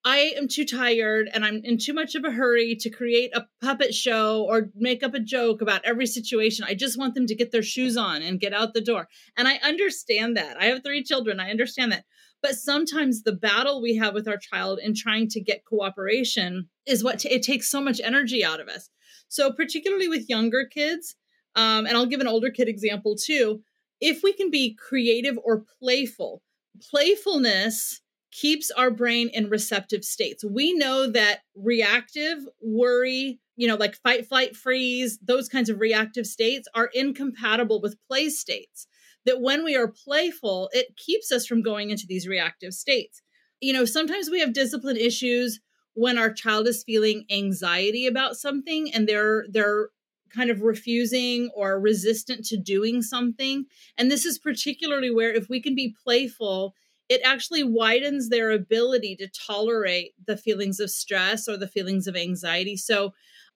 I 0.06 0.34
am 0.36 0.46
too 0.46 0.64
tired 0.64 1.28
and 1.34 1.44
I'm 1.44 1.62
in 1.64 1.78
too 1.78 1.92
much 1.92 2.14
of 2.14 2.24
a 2.24 2.30
hurry 2.30 2.76
to 2.76 2.90
create 2.90 3.34
a 3.34 3.44
puppet 3.60 3.92
show 3.92 4.46
or 4.48 4.70
make 4.76 5.02
up 5.02 5.14
a 5.14 5.18
joke 5.20 5.60
about 5.60 5.84
every 5.84 6.06
situation. 6.06 6.64
I 6.64 6.74
just 6.74 6.96
want 6.96 7.16
them 7.16 7.26
to 7.26 7.34
get 7.34 7.50
their 7.50 7.64
shoes 7.64 7.96
on 7.96 8.22
and 8.22 8.38
get 8.38 8.54
out 8.54 8.72
the 8.72 8.80
door. 8.80 9.08
And 9.36 9.48
I 9.48 9.56
understand 9.64 10.36
that. 10.36 10.62
I 10.62 10.66
have 10.66 10.84
three 10.84 11.02
children. 11.02 11.40
I 11.40 11.50
understand 11.50 11.90
that. 11.90 12.04
But 12.40 12.54
sometimes 12.54 13.24
the 13.24 13.32
battle 13.32 13.82
we 13.82 13.96
have 13.96 14.14
with 14.14 14.28
our 14.28 14.36
child 14.36 14.78
in 14.80 14.94
trying 14.94 15.26
to 15.30 15.40
get 15.40 15.64
cooperation 15.64 16.68
is 16.86 17.02
what 17.02 17.18
t- 17.18 17.28
it 17.28 17.42
takes 17.42 17.68
so 17.68 17.80
much 17.80 18.00
energy 18.00 18.44
out 18.44 18.60
of 18.60 18.68
us. 18.68 18.88
So, 19.26 19.50
particularly 19.50 20.06
with 20.06 20.28
younger 20.28 20.66
kids, 20.66 21.16
um, 21.56 21.84
and 21.84 21.96
I'll 21.96 22.06
give 22.06 22.20
an 22.20 22.28
older 22.28 22.50
kid 22.50 22.68
example 22.68 23.16
too. 23.16 23.62
If 24.00 24.22
we 24.22 24.32
can 24.32 24.52
be 24.52 24.76
creative 24.76 25.36
or 25.42 25.64
playful, 25.80 26.42
playfulness 26.80 28.02
keeps 28.40 28.70
our 28.70 28.90
brain 28.90 29.30
in 29.32 29.48
receptive 29.48 30.04
states. 30.04 30.44
We 30.44 30.74
know 30.74 31.10
that 31.10 31.40
reactive 31.54 32.38
worry, 32.60 33.40
you 33.56 33.66
know, 33.66 33.76
like 33.76 33.96
fight, 33.96 34.26
flight, 34.26 34.54
freeze, 34.54 35.18
those 35.22 35.48
kinds 35.48 35.70
of 35.70 35.80
reactive 35.80 36.26
states 36.26 36.68
are 36.74 36.90
incompatible 36.92 37.80
with 37.80 37.96
play 38.06 38.28
states. 38.28 38.86
That 39.24 39.40
when 39.40 39.64
we 39.64 39.74
are 39.74 39.88
playful, 39.88 40.70
it 40.72 40.96
keeps 40.96 41.32
us 41.32 41.46
from 41.46 41.62
going 41.62 41.90
into 41.90 42.06
these 42.06 42.28
reactive 42.28 42.74
states. 42.74 43.22
You 43.60 43.72
know, 43.72 43.84
sometimes 43.84 44.30
we 44.30 44.40
have 44.40 44.52
discipline 44.52 44.96
issues 44.96 45.60
when 45.94 46.18
our 46.18 46.30
child 46.30 46.68
is 46.68 46.84
feeling 46.84 47.24
anxiety 47.30 48.06
about 48.06 48.36
something 48.36 48.92
and 48.92 49.08
they're 49.08 49.46
they're 49.50 49.88
kind 50.28 50.50
of 50.50 50.60
refusing 50.60 51.50
or 51.54 51.80
resistant 51.80 52.44
to 52.44 52.56
doing 52.58 53.00
something. 53.00 53.64
And 53.96 54.10
this 54.10 54.26
is 54.26 54.38
particularly 54.38 55.10
where, 55.10 55.32
if 55.32 55.48
we 55.48 55.62
can 55.62 55.74
be 55.74 55.96
playful, 56.04 56.74
it 57.08 57.20
actually 57.24 57.62
widens 57.62 58.28
their 58.28 58.50
ability 58.50 59.16
to 59.16 59.28
tolerate 59.28 60.12
the 60.26 60.36
feelings 60.36 60.80
of 60.80 60.90
stress 60.90 61.48
or 61.48 61.56
the 61.56 61.68
feelings 61.68 62.06
of 62.06 62.16
anxiety. 62.16 62.76
So, 62.76 63.14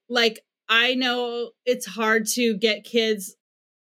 like, 0.08 0.40
I 0.68 0.94
know 0.94 1.50
it's 1.64 1.86
hard 1.86 2.26
to 2.28 2.56
get 2.56 2.84
kids. 2.84 3.34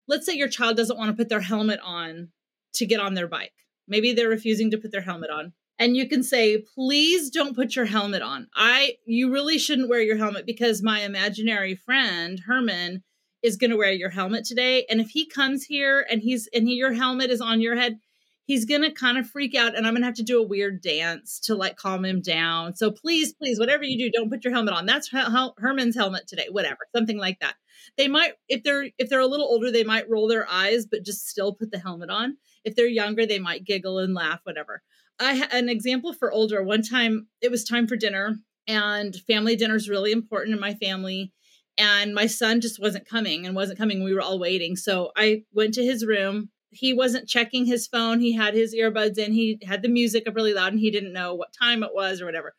Let's 0.07 0.27
say 0.27 0.35
your 0.35 0.49
child 0.49 0.77
doesn't 0.77 0.99
want 0.99 1.11
to 1.11 1.17
put 1.17 1.29
their 1.29 1.41
helmet 1.41 1.81
on 1.83 2.29
to 2.75 2.87
get 2.87 3.01
on 3.01 3.15
their 3.15 3.29
bike. 3.29 3.55
Maybe 3.89 4.13
they're 4.13 4.29
refusing 4.29 4.71
to 4.71 4.79
put 4.79 4.93
their 4.93 5.01
helmet 5.01 5.31
on 5.31 5.53
and 5.79 5.97
you 5.97 6.09
can 6.09 6.23
say 6.23 6.59
please 6.75 7.31
don't 7.31 7.57
put 7.57 7.77
your 7.77 7.85
helmet 7.85 8.23
on 8.23 8.49
i 8.55 8.95
you 9.07 9.33
really 9.33 9.59
shouldn't 9.59 9.89
wear 9.89 10.01
your 10.01 10.17
helmet 10.17 10.47
because 10.47 10.83
my 10.83 11.01
imaginary 11.01 11.75
friend 11.75 12.43
herman 12.47 13.03
is 13.43 13.57
going 13.57 13.71
to 13.71 13.77
wear 13.77 13.93
your 13.93 14.11
helmet 14.11 14.45
today 14.45 14.85
and 14.89 15.01
if 15.01 15.11
he 15.11 15.27
comes 15.27 15.65
here 15.65 16.07
and 16.11 16.23
he's 16.23 16.49
and 16.55 16.69
he, 16.69 16.75
your 16.75 16.93
helmet 16.93 17.31
is 17.31 17.41
on 17.41 17.61
your 17.61 17.77
head 17.77 17.99
he's 18.47 18.65
to 18.67 18.93
kind 18.93 19.19
of 19.19 19.29
freak 19.29 19.55
out 19.55 19.77
and 19.77 19.87
i'm 19.87 19.95
to 19.95 20.05
have 20.05 20.15
to 20.15 20.23
do 20.23 20.41
a 20.43 20.47
weird 20.47 20.81
dance 20.81 21.41
to 21.41 21.55
like 21.55 21.77
calm 21.77 22.05
him 22.05 22.21
down 22.21 22.75
so 22.75 22.91
please 22.91 23.33
please 23.33 23.59
whatever 23.59 23.85
you 23.85 23.99
do 23.99 24.11
don't 24.11 24.31
put 24.31 24.45
your 24.45 24.53
helmet 24.53 24.75
on 24.75 24.87
that's 24.87 25.11
herman's 25.59 25.97
helmet 25.97 26.27
today 26.27 26.47
whatever 26.51 26.79
something 26.95 27.19
like 27.19 27.39
that 27.41 27.55
they 27.97 28.09
might 28.09 28.33
if 28.49 28.63
they're 28.63 28.89
if 28.99 29.09
they're 29.09 29.21
a 29.21 29.27
little 29.27 29.47
older 29.47 29.71
they 29.71 29.85
might 29.85 30.09
roll 30.09 30.29
their 30.29 30.49
eyes 30.51 30.87
but 30.87 31.05
just 31.05 31.29
still 31.29 31.55
put 31.55 31.71
the 31.71 31.79
helmet 31.79 32.11
on 32.11 32.37
if 32.65 32.75
they're 32.75 32.87
younger 32.87 33.27
they 33.27 33.39
might 33.39 33.65
giggle 33.65 33.99
and 33.99 34.15
laugh 34.15 34.41
whatever 34.45 34.83
I 35.21 35.35
had 35.35 35.53
an 35.53 35.69
example 35.69 36.13
for 36.13 36.33
older. 36.33 36.63
One 36.63 36.83
time 36.83 37.29
it 37.41 37.51
was 37.51 37.65
time 37.65 37.87
for 37.87 37.97
dinner, 37.97 38.37
and 38.67 39.15
family 39.29 39.57
dinner 39.57 39.77
is 39.77 39.89
really 39.89 40.13
important 40.13 40.55
in 40.55 40.61
my 40.61 40.75
family. 40.75 41.33
and 41.77 42.15
my 42.15 42.27
son 42.27 42.61
just 42.61 42.81
wasn't 42.81 43.09
coming 43.09 43.47
and 43.47 43.57
wasn't 43.57 43.79
coming. 43.79 44.05
We 44.05 44.15
were 44.15 44.21
all 44.23 44.39
waiting. 44.39 44.77
So 44.77 45.11
I 45.17 45.43
went 45.53 45.75
to 45.75 45.85
his 45.85 46.07
room. 46.07 46.51
He 46.75 46.93
wasn't 46.93 47.29
checking 47.29 47.67
his 47.67 47.87
phone. 47.87 48.21
He 48.21 48.33
had 48.33 48.55
his 48.55 48.75
earbuds 48.75 49.19
in. 49.19 49.33
He 49.33 49.59
had 49.65 49.83
the 49.83 49.89
music 49.89 50.27
up 50.27 50.35
really 50.35 50.55
loud 50.55 50.73
and 50.73 50.81
he 50.81 50.91
didn't 50.91 51.13
know 51.13 51.35
what 51.35 51.53
time 51.53 51.83
it 51.83 51.95
was 51.95 52.21
or 52.21 52.27
whatever. 52.27 52.55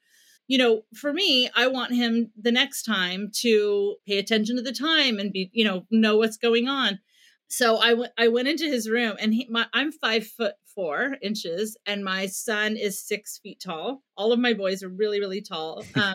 You 0.47 0.57
know, 0.57 0.82
for 0.95 1.11
me, 1.11 1.49
I 1.55 1.68
want 1.68 1.93
him 1.93 2.32
the 2.39 2.51
next 2.51 2.84
time 2.84 3.32
to 3.41 3.95
pay 4.07 4.18
attention 4.18 4.55
to 4.57 4.61
the 4.61 4.72
time 4.72 5.18
and 5.18 5.34
be, 5.34 5.49
you 5.53 5.66
know, 5.66 5.86
know 5.89 6.18
what's 6.18 6.38
going 6.38 6.68
on. 6.68 6.99
So 7.47 7.78
I 7.78 7.93
went 7.93 8.11
I 8.18 8.28
went 8.28 8.47
into 8.47 8.66
his 8.66 8.89
room 8.89 9.16
and 9.20 9.34
he 9.34 9.47
my 9.49 9.66
I'm 9.74 9.91
five 9.91 10.26
foot 10.28 10.55
four 10.74 11.16
inches 11.22 11.78
and 11.86 12.03
my 12.03 12.26
son 12.26 12.76
is 12.76 13.01
six 13.01 13.39
feet 13.41 13.61
tall. 13.63 14.03
All 14.18 14.32
of 14.32 14.39
my 14.39 14.53
boys 14.53 14.84
are 14.84 14.89
really, 14.89 15.20
really 15.20 15.41
tall. 15.41 15.84
Um, 15.95 16.13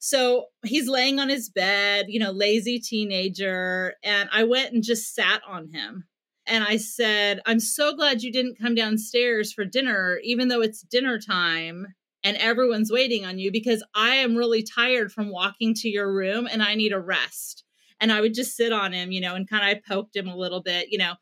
So 0.00 0.46
he's 0.64 0.88
laying 0.88 1.20
on 1.20 1.28
his 1.28 1.50
bed, 1.50 2.06
you 2.08 2.18
know, 2.18 2.32
lazy 2.32 2.78
teenager. 2.80 3.94
And 4.02 4.30
I 4.32 4.44
went 4.44 4.72
and 4.72 4.82
just 4.82 5.14
sat 5.14 5.42
on 5.46 5.68
him. 5.68 6.04
And 6.46 6.64
I 6.64 6.78
said, 6.78 7.40
I'm 7.46 7.60
so 7.60 7.94
glad 7.94 8.22
you 8.22 8.32
didn't 8.32 8.58
come 8.58 8.74
downstairs 8.74 9.52
for 9.52 9.64
dinner, 9.64 10.20
even 10.24 10.48
though 10.48 10.62
it's 10.62 10.82
dinner 10.82 11.18
time 11.18 11.94
and 12.24 12.36
everyone's 12.36 12.90
waiting 12.90 13.24
on 13.24 13.38
you, 13.38 13.52
because 13.52 13.84
I 13.94 14.16
am 14.16 14.36
really 14.36 14.62
tired 14.62 15.12
from 15.12 15.30
walking 15.30 15.74
to 15.74 15.88
your 15.88 16.12
room 16.12 16.48
and 16.50 16.62
I 16.62 16.74
need 16.74 16.92
a 16.92 17.00
rest. 17.00 17.64
And 18.00 18.10
I 18.10 18.20
would 18.20 18.34
just 18.34 18.56
sit 18.56 18.72
on 18.72 18.92
him, 18.92 19.12
you 19.12 19.20
know, 19.20 19.34
and 19.34 19.48
kind 19.48 19.76
of 19.76 19.84
poked 19.84 20.16
him 20.16 20.28
a 20.28 20.36
little 20.36 20.62
bit, 20.62 20.88
you 20.90 20.98
know. 20.98 21.14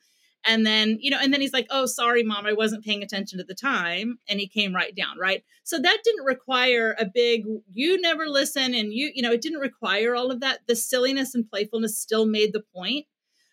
And 0.47 0.64
then, 0.64 0.99
you 1.01 1.11
know, 1.11 1.19
and 1.21 1.33
then 1.33 1.41
he's 1.41 1.53
like, 1.53 1.66
oh, 1.69 1.87
sorry, 1.87 2.23
mom, 2.23 2.47
I 2.47 2.53
wasn't 2.53 2.85
paying 2.85 3.03
attention 3.03 3.41
at 3.41 3.49
the 3.49 3.55
time. 3.55 4.19
And 4.29 4.39
he 4.39 4.47
came 4.47 4.75
right 4.75 4.95
down, 4.95 5.19
right? 5.19 5.43
So 5.64 5.79
that 5.79 5.99
didn't 6.05 6.25
require 6.25 6.95
a 6.99 7.05
big, 7.05 7.45
you 7.73 8.01
never 8.01 8.29
listen. 8.29 8.73
And 8.73 8.93
you, 8.93 9.11
you 9.12 9.21
know, 9.21 9.33
it 9.33 9.43
didn't 9.43 9.59
require 9.59 10.14
all 10.14 10.31
of 10.31 10.41
that. 10.41 10.61
The 10.69 10.77
silliness 10.77 11.35
and 11.35 11.49
playfulness 11.51 11.99
still 11.99 12.25
made 12.25 12.53
the 12.53 12.62
point 12.75 13.07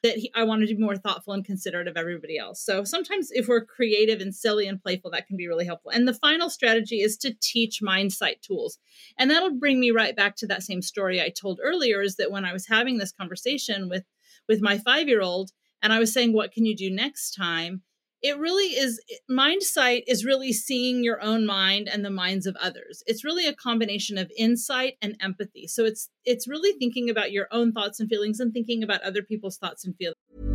that 0.06 0.18
he, 0.18 0.32
I 0.36 0.44
wanted 0.44 0.68
to 0.68 0.76
be 0.76 0.82
more 0.82 0.96
thoughtful 0.96 1.34
and 1.34 1.44
considerate 1.44 1.88
of 1.88 1.98
everybody 1.98 2.38
else. 2.38 2.62
So 2.62 2.84
sometimes 2.84 3.32
if 3.32 3.48
we're 3.48 3.66
creative 3.66 4.22
and 4.22 4.34
silly 4.34 4.68
and 4.68 4.82
playful, 4.82 5.12
that 5.12 5.28
can 5.28 5.36
be 5.36 5.48
really 5.48 5.66
helpful. 5.66 5.92
And 5.92 6.08
the 6.08 6.14
final 6.14 6.50
strategy 6.50 7.02
is 7.02 7.18
to 7.18 7.36
teach 7.42 7.82
mindsight 7.82 8.42
tools. 8.42 8.78
And 9.18 9.30
that'll 9.30 9.60
bring 9.60 9.80
me 9.80 9.92
right 9.92 10.16
back 10.16 10.36
to 10.38 10.48
that 10.48 10.64
same 10.64 10.82
story 10.82 11.22
I 11.22 11.30
told 11.30 11.60
earlier 11.62 12.02
is 12.02 12.16
that 12.16 12.32
when 12.32 12.46
I 12.46 12.54
was 12.54 12.68
having 12.68 12.98
this 12.98 13.12
conversation 13.12 13.90
with 13.90 14.04
with 14.48 14.62
my 14.62 14.78
5-year-old, 14.78 15.52
and 15.82 15.92
I 15.92 16.00
was 16.00 16.14
saying, 16.14 16.34
what 16.34 16.52
can 16.52 16.66
you 16.66 16.76
do 16.76 16.92
next 16.92 17.32
time? 17.32 17.82
It 18.22 18.38
really 18.40 18.76
is 18.76 19.02
mind 19.30 19.64
sight 19.64 20.04
is 20.08 20.26
really 20.26 20.52
seeing 20.54 21.04
your 21.04 21.22
own 21.22 21.46
mind 21.46 21.88
and 21.92 22.04
the 22.04 22.10
minds 22.10 22.46
of 22.46 22.56
others. 22.56 23.04
It's 23.06 23.24
really 23.24 23.46
a 23.46 23.54
combination 23.54 24.18
of 24.18 24.32
insight 24.38 24.96
and 25.02 25.16
empathy. 25.22 25.68
So 25.68 25.86
it's 25.86 26.10
it's 26.24 26.48
really 26.48 26.78
thinking 26.80 27.10
about 27.10 27.32
your 27.32 27.48
own 27.52 27.72
thoughts 27.72 28.00
and 28.00 28.10
feelings 28.10 28.40
and 28.40 28.54
thinking 28.54 28.84
about 28.84 29.02
other 29.02 29.22
people's 29.22 29.58
thoughts 29.58 29.86
and 29.86 29.96
feelings. 29.96 30.55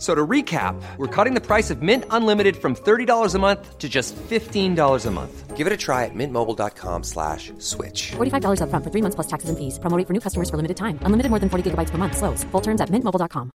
So 0.00 0.14
to 0.14 0.26
recap, 0.26 0.80
we're 0.96 1.14
cutting 1.14 1.34
the 1.34 1.42
price 1.42 1.68
of 1.68 1.82
Mint 1.82 2.04
Unlimited 2.08 2.56
from 2.56 2.74
$30 2.74 3.34
a 3.34 3.38
month 3.38 3.76
to 3.76 3.86
just 3.86 4.16
$15 4.16 5.06
a 5.06 5.10
month. 5.10 5.56
Give 5.58 5.66
it 5.66 5.72
a 5.74 5.76
try 5.76 6.06
at 6.06 6.14
mintmobile.com 6.14 7.02
slash 7.02 7.52
switch. 7.58 8.12
$45 8.12 8.62
up 8.62 8.70
front 8.70 8.82
for 8.82 8.90
three 8.90 9.02
months 9.02 9.14
plus 9.14 9.26
taxes 9.26 9.50
and 9.50 9.58
fees. 9.58 9.78
Promoting 9.78 10.06
for 10.06 10.14
new 10.14 10.20
customers 10.20 10.48
for 10.48 10.56
limited 10.56 10.78
time. 10.78 10.98
Unlimited 11.02 11.28
more 11.28 11.38
than 11.38 11.50
40 11.50 11.70
gigabytes 11.70 11.90
per 11.90 11.98
month. 11.98 12.16
Slows. 12.16 12.44
Full 12.44 12.62
terms 12.62 12.80
at 12.80 12.88
mintmobile.com. 12.88 13.50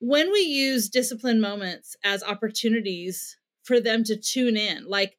When 0.00 0.32
we 0.32 0.40
use 0.40 0.88
discipline 0.88 1.42
moments 1.42 1.94
as 2.02 2.22
opportunities 2.24 3.36
for 3.64 3.80
them 3.80 4.02
to 4.04 4.16
tune 4.16 4.56
in, 4.56 4.86
like 4.86 5.18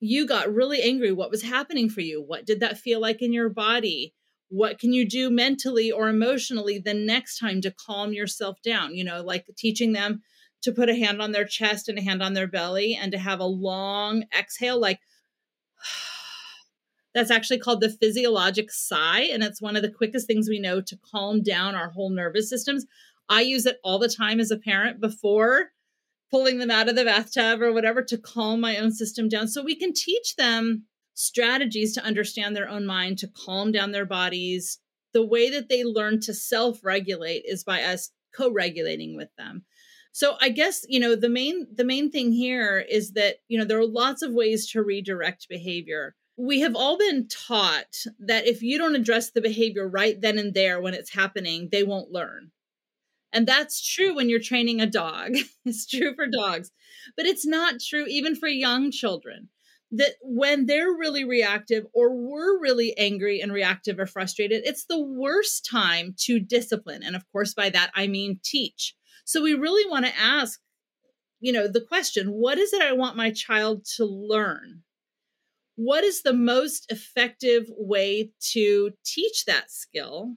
you 0.00 0.26
got 0.26 0.52
really 0.52 0.80
angry, 0.80 1.12
what 1.12 1.30
was 1.30 1.42
happening 1.42 1.90
for 1.90 2.00
you? 2.00 2.22
What 2.22 2.46
did 2.46 2.60
that 2.60 2.78
feel 2.78 3.00
like 3.00 3.20
in 3.20 3.34
your 3.34 3.50
body? 3.50 4.14
What 4.48 4.78
can 4.78 4.92
you 4.92 5.08
do 5.08 5.30
mentally 5.30 5.90
or 5.90 6.08
emotionally 6.08 6.78
the 6.78 6.94
next 6.94 7.38
time 7.38 7.60
to 7.62 7.74
calm 7.74 8.12
yourself 8.12 8.60
down? 8.62 8.94
You 8.94 9.04
know 9.04 9.22
like 9.22 9.46
teaching 9.56 9.92
them 9.92 10.22
to 10.62 10.72
put 10.72 10.88
a 10.88 10.94
hand 10.94 11.20
on 11.22 11.32
their 11.32 11.44
chest 11.44 11.88
and 11.88 11.98
a 11.98 12.02
hand 12.02 12.22
on 12.22 12.34
their 12.34 12.46
belly 12.46 12.98
and 13.00 13.12
to 13.12 13.18
have 13.18 13.40
a 13.40 13.44
long 13.44 14.24
exhale 14.36 14.80
like 14.80 15.00
that's 17.14 17.30
actually 17.30 17.58
called 17.58 17.80
the 17.80 17.88
physiologic 17.88 18.70
sigh 18.70 19.22
and 19.22 19.42
it's 19.42 19.62
one 19.62 19.76
of 19.76 19.82
the 19.82 19.90
quickest 19.90 20.26
things 20.26 20.48
we 20.48 20.58
know 20.58 20.80
to 20.80 20.98
calm 21.10 21.42
down 21.42 21.74
our 21.74 21.90
whole 21.90 22.10
nervous 22.10 22.50
systems. 22.50 22.84
I 23.28 23.40
use 23.40 23.66
it 23.66 23.78
all 23.82 23.98
the 23.98 24.08
time 24.08 24.38
as 24.38 24.50
a 24.50 24.58
parent 24.58 25.00
before 25.00 25.70
pulling 26.30 26.58
them 26.58 26.70
out 26.70 26.88
of 26.88 26.96
the 26.96 27.04
bathtub 27.04 27.62
or 27.62 27.72
whatever 27.72 28.02
to 28.02 28.18
calm 28.18 28.60
my 28.60 28.76
own 28.76 28.92
system 28.92 29.28
down 29.28 29.48
so 29.48 29.62
we 29.62 29.76
can 29.76 29.92
teach 29.92 30.36
them 30.36 30.84
strategies 31.16 31.94
to 31.94 32.04
understand 32.04 32.54
their 32.54 32.68
own 32.68 32.86
mind, 32.86 33.18
to 33.18 33.28
calm 33.28 33.72
down 33.72 33.90
their 33.90 34.06
bodies. 34.06 34.78
The 35.12 35.26
way 35.26 35.50
that 35.50 35.68
they 35.68 35.82
learn 35.82 36.20
to 36.20 36.34
self 36.34 36.84
regulate 36.84 37.42
is 37.46 37.64
by 37.64 37.82
us 37.82 38.10
co 38.34 38.52
regulating 38.52 39.16
with 39.16 39.30
them. 39.36 39.64
So 40.12 40.36
I 40.40 40.50
guess 40.50 40.84
you 40.88 41.00
know 41.00 41.16
the 41.16 41.28
main 41.28 41.66
the 41.74 41.84
main 41.84 42.10
thing 42.10 42.32
here 42.32 42.78
is 42.78 43.12
that 43.12 43.36
you 43.48 43.58
know 43.58 43.64
there 43.64 43.78
are 43.78 43.86
lots 43.86 44.22
of 44.22 44.32
ways 44.32 44.70
to 44.70 44.82
redirect 44.82 45.48
behavior. 45.48 46.14
We 46.36 46.60
have 46.60 46.76
all 46.76 46.98
been 46.98 47.28
taught 47.28 47.96
that 48.20 48.46
if 48.46 48.62
you 48.62 48.76
don't 48.76 48.94
address 48.94 49.30
the 49.30 49.40
behavior 49.40 49.88
right 49.88 50.20
then 50.20 50.38
and 50.38 50.52
there 50.52 50.82
when 50.82 50.92
it's 50.92 51.14
happening, 51.14 51.70
they 51.72 51.82
won't 51.82 52.12
learn. 52.12 52.50
And 53.32 53.46
that's 53.46 53.86
true 53.86 54.14
when 54.14 54.28
you're 54.28 54.38
training 54.38 54.82
a 54.82 54.86
dog. 54.86 55.32
it's 55.64 55.86
true 55.86 56.14
for 56.14 56.26
dogs, 56.26 56.70
but 57.16 57.24
it's 57.24 57.46
not 57.46 57.80
true 57.80 58.04
even 58.06 58.36
for 58.36 58.48
young 58.48 58.90
children 58.90 59.48
that 59.92 60.14
when 60.20 60.66
they're 60.66 60.90
really 60.90 61.24
reactive 61.24 61.86
or 61.92 62.14
we're 62.14 62.60
really 62.60 62.96
angry 62.98 63.40
and 63.40 63.52
reactive 63.52 63.98
or 63.98 64.06
frustrated, 64.06 64.62
it's 64.64 64.86
the 64.86 65.00
worst 65.00 65.64
time 65.64 66.14
to 66.18 66.40
discipline. 66.40 67.02
And 67.02 67.14
of 67.14 67.24
course, 67.30 67.54
by 67.54 67.70
that, 67.70 67.92
I 67.94 68.06
mean 68.06 68.40
teach. 68.42 68.94
So 69.24 69.42
we 69.42 69.54
really 69.54 69.88
want 69.88 70.06
to 70.06 70.18
ask, 70.18 70.60
you 71.40 71.52
know, 71.52 71.68
the 71.68 71.80
question 71.80 72.28
what 72.28 72.58
is 72.58 72.72
it 72.72 72.82
I 72.82 72.92
want 72.92 73.16
my 73.16 73.30
child 73.30 73.84
to 73.96 74.04
learn? 74.04 74.82
What 75.76 76.04
is 76.04 76.22
the 76.22 76.32
most 76.32 76.90
effective 76.90 77.66
way 77.76 78.30
to 78.52 78.92
teach 79.04 79.44
that 79.44 79.70
skill? 79.70 80.36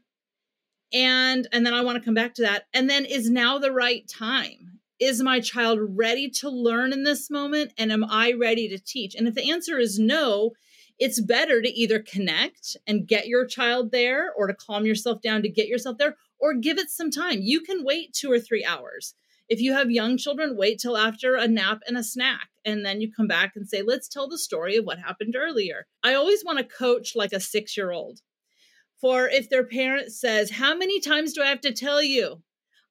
And 0.94 1.48
and 1.52 1.66
then 1.66 1.74
I 1.74 1.82
want 1.82 1.98
to 1.98 2.04
come 2.04 2.16
back 2.16 2.36
to 2.36 2.42
that. 2.44 2.66
And 2.74 2.90
then 2.90 3.06
is 3.06 3.30
now 3.30 3.58
the 3.58 3.72
right 3.72 4.08
time? 4.08 4.79
Is 5.00 5.22
my 5.22 5.40
child 5.40 5.80
ready 5.82 6.30
to 6.30 6.50
learn 6.50 6.94
in 6.94 7.04
this 7.04 7.30
moment? 7.30 7.74
And 7.78 7.92
am 7.92 8.04
I 8.04 8.34
ready 8.34 8.68
to 8.70 8.80
teach? 8.80 9.16
And 9.16 9.28
if 9.28 9.36
the 9.36 9.50
answer 9.50 9.80
is 9.80 10.00
no, 10.00 10.52
it's 10.98 11.22
better 11.22 11.62
to 11.62 11.70
either 11.70 12.00
connect 12.00 12.76
and 12.86 13.08
get 13.08 13.28
your 13.28 13.46
child 13.46 13.92
there 13.92 14.34
or 14.34 14.48
to 14.48 14.54
calm 14.54 14.86
yourself 14.86 15.22
down 15.22 15.42
to 15.44 15.50
get 15.50 15.68
yourself 15.68 15.98
there 15.98 16.16
or 16.40 16.54
give 16.54 16.78
it 16.78 16.90
some 16.90 17.12
time. 17.12 17.40
You 17.42 17.62
can 17.62 17.84
wait 17.84 18.14
two 18.14 18.32
or 18.32 18.40
three 18.40 18.66
hours. 18.66 19.16
If 19.48 19.62
you 19.62 19.74
have 19.74 19.90
young 19.90 20.18
children, 20.18 20.58
wait 20.58 20.80
till 20.80 20.98
after 20.98 21.36
a 21.36 21.48
nap 21.48 21.82
and 21.88 21.98
a 21.98 22.04
snack. 22.04 22.50
And 22.66 22.86
then 22.86 23.02
you 23.02 23.12
come 23.12 23.28
back 23.28 23.54
and 23.56 23.68
say, 23.68 23.82
let's 23.82 24.08
tell 24.08 24.28
the 24.28 24.38
story 24.38 24.76
of 24.76 24.86
what 24.86 25.00
happened 25.00 25.36
earlier. 25.36 25.88
I 26.04 26.14
always 26.14 26.46
want 26.46 26.60
to 26.60 26.64
coach 26.64 27.16
like 27.16 27.34
a 27.34 27.40
six 27.40 27.76
year 27.76 27.92
old. 27.92 28.22
For 29.02 29.30
if 29.30 29.50
their 29.50 29.64
parent 29.64 30.12
says, 30.12 30.52
How 30.52 30.76
many 30.76 31.00
times 31.00 31.34
do 31.34 31.42
I 31.42 31.48
have 31.48 31.62
to 31.62 31.72
tell 31.72 32.04
you? 32.04 32.42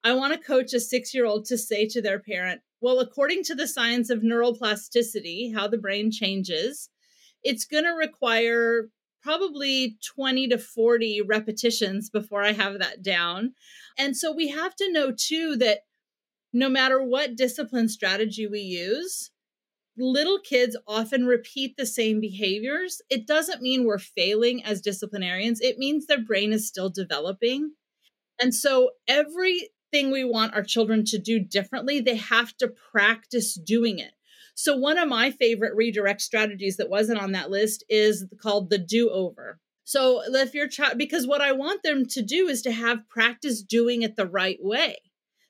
I 0.04 0.12
want 0.12 0.32
to 0.32 0.46
coach 0.46 0.72
a 0.72 0.80
six 0.80 1.14
year 1.14 1.26
old 1.26 1.44
to 1.46 1.58
say 1.58 1.86
to 1.88 2.00
their 2.00 2.18
parent, 2.18 2.60
well, 2.80 3.00
according 3.00 3.42
to 3.44 3.54
the 3.54 3.66
science 3.66 4.10
of 4.10 4.20
neuroplasticity, 4.20 5.54
how 5.54 5.66
the 5.66 5.78
brain 5.78 6.10
changes, 6.10 6.88
it's 7.42 7.64
going 7.64 7.84
to 7.84 7.90
require 7.90 8.88
probably 9.22 9.98
20 10.14 10.48
to 10.48 10.58
40 10.58 11.22
repetitions 11.22 12.08
before 12.08 12.42
I 12.42 12.52
have 12.52 12.78
that 12.78 13.02
down. 13.02 13.54
And 13.98 14.16
so 14.16 14.32
we 14.32 14.48
have 14.48 14.76
to 14.76 14.92
know 14.92 15.12
too 15.16 15.56
that 15.56 15.80
no 16.52 16.68
matter 16.68 17.02
what 17.02 17.36
discipline 17.36 17.88
strategy 17.88 18.46
we 18.46 18.60
use, 18.60 19.30
little 19.96 20.38
kids 20.38 20.76
often 20.86 21.26
repeat 21.26 21.76
the 21.76 21.84
same 21.84 22.20
behaviors. 22.20 23.02
It 23.10 23.26
doesn't 23.26 23.60
mean 23.60 23.84
we're 23.84 23.98
failing 23.98 24.64
as 24.64 24.80
disciplinarians, 24.80 25.60
it 25.60 25.78
means 25.78 26.06
their 26.06 26.22
brain 26.22 26.52
is 26.52 26.66
still 26.66 26.88
developing. 26.88 27.72
And 28.40 28.54
so 28.54 28.90
every 29.08 29.70
thing 29.90 30.10
we 30.10 30.24
want 30.24 30.54
our 30.54 30.62
children 30.62 31.04
to 31.06 31.18
do 31.18 31.38
differently, 31.38 32.00
they 32.00 32.16
have 32.16 32.56
to 32.58 32.68
practice 32.68 33.54
doing 33.54 33.98
it. 33.98 34.12
So, 34.54 34.76
one 34.76 34.98
of 34.98 35.08
my 35.08 35.30
favorite 35.30 35.76
redirect 35.76 36.20
strategies 36.20 36.76
that 36.78 36.90
wasn't 36.90 37.20
on 37.20 37.32
that 37.32 37.50
list 37.50 37.84
is 37.88 38.26
called 38.42 38.70
the 38.70 38.78
do 38.78 39.10
over. 39.10 39.60
So, 39.84 40.22
if 40.26 40.54
your 40.54 40.68
child, 40.68 40.98
because 40.98 41.26
what 41.26 41.40
I 41.40 41.52
want 41.52 41.82
them 41.82 42.06
to 42.06 42.22
do 42.22 42.48
is 42.48 42.62
to 42.62 42.72
have 42.72 43.08
practice 43.08 43.62
doing 43.62 44.02
it 44.02 44.16
the 44.16 44.26
right 44.26 44.58
way 44.60 44.96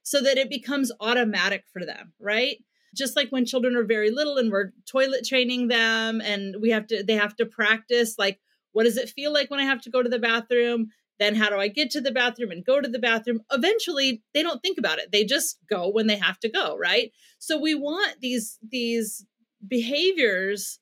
so 0.03 0.23
that 0.23 0.39
it 0.39 0.51
becomes 0.51 0.93
automatic 1.01 1.65
for 1.73 1.85
them, 1.85 2.13
right? 2.21 2.59
just 2.95 3.17
like 3.17 3.29
when 3.31 3.45
children 3.45 3.77
are 3.77 3.85
very 3.85 4.11
little 4.11 4.39
and 4.39 4.51
we're 4.51 4.73
toilet 4.87 5.25
training 5.25 5.69
them 5.69 6.21
and 6.21 6.57
we 6.61 6.71
have 6.71 6.87
to 6.87 7.03
they 7.03 7.15
have 7.15 7.37
to 7.37 7.47
practice 7.47 8.19
like 8.19 8.41
what 8.73 8.85
does 8.85 8.97
it 8.97 9.09
feel 9.09 9.33
like 9.33 9.51
when 9.51 9.61
I 9.61 9.65
have 9.65 9.81
to 9.83 9.91
go 9.91 10.03
to 10.03 10.09
the 10.09 10.19
bathroom? 10.19 10.91
Then 11.19 11.35
how 11.35 11.51
do 11.51 11.57
I 11.57 11.69
get 11.69 11.91
to 11.91 12.01
the 12.01 12.13
bathroom 12.13 12.51
and 12.51 12.65
go 12.65 12.81
to 12.81 12.89
the 12.89 12.99
bathroom? 12.99 13.41
Eventually, 13.51 14.23
they 14.35 14.43
don't 14.43 14.63
think 14.63 14.79
about 14.79 14.99
it. 14.99 15.11
They 15.11 15.25
just 15.25 15.59
go 15.69 15.89
when 15.89 16.07
they 16.07 16.17
have 16.17 16.39
to 16.41 16.49
go, 16.49 16.77
right? 16.77 17.13
So 17.39 17.59
we 17.59 17.75
want 17.75 18.21
these 18.21 18.59
these 18.63 19.27
behaviors 19.67 20.79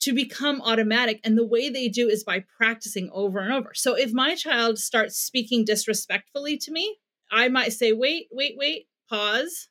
to 0.00 0.12
become 0.12 0.60
automatic 0.60 1.20
and 1.24 1.38
the 1.38 1.46
way 1.46 1.68
they 1.68 1.88
do 1.88 2.08
is 2.08 2.24
by 2.24 2.44
practicing 2.56 3.10
over 3.12 3.38
and 3.38 3.52
over. 3.52 3.72
So 3.74 3.94
if 3.96 4.12
my 4.12 4.34
child 4.34 4.78
starts 4.78 5.16
speaking 5.16 5.64
disrespectfully 5.64 6.58
to 6.58 6.72
me, 6.72 6.98
I 7.30 7.48
might 7.48 7.72
say, 7.72 7.92
"Wait, 7.92 8.26
wait, 8.30 8.56
wait, 8.56 8.88
pause." 9.08 9.68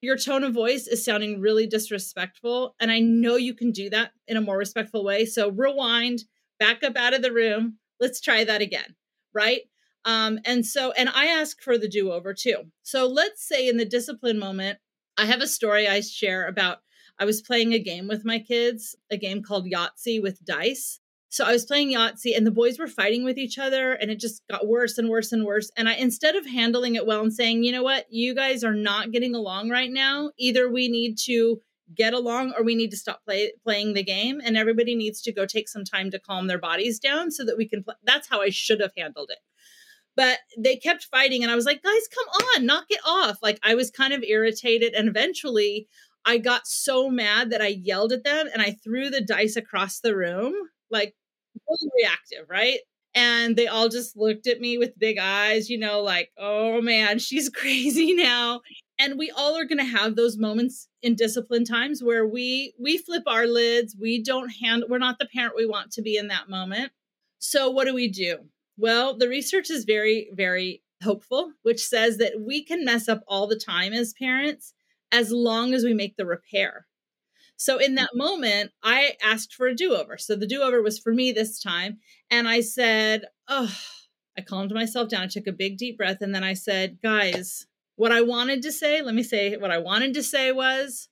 Your 0.00 0.18
tone 0.18 0.44
of 0.44 0.52
voice 0.52 0.86
is 0.86 1.04
sounding 1.04 1.40
really 1.40 1.66
disrespectful 1.66 2.74
and 2.78 2.90
I 2.90 3.00
know 3.00 3.36
you 3.36 3.54
can 3.54 3.72
do 3.72 3.88
that 3.90 4.12
in 4.26 4.36
a 4.36 4.42
more 4.42 4.58
respectful 4.58 5.04
way. 5.04 5.24
So 5.24 5.50
rewind, 5.50 6.24
back 6.58 6.82
up 6.82 6.96
out 6.96 7.14
of 7.14 7.22
the 7.22 7.32
room. 7.32 7.78
Let's 8.00 8.20
try 8.20 8.44
that 8.44 8.60
again. 8.60 8.96
Right. 9.34 9.62
Um, 10.04 10.38
and 10.44 10.64
so, 10.64 10.92
and 10.92 11.08
I 11.08 11.26
ask 11.26 11.60
for 11.62 11.78
the 11.78 11.88
do 11.88 12.12
over 12.12 12.34
too. 12.34 12.56
So 12.82 13.06
let's 13.06 13.46
say 13.46 13.68
in 13.68 13.78
the 13.78 13.84
discipline 13.84 14.38
moment, 14.38 14.78
I 15.16 15.26
have 15.26 15.40
a 15.40 15.46
story 15.46 15.88
I 15.88 16.00
share 16.00 16.46
about 16.46 16.78
I 17.18 17.24
was 17.24 17.42
playing 17.42 17.72
a 17.72 17.78
game 17.78 18.08
with 18.08 18.24
my 18.24 18.38
kids, 18.38 18.96
a 19.10 19.16
game 19.16 19.42
called 19.42 19.66
Yahtzee 19.66 20.22
with 20.22 20.44
dice. 20.44 21.00
So 21.28 21.44
I 21.44 21.52
was 21.52 21.64
playing 21.64 21.92
Yahtzee 21.92 22.36
and 22.36 22.46
the 22.46 22.52
boys 22.52 22.78
were 22.78 22.86
fighting 22.86 23.24
with 23.24 23.38
each 23.38 23.58
other 23.58 23.92
and 23.92 24.10
it 24.10 24.20
just 24.20 24.42
got 24.48 24.68
worse 24.68 24.98
and 24.98 25.08
worse 25.08 25.32
and 25.32 25.44
worse. 25.44 25.70
And 25.76 25.88
I, 25.88 25.94
instead 25.94 26.36
of 26.36 26.46
handling 26.46 26.94
it 26.94 27.06
well 27.06 27.22
and 27.22 27.32
saying, 27.32 27.64
you 27.64 27.72
know 27.72 27.82
what, 27.82 28.06
you 28.10 28.34
guys 28.34 28.62
are 28.62 28.74
not 28.74 29.10
getting 29.10 29.34
along 29.34 29.70
right 29.70 29.90
now, 29.90 30.30
either 30.38 30.70
we 30.70 30.88
need 30.88 31.16
to 31.24 31.60
get 31.94 32.14
along 32.14 32.52
or 32.56 32.64
we 32.64 32.74
need 32.74 32.90
to 32.90 32.96
stop 32.96 33.22
play, 33.24 33.52
playing 33.62 33.94
the 33.94 34.02
game 34.02 34.40
and 34.42 34.56
everybody 34.56 34.94
needs 34.94 35.20
to 35.22 35.32
go 35.32 35.44
take 35.44 35.68
some 35.68 35.84
time 35.84 36.10
to 36.10 36.18
calm 36.18 36.46
their 36.46 36.58
bodies 36.58 36.98
down 36.98 37.30
so 37.30 37.44
that 37.44 37.56
we 37.56 37.68
can 37.68 37.82
play. 37.82 37.94
That's 38.04 38.28
how 38.28 38.40
I 38.40 38.50
should 38.50 38.80
have 38.80 38.92
handled 38.96 39.30
it. 39.30 39.38
But 40.16 40.38
they 40.56 40.76
kept 40.76 41.04
fighting 41.04 41.42
and 41.42 41.50
I 41.50 41.56
was 41.56 41.66
like, 41.66 41.82
guys, 41.82 42.08
come 42.14 42.28
on, 42.28 42.66
knock 42.66 42.86
it 42.88 43.00
off. 43.04 43.38
Like 43.42 43.58
I 43.62 43.74
was 43.74 43.90
kind 43.90 44.12
of 44.12 44.22
irritated 44.22 44.94
and 44.94 45.08
eventually 45.08 45.88
I 46.24 46.38
got 46.38 46.66
so 46.66 47.10
mad 47.10 47.50
that 47.50 47.60
I 47.60 47.68
yelled 47.68 48.12
at 48.12 48.24
them 48.24 48.46
and 48.52 48.62
I 48.62 48.72
threw 48.72 49.10
the 49.10 49.20
dice 49.20 49.56
across 49.56 50.00
the 50.00 50.16
room, 50.16 50.54
like 50.90 51.14
really 51.68 51.90
reactive, 52.02 52.48
right? 52.48 52.78
And 53.16 53.56
they 53.56 53.66
all 53.66 53.88
just 53.88 54.16
looked 54.16 54.46
at 54.46 54.60
me 54.60 54.78
with 54.78 54.98
big 54.98 55.18
eyes, 55.18 55.68
you 55.68 55.78
know, 55.78 56.00
like, 56.00 56.30
oh 56.38 56.80
man, 56.80 57.18
she's 57.18 57.48
crazy 57.54 58.14
now 58.14 58.60
and 58.98 59.18
we 59.18 59.30
all 59.30 59.56
are 59.56 59.64
going 59.64 59.78
to 59.78 59.84
have 59.84 60.16
those 60.16 60.38
moments 60.38 60.88
in 61.02 61.14
discipline 61.14 61.64
times 61.64 62.02
where 62.02 62.26
we 62.26 62.74
we 62.78 62.98
flip 62.98 63.24
our 63.26 63.46
lids 63.46 63.96
we 64.00 64.22
don't 64.22 64.50
hand 64.62 64.84
we're 64.88 64.98
not 64.98 65.18
the 65.18 65.26
parent 65.26 65.54
we 65.56 65.66
want 65.66 65.90
to 65.92 66.02
be 66.02 66.16
in 66.16 66.28
that 66.28 66.48
moment. 66.48 66.92
So 67.38 67.70
what 67.70 67.86
do 67.86 67.94
we 67.94 68.08
do? 68.08 68.38
Well 68.76 69.16
the 69.16 69.28
research 69.28 69.70
is 69.70 69.84
very 69.84 70.28
very 70.32 70.82
hopeful 71.02 71.52
which 71.62 71.84
says 71.84 72.18
that 72.18 72.40
we 72.40 72.64
can 72.64 72.84
mess 72.84 73.08
up 73.08 73.22
all 73.26 73.46
the 73.46 73.58
time 73.58 73.92
as 73.92 74.14
parents 74.14 74.74
as 75.12 75.30
long 75.30 75.74
as 75.74 75.84
we 75.84 75.92
make 75.92 76.16
the 76.16 76.26
repair. 76.26 76.86
So 77.56 77.78
in 77.78 77.96
that 77.96 78.10
moment 78.14 78.72
i 78.82 79.16
asked 79.22 79.54
for 79.54 79.66
a 79.66 79.74
do-over. 79.74 80.18
So 80.18 80.36
the 80.36 80.46
do-over 80.46 80.82
was 80.82 80.98
for 80.98 81.12
me 81.12 81.32
this 81.32 81.60
time 81.60 81.98
and 82.30 82.48
i 82.48 82.60
said 82.60 83.24
oh 83.48 83.76
i 84.38 84.40
calmed 84.40 84.72
myself 84.72 85.08
down 85.08 85.22
I 85.22 85.26
took 85.26 85.46
a 85.46 85.52
big 85.52 85.78
deep 85.78 85.98
breath 85.98 86.18
and 86.20 86.34
then 86.34 86.44
i 86.44 86.54
said 86.54 86.98
guys 87.02 87.66
what 87.96 88.12
I 88.12 88.22
wanted 88.22 88.62
to 88.62 88.72
say, 88.72 89.02
let 89.02 89.14
me 89.14 89.22
say 89.22 89.56
what 89.56 89.70
I 89.70 89.78
wanted 89.78 90.14
to 90.14 90.22
say 90.22 90.52
was 90.52 91.08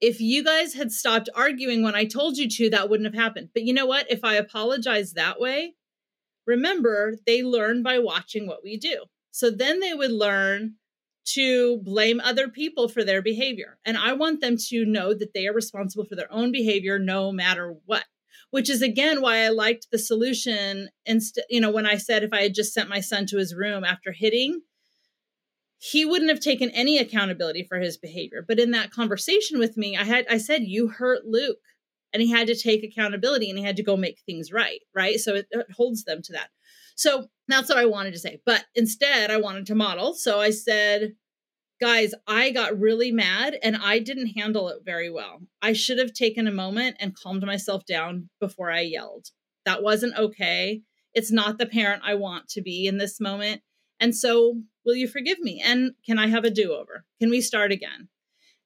if 0.00 0.20
you 0.20 0.42
guys 0.42 0.74
had 0.74 0.90
stopped 0.90 1.28
arguing 1.34 1.82
when 1.82 1.94
I 1.94 2.04
told 2.04 2.36
you 2.36 2.48
to, 2.48 2.70
that 2.70 2.90
wouldn't 2.90 3.12
have 3.14 3.22
happened. 3.22 3.50
But 3.54 3.62
you 3.62 3.72
know 3.72 3.86
what? 3.86 4.10
If 4.10 4.24
I 4.24 4.34
apologize 4.34 5.12
that 5.12 5.38
way, 5.38 5.74
remember, 6.46 7.14
they 7.26 7.42
learn 7.42 7.82
by 7.82 7.98
watching 7.98 8.46
what 8.46 8.64
we 8.64 8.76
do. 8.76 9.04
So 9.30 9.50
then 9.50 9.80
they 9.80 9.94
would 9.94 10.10
learn 10.10 10.74
to 11.24 11.78
blame 11.78 12.20
other 12.20 12.48
people 12.48 12.88
for 12.88 13.04
their 13.04 13.22
behavior. 13.22 13.78
And 13.84 13.96
I 13.96 14.12
want 14.14 14.40
them 14.40 14.56
to 14.68 14.84
know 14.84 15.14
that 15.14 15.34
they 15.34 15.46
are 15.46 15.54
responsible 15.54 16.04
for 16.04 16.16
their 16.16 16.32
own 16.32 16.50
behavior 16.50 16.98
no 16.98 17.30
matter 17.30 17.76
what. 17.86 18.04
Which 18.50 18.68
is 18.68 18.82
again 18.82 19.22
why 19.22 19.44
I 19.44 19.48
liked 19.48 19.86
the 19.90 19.98
solution. 19.98 20.88
Instead, 21.06 21.44
you 21.48 21.60
know, 21.60 21.70
when 21.70 21.86
I 21.86 21.96
said 21.96 22.22
if 22.22 22.32
I 22.32 22.42
had 22.42 22.54
just 22.54 22.74
sent 22.74 22.88
my 22.88 23.00
son 23.00 23.24
to 23.26 23.38
his 23.38 23.54
room 23.54 23.84
after 23.84 24.12
hitting, 24.12 24.60
he 25.84 26.04
wouldn't 26.04 26.30
have 26.30 26.38
taken 26.38 26.70
any 26.70 26.96
accountability 26.96 27.64
for 27.64 27.80
his 27.80 27.96
behavior. 27.96 28.44
But 28.46 28.60
in 28.60 28.70
that 28.70 28.92
conversation 28.92 29.58
with 29.58 29.76
me, 29.76 29.96
I 29.96 30.04
had 30.04 30.26
I 30.30 30.38
said, 30.38 30.62
"You 30.62 30.86
hurt 30.86 31.26
Luke," 31.26 31.58
and 32.12 32.22
he 32.22 32.30
had 32.30 32.46
to 32.46 32.54
take 32.54 32.84
accountability 32.84 33.50
and 33.50 33.58
he 33.58 33.64
had 33.64 33.76
to 33.78 33.82
go 33.82 33.96
make 33.96 34.20
things 34.20 34.52
right. 34.52 34.78
Right. 34.94 35.18
So 35.18 35.34
it, 35.34 35.48
it 35.50 35.66
holds 35.76 36.04
them 36.04 36.22
to 36.22 36.32
that. 36.34 36.50
So 36.94 37.26
that's 37.48 37.68
what 37.68 37.78
I 37.78 37.86
wanted 37.86 38.12
to 38.12 38.20
say. 38.20 38.40
But 38.46 38.64
instead, 38.76 39.32
I 39.32 39.38
wanted 39.38 39.66
to 39.66 39.74
model. 39.74 40.14
So 40.14 40.40
I 40.40 40.50
said, 40.50 41.14
guys, 41.80 42.14
I 42.28 42.50
got 42.50 42.78
really 42.78 43.10
mad 43.10 43.58
and 43.60 43.76
I 43.76 43.98
didn't 43.98 44.38
handle 44.38 44.68
it 44.68 44.84
very 44.84 45.10
well. 45.10 45.40
I 45.62 45.72
should 45.72 45.98
have 45.98 46.12
taken 46.12 46.46
a 46.46 46.52
moment 46.52 46.96
and 47.00 47.16
calmed 47.16 47.44
myself 47.44 47.84
down 47.86 48.28
before 48.38 48.70
I 48.70 48.82
yelled. 48.82 49.30
That 49.64 49.82
wasn't 49.82 50.16
okay. 50.16 50.82
It's 51.12 51.32
not 51.32 51.58
the 51.58 51.66
parent 51.66 52.02
I 52.04 52.14
want 52.14 52.48
to 52.50 52.62
be 52.62 52.86
in 52.86 52.98
this 52.98 53.18
moment. 53.18 53.62
And 53.98 54.14
so, 54.14 54.60
will 54.84 54.96
you 54.96 55.08
forgive 55.08 55.38
me? 55.40 55.62
And 55.64 55.92
can 56.04 56.18
I 56.18 56.28
have 56.28 56.44
a 56.44 56.50
do 56.50 56.72
over? 56.72 57.04
Can 57.20 57.30
we 57.30 57.40
start 57.40 57.72
again? 57.72 58.08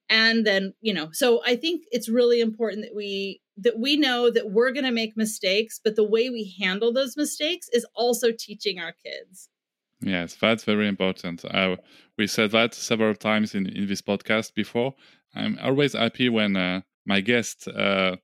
And 0.08 0.46
then, 0.46 0.74
you 0.80 0.94
know, 0.94 1.08
so 1.12 1.42
I 1.44 1.56
think 1.56 1.82
it's 1.90 2.08
really 2.08 2.40
important 2.40 2.82
that 2.82 2.94
we 2.94 3.40
that 3.58 3.78
we 3.78 3.96
know 3.96 4.30
that 4.30 4.50
we're 4.50 4.70
going 4.72 4.84
to 4.84 4.90
make 4.90 5.16
mistakes, 5.16 5.80
but 5.82 5.96
the 5.96 6.04
way 6.04 6.28
we 6.28 6.54
handle 6.60 6.92
those 6.92 7.16
mistakes 7.16 7.68
is 7.72 7.86
also 7.94 8.30
teaching 8.30 8.78
our 8.78 8.92
kids. 8.92 9.48
Yes, 10.02 10.36
that's 10.38 10.64
very 10.64 10.88
important. 10.88 11.44
Uh, 11.44 11.76
we 12.18 12.26
said 12.26 12.50
that 12.50 12.74
several 12.74 13.14
times 13.14 13.54
in, 13.54 13.66
in 13.66 13.86
this 13.86 14.02
podcast 14.02 14.54
before. 14.54 14.94
I'm 15.34 15.58
always 15.62 15.94
happy 15.94 16.28
when 16.28 16.54
uh, 16.54 16.82
my 17.06 17.20
guests 17.20 17.66
uh, 17.66 18.16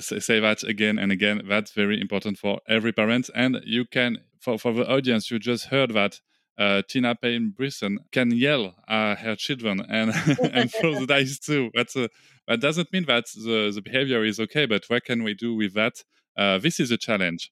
say 0.00 0.40
that 0.40 0.62
again 0.62 0.98
and 0.98 1.12
again. 1.12 1.42
That's 1.46 1.72
very 1.72 2.00
important 2.00 2.38
for 2.38 2.60
every 2.66 2.92
parent. 2.92 3.28
And 3.34 3.60
you 3.64 3.84
can, 3.84 4.18
for, 4.40 4.58
for 4.58 4.72
the 4.72 4.90
audience, 4.90 5.30
you 5.30 5.38
just 5.38 5.66
heard 5.66 5.92
that 5.92 6.20
uh, 6.58 6.82
Tina 6.88 7.14
Payne 7.14 7.50
Bryson 7.56 7.98
can 8.10 8.30
yell 8.30 8.74
at 8.88 9.18
her 9.18 9.36
children 9.36 9.80
and 9.88 10.10
and 10.52 10.70
throw 10.70 10.98
the 10.98 11.06
dice 11.06 11.38
too. 11.38 11.70
That's 11.74 11.96
a, 11.96 12.08
that 12.48 12.60
doesn't 12.60 12.92
mean 12.92 13.06
that 13.06 13.26
the, 13.34 13.72
the 13.74 13.82
behavior 13.82 14.24
is 14.24 14.38
okay, 14.40 14.66
but 14.66 14.84
what 14.88 15.04
can 15.04 15.22
we 15.22 15.34
do 15.34 15.54
with 15.54 15.74
that? 15.74 16.04
Uh, 16.36 16.58
this 16.58 16.80
is 16.80 16.90
a 16.90 16.96
challenge. 16.96 17.50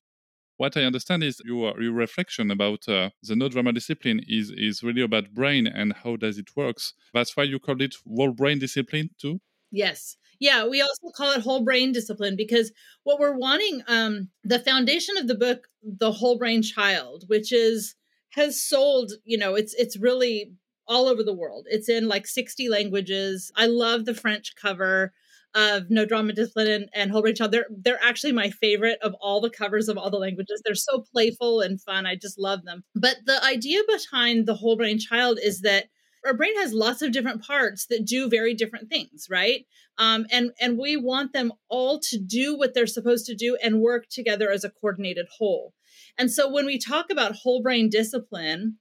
What 0.57 0.77
I 0.77 0.83
understand 0.83 1.23
is 1.23 1.41
your, 1.43 1.81
your 1.81 1.93
reflection 1.93 2.51
about 2.51 2.87
uh, 2.87 3.09
the 3.23 3.35
no 3.35 3.49
drama 3.49 3.73
discipline 3.73 4.21
is 4.27 4.51
is 4.55 4.83
really 4.83 5.01
about 5.01 5.33
brain 5.33 5.65
and 5.65 5.93
how 5.93 6.17
does 6.17 6.37
it 6.37 6.55
works. 6.55 6.93
That's 7.13 7.35
why 7.35 7.43
you 7.43 7.57
called 7.59 7.81
it 7.81 7.95
whole 8.05 8.31
brain 8.31 8.59
discipline 8.59 9.09
too. 9.19 9.41
Yes. 9.71 10.17
Yeah, 10.39 10.67
we 10.67 10.81
also 10.81 11.09
call 11.15 11.31
it 11.31 11.41
whole 11.41 11.63
brain 11.63 11.91
discipline 11.91 12.35
because 12.35 12.71
what 13.03 13.19
we're 13.19 13.37
wanting, 13.37 13.83
um, 13.87 14.29
the 14.43 14.59
foundation 14.59 15.15
of 15.17 15.27
the 15.27 15.35
book, 15.35 15.67
The 15.83 16.11
Whole 16.11 16.37
Brain 16.37 16.63
Child, 16.63 17.25
which 17.27 17.53
is 17.53 17.95
has 18.31 18.61
sold, 18.61 19.13
you 19.23 19.37
know, 19.37 19.55
it's 19.55 19.73
it's 19.75 19.97
really 19.97 20.53
all 20.87 21.07
over 21.07 21.23
the 21.23 21.33
world. 21.33 21.67
It's 21.69 21.89
in 21.89 22.07
like 22.07 22.27
60 22.27 22.67
languages. 22.69 23.51
I 23.55 23.67
love 23.67 24.05
the 24.05 24.13
French 24.13 24.55
cover 24.55 25.13
of 25.53 25.89
No 25.89 26.05
Drama 26.05 26.33
Discipline 26.33 26.67
and, 26.69 26.89
and 26.93 27.11
Whole 27.11 27.21
Brain 27.21 27.35
Child. 27.35 27.51
They're 27.51 27.67
they're 27.69 28.03
actually 28.03 28.33
my 28.33 28.49
favorite 28.49 28.99
of 29.01 29.15
all 29.21 29.41
the 29.41 29.49
covers 29.49 29.89
of 29.89 29.97
all 29.97 30.09
the 30.09 30.17
languages. 30.17 30.61
They're 30.63 30.75
so 30.75 31.03
playful 31.13 31.61
and 31.61 31.81
fun. 31.81 32.05
I 32.05 32.15
just 32.15 32.39
love 32.39 32.63
them. 32.63 32.83
But 32.95 33.17
the 33.25 33.43
idea 33.43 33.81
behind 33.87 34.45
the 34.45 34.55
Whole 34.55 34.77
Brain 34.77 34.99
Child 34.99 35.39
is 35.41 35.61
that 35.61 35.85
our 36.25 36.33
brain 36.35 36.55
has 36.57 36.73
lots 36.73 37.01
of 37.01 37.11
different 37.11 37.41
parts 37.43 37.87
that 37.87 38.05
do 38.05 38.29
very 38.29 38.53
different 38.53 38.89
things 38.89 39.27
right 39.29 39.65
um, 39.97 40.25
and 40.31 40.51
and 40.59 40.77
we 40.77 40.95
want 40.95 41.33
them 41.33 41.51
all 41.69 41.99
to 41.99 42.19
do 42.19 42.55
what 42.55 42.73
they're 42.73 42.87
supposed 42.87 43.25
to 43.25 43.35
do 43.35 43.57
and 43.63 43.81
work 43.81 44.07
together 44.09 44.51
as 44.51 44.63
a 44.63 44.69
coordinated 44.69 45.27
whole 45.37 45.73
and 46.17 46.31
so 46.31 46.51
when 46.51 46.65
we 46.65 46.77
talk 46.77 47.09
about 47.09 47.35
whole 47.35 47.61
brain 47.61 47.89
discipline, 47.89 48.77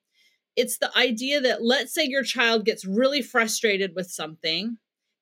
it's 0.57 0.79
the 0.79 0.97
idea 0.97 1.41
that 1.41 1.63
let's 1.63 1.95
say 1.95 2.05
your 2.05 2.23
child 2.23 2.65
gets 2.65 2.85
really 2.85 3.23
frustrated 3.23 3.93
with 3.95 4.11
something, 4.11 4.77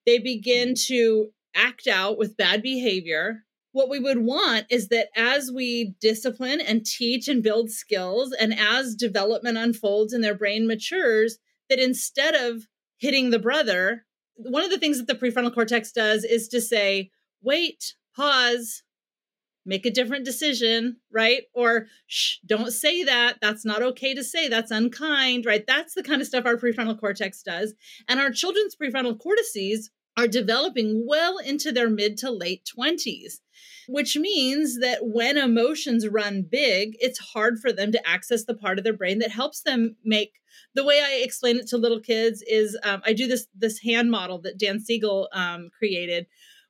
they 0.07 0.19
begin 0.19 0.71
mm-hmm. 0.71 0.95
to 0.95 1.29
act 1.55 1.87
out 1.87 2.19
with 2.19 2.37
bad 2.37 2.63
behavior. 2.63 3.45
What 3.73 3.91
we 3.91 3.99
would 3.99 4.19
want 4.19 4.67
is 4.71 4.89
that 4.89 5.09
as 5.15 5.53
we 5.53 5.95
discipline 6.01 6.61
and 6.61 6.85
teach 6.85 7.29
and 7.29 7.43
build 7.43 7.71
skills, 7.71 8.33
and 8.33 8.59
as 8.59 8.95
development 8.95 9.59
unfolds 9.59 10.13
and 10.13 10.25
their 10.25 10.35
brain 10.35 10.67
matures, 10.67 11.39
that 11.69 11.79
instead 11.79 12.35
of 12.35 12.67
hitting 12.97 13.31
the 13.31 13.39
brother, 13.39 14.07
one 14.37 14.65
of 14.65 14.71
the 14.71 14.79
things 14.79 14.99
that 14.99 15.07
the 15.07 15.15
prefrontal 15.15 15.55
cortex 15.55 15.93
does 15.93 16.25
is 16.25 16.49
to 16.49 16.61
say, 16.61 17.11
wait, 17.43 17.95
pause, 18.17 18.83
make 19.67 19.85
a 19.87 19.91
different 19.91 20.25
decision, 20.25 20.97
right? 21.13 21.43
Or 21.55 21.87
shh, 22.07 22.37
don't 22.47 22.73
say 22.73 23.05
that. 23.05 23.39
That's 23.41 23.65
not 23.65 23.83
okay 23.83 24.15
to 24.15 24.25
say. 24.25 24.49
That's 24.49 24.71
unkind, 24.71 25.47
right? 25.47 25.65
That's 25.67 25.95
the 25.95 26.03
kind 26.03 26.21
of 26.21 26.27
stuff 26.27 26.47
our 26.47 26.57
prefrontal 26.57 26.99
cortex 26.99 27.43
does. 27.43 27.75
And 28.09 28.21
our 28.21 28.31
children's 28.31 28.77
prefrontal 28.77 29.19
cortices 29.19 29.91
are 30.17 30.29
developing 30.29 31.05
well 31.07 31.39
into 31.39 31.71
their 31.71 31.91
mid 31.91 32.17
to 32.19 32.31
late 32.31 32.69
20s 32.79 33.39
which 33.89 34.17
means 34.17 34.79
that 34.81 34.99
when 35.01 35.39
emotions 35.39 36.07
run 36.07 36.43
big, 36.43 36.95
it's 37.01 37.19
hard 37.19 37.59
for 37.59 37.73
them 37.73 37.91
to 37.91 38.09
access 38.09 38.45
the 38.45 38.55
part 38.55 38.77
of 38.77 38.85
their 38.85 38.93
brain 38.93 39.19
that 39.19 39.31
helps 39.31 39.63
them 39.63 39.97
make 40.05 40.35
the 40.75 40.85
way 40.85 41.01
I 41.01 41.23
explain 41.25 41.57
it 41.57 41.67
to 41.69 41.79
little 41.79 42.01
kids 42.01 42.43
is 42.47 42.79
um, 42.85 43.01
I 43.05 43.15
do 43.15 43.27
this 43.27 43.47
this 43.57 43.81
hand 43.81 44.11
model 44.11 44.41
that 44.43 44.59
Dan 44.59 44.79
Siegel 44.79 45.29
um, 45.33 45.71
created, 45.77 46.27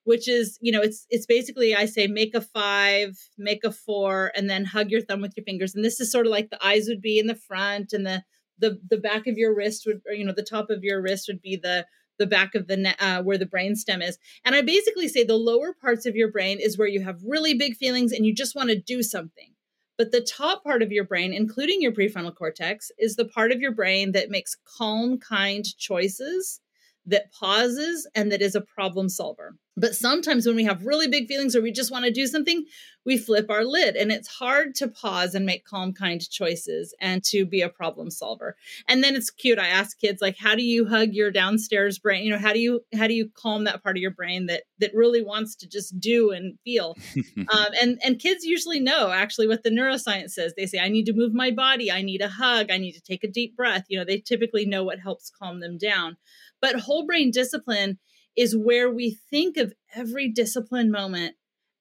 which 0.09 0.27
is 0.27 0.59
you 0.63 0.73
know 0.73 0.81
it's 0.81 1.07
it's 1.11 1.27
basically 1.27 1.77
I 1.77 1.85
say 1.85 2.07
make 2.07 2.35
a 2.35 2.41
five, 2.41 3.19
make 3.37 3.63
a 3.63 3.71
four, 3.71 4.33
and 4.35 4.49
then 4.49 4.65
hug 4.65 4.91
your 4.91 5.03
thumb 5.03 5.21
with 5.21 5.35
your 5.37 5.45
fingers, 5.45 5.75
and 5.75 5.85
this 5.85 6.01
is 6.01 6.11
sort 6.11 6.25
of 6.25 6.33
like 6.33 6.49
the 6.49 6.67
eyes 6.67 6.87
would 6.89 7.03
be 7.03 7.19
in 7.19 7.27
the 7.27 7.35
front, 7.35 7.93
and 7.93 8.07
the 8.07 8.23
the 8.59 8.81
the 8.89 8.97
back 8.97 9.27
of 9.27 9.37
your 9.37 9.55
wrist 9.55 9.85
would 9.87 10.01
or, 10.09 10.15
you 10.15 10.25
know 10.25 10.33
the 10.35 10.43
top 10.43 10.71
of 10.71 10.83
your 10.83 11.03
wrist 11.03 11.27
would 11.29 11.43
be 11.43 11.57
the 11.57 11.85
the 12.19 12.27
back 12.27 12.55
of 12.55 12.69
the 12.69 12.95
uh, 12.99 13.23
where 13.23 13.37
the 13.37 13.45
brain 13.45 13.77
stem 13.77 14.01
is. 14.01 14.17
And 14.47 14.55
I 14.55 14.63
basically 14.63 15.09
say 15.09 15.25
the 15.25 15.37
lower 15.37 15.75
parts 15.79 16.07
of 16.07 16.17
your 16.17 16.33
brain 16.33 16.59
is 16.59 16.79
where 16.79 16.89
you 16.89 17.03
have 17.05 17.21
really 17.23 17.53
big 17.53 17.77
feelings 17.77 18.11
and 18.11 18.25
you 18.25 18.35
just 18.35 18.57
want 18.57 18.71
to 18.71 18.81
do 18.81 19.03
something. 19.03 19.53
But 19.99 20.11
the 20.11 20.23
top 20.23 20.65
part 20.65 20.83
of 20.83 20.91
your 20.91 21.05
brain, 21.05 21.35
including 21.35 21.83
your 21.83 21.93
prefrontal 21.93 22.35
cortex, 22.35 22.91
is 22.99 23.17
the 23.17 23.27
part 23.27 23.53
of 23.53 23.61
your 23.61 23.73
brain 23.73 24.13
that 24.13 24.31
makes 24.31 24.57
calm, 24.79 25.19
kind 25.19 25.65
choices, 25.77 26.61
that 27.09 27.33
pauses, 27.33 28.09
and 28.15 28.31
that 28.33 28.43
is 28.43 28.55
a 28.55 28.61
problem 28.61 29.09
solver. 29.09 29.57
But 29.79 29.95
sometimes 29.95 30.45
when 30.45 30.57
we 30.57 30.65
have 30.65 30.85
really 30.85 31.07
big 31.07 31.29
feelings 31.29 31.55
or 31.55 31.63
we 31.63 31.71
just 31.71 31.93
want 31.93 32.05
to 32.05 32.11
do 32.11 32.27
something, 32.27 32.65
we 33.07 33.17
flip 33.17 33.49
our 33.49 33.65
lid 33.65 33.95
and 33.95 34.11
it's 34.11 34.29
hard 34.29 34.75
to 34.75 34.89
pause 34.89 35.35
and 35.35 35.47
make 35.47 35.65
calm, 35.65 35.93
kind 35.93 36.21
choices 36.29 36.95
and 37.01 37.23
to 37.25 37.47
be 37.47 37.63
a 37.63 37.69
problem 37.69 38.11
solver. 38.11 38.57
And 38.89 39.05
then 39.05 39.15
it's 39.15 39.31
cute. 39.31 39.59
I 39.59 39.69
ask 39.69 39.99
kids 39.99 40.21
like, 40.21 40.37
how 40.37 40.57
do 40.57 40.63
you 40.63 40.87
hug 40.87 41.11
your 41.13 41.31
downstairs 41.31 41.99
brain? 41.99 42.25
You 42.25 42.33
know, 42.33 42.39
how 42.39 42.53
do 42.53 42.59
you 42.59 42.81
how 42.93 43.07
do 43.07 43.15
you 43.15 43.31
calm 43.35 43.65
that 43.65 43.83
part 43.83 43.97
of 43.97 44.03
your 44.03 44.11
brain 44.11 44.47
that 44.47 44.65
that 44.81 44.95
really 44.95 45.23
wants 45.23 45.55
to 45.57 45.69
just 45.69 45.99
do 46.01 46.33
and 46.33 46.59
feel? 46.65 46.97
um, 47.39 47.69
and 47.81 48.01
and 48.05 48.19
kids 48.19 48.45
usually 48.45 48.81
know 48.81 49.11
actually 49.13 49.47
what 49.47 49.63
the 49.63 49.71
neuroscience 49.71 50.31
says. 50.31 50.55
They 50.57 50.67
say, 50.67 50.81
I 50.81 50.89
need 50.89 51.07
to 51.07 51.15
move 51.15 51.33
my 51.33 51.53
body, 51.53 51.91
I 51.91 52.03
need 52.03 52.21
a 52.21 52.29
hug, 52.29 52.71
I 52.71 52.79
need 52.79 52.93
to 52.93 53.01
take 53.01 53.23
a 53.23 53.31
deep 53.31 53.57
breath. 53.57 53.85
You 53.89 53.99
know, 53.99 54.05
they 54.05 54.19
typically 54.19 54.67
know 54.67 54.83
what 54.83 54.99
helps 54.99 55.31
calm 55.31 55.61
them 55.61 55.79
down. 55.79 56.17
But 56.61 56.81
whole 56.81 57.07
brain 57.07 57.31
discipline 57.31 57.99
is 58.37 58.57
where 58.57 58.91
we 58.91 59.19
think 59.31 59.57
of 59.57 59.75
every 59.95 60.29
discipline 60.29 60.91
moment 60.91 61.35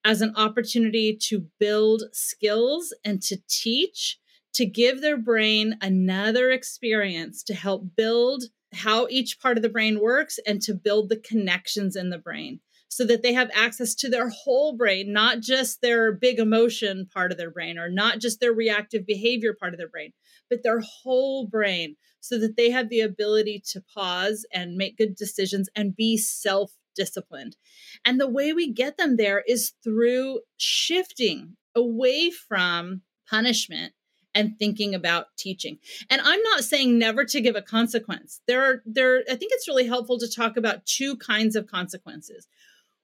as 0.03 0.21
an 0.21 0.33
opportunity 0.35 1.15
to 1.15 1.47
build 1.59 2.03
skills 2.13 2.93
and 3.03 3.21
to 3.21 3.37
teach, 3.49 4.17
to 4.53 4.65
give 4.65 5.01
their 5.01 5.17
brain 5.17 5.77
another 5.81 6.49
experience 6.49 7.43
to 7.43 7.53
help 7.53 7.95
build 7.95 8.45
how 8.73 9.07
each 9.09 9.39
part 9.39 9.57
of 9.57 9.63
the 9.63 9.69
brain 9.69 9.99
works 9.99 10.39
and 10.45 10.61
to 10.61 10.73
build 10.73 11.09
the 11.09 11.17
connections 11.17 11.95
in 11.95 12.09
the 12.09 12.17
brain 12.17 12.59
so 12.89 13.05
that 13.05 13.21
they 13.21 13.33
have 13.33 13.51
access 13.53 13.93
to 13.95 14.09
their 14.09 14.29
whole 14.29 14.75
brain, 14.75 15.11
not 15.13 15.41
just 15.41 15.81
their 15.81 16.11
big 16.11 16.39
emotion 16.39 17.07
part 17.13 17.31
of 17.31 17.37
their 17.37 17.51
brain 17.51 17.77
or 17.77 17.89
not 17.89 18.19
just 18.19 18.39
their 18.39 18.53
reactive 18.53 19.05
behavior 19.05 19.53
part 19.53 19.73
of 19.73 19.77
their 19.77 19.89
brain, 19.89 20.13
but 20.49 20.63
their 20.63 20.79
whole 20.79 21.47
brain 21.47 21.95
so 22.19 22.37
that 22.39 22.57
they 22.57 22.69
have 22.69 22.89
the 22.89 23.01
ability 23.01 23.63
to 23.71 23.81
pause 23.93 24.45
and 24.53 24.75
make 24.75 24.97
good 24.97 25.15
decisions 25.15 25.69
and 25.75 25.95
be 25.95 26.17
self 26.17 26.73
disciplined. 26.95 27.55
And 28.03 28.19
the 28.19 28.27
way 28.27 28.51
we 28.51 28.71
get 28.71 28.97
them 28.97 29.17
there 29.17 29.43
is 29.47 29.73
through 29.83 30.41
shifting 30.57 31.55
away 31.75 32.31
from 32.31 33.01
punishment 33.29 33.93
and 34.33 34.57
thinking 34.59 34.93
about 34.93 35.27
teaching. 35.37 35.79
And 36.09 36.21
I'm 36.23 36.41
not 36.43 36.63
saying 36.63 36.97
never 36.97 37.25
to 37.25 37.41
give 37.41 37.55
a 37.55 37.61
consequence. 37.61 38.41
There 38.47 38.63
are 38.63 38.83
there 38.85 39.23
I 39.29 39.35
think 39.35 39.51
it's 39.53 39.67
really 39.67 39.87
helpful 39.87 40.19
to 40.19 40.29
talk 40.29 40.57
about 40.57 40.85
two 40.85 41.15
kinds 41.17 41.55
of 41.55 41.67
consequences. 41.67 42.47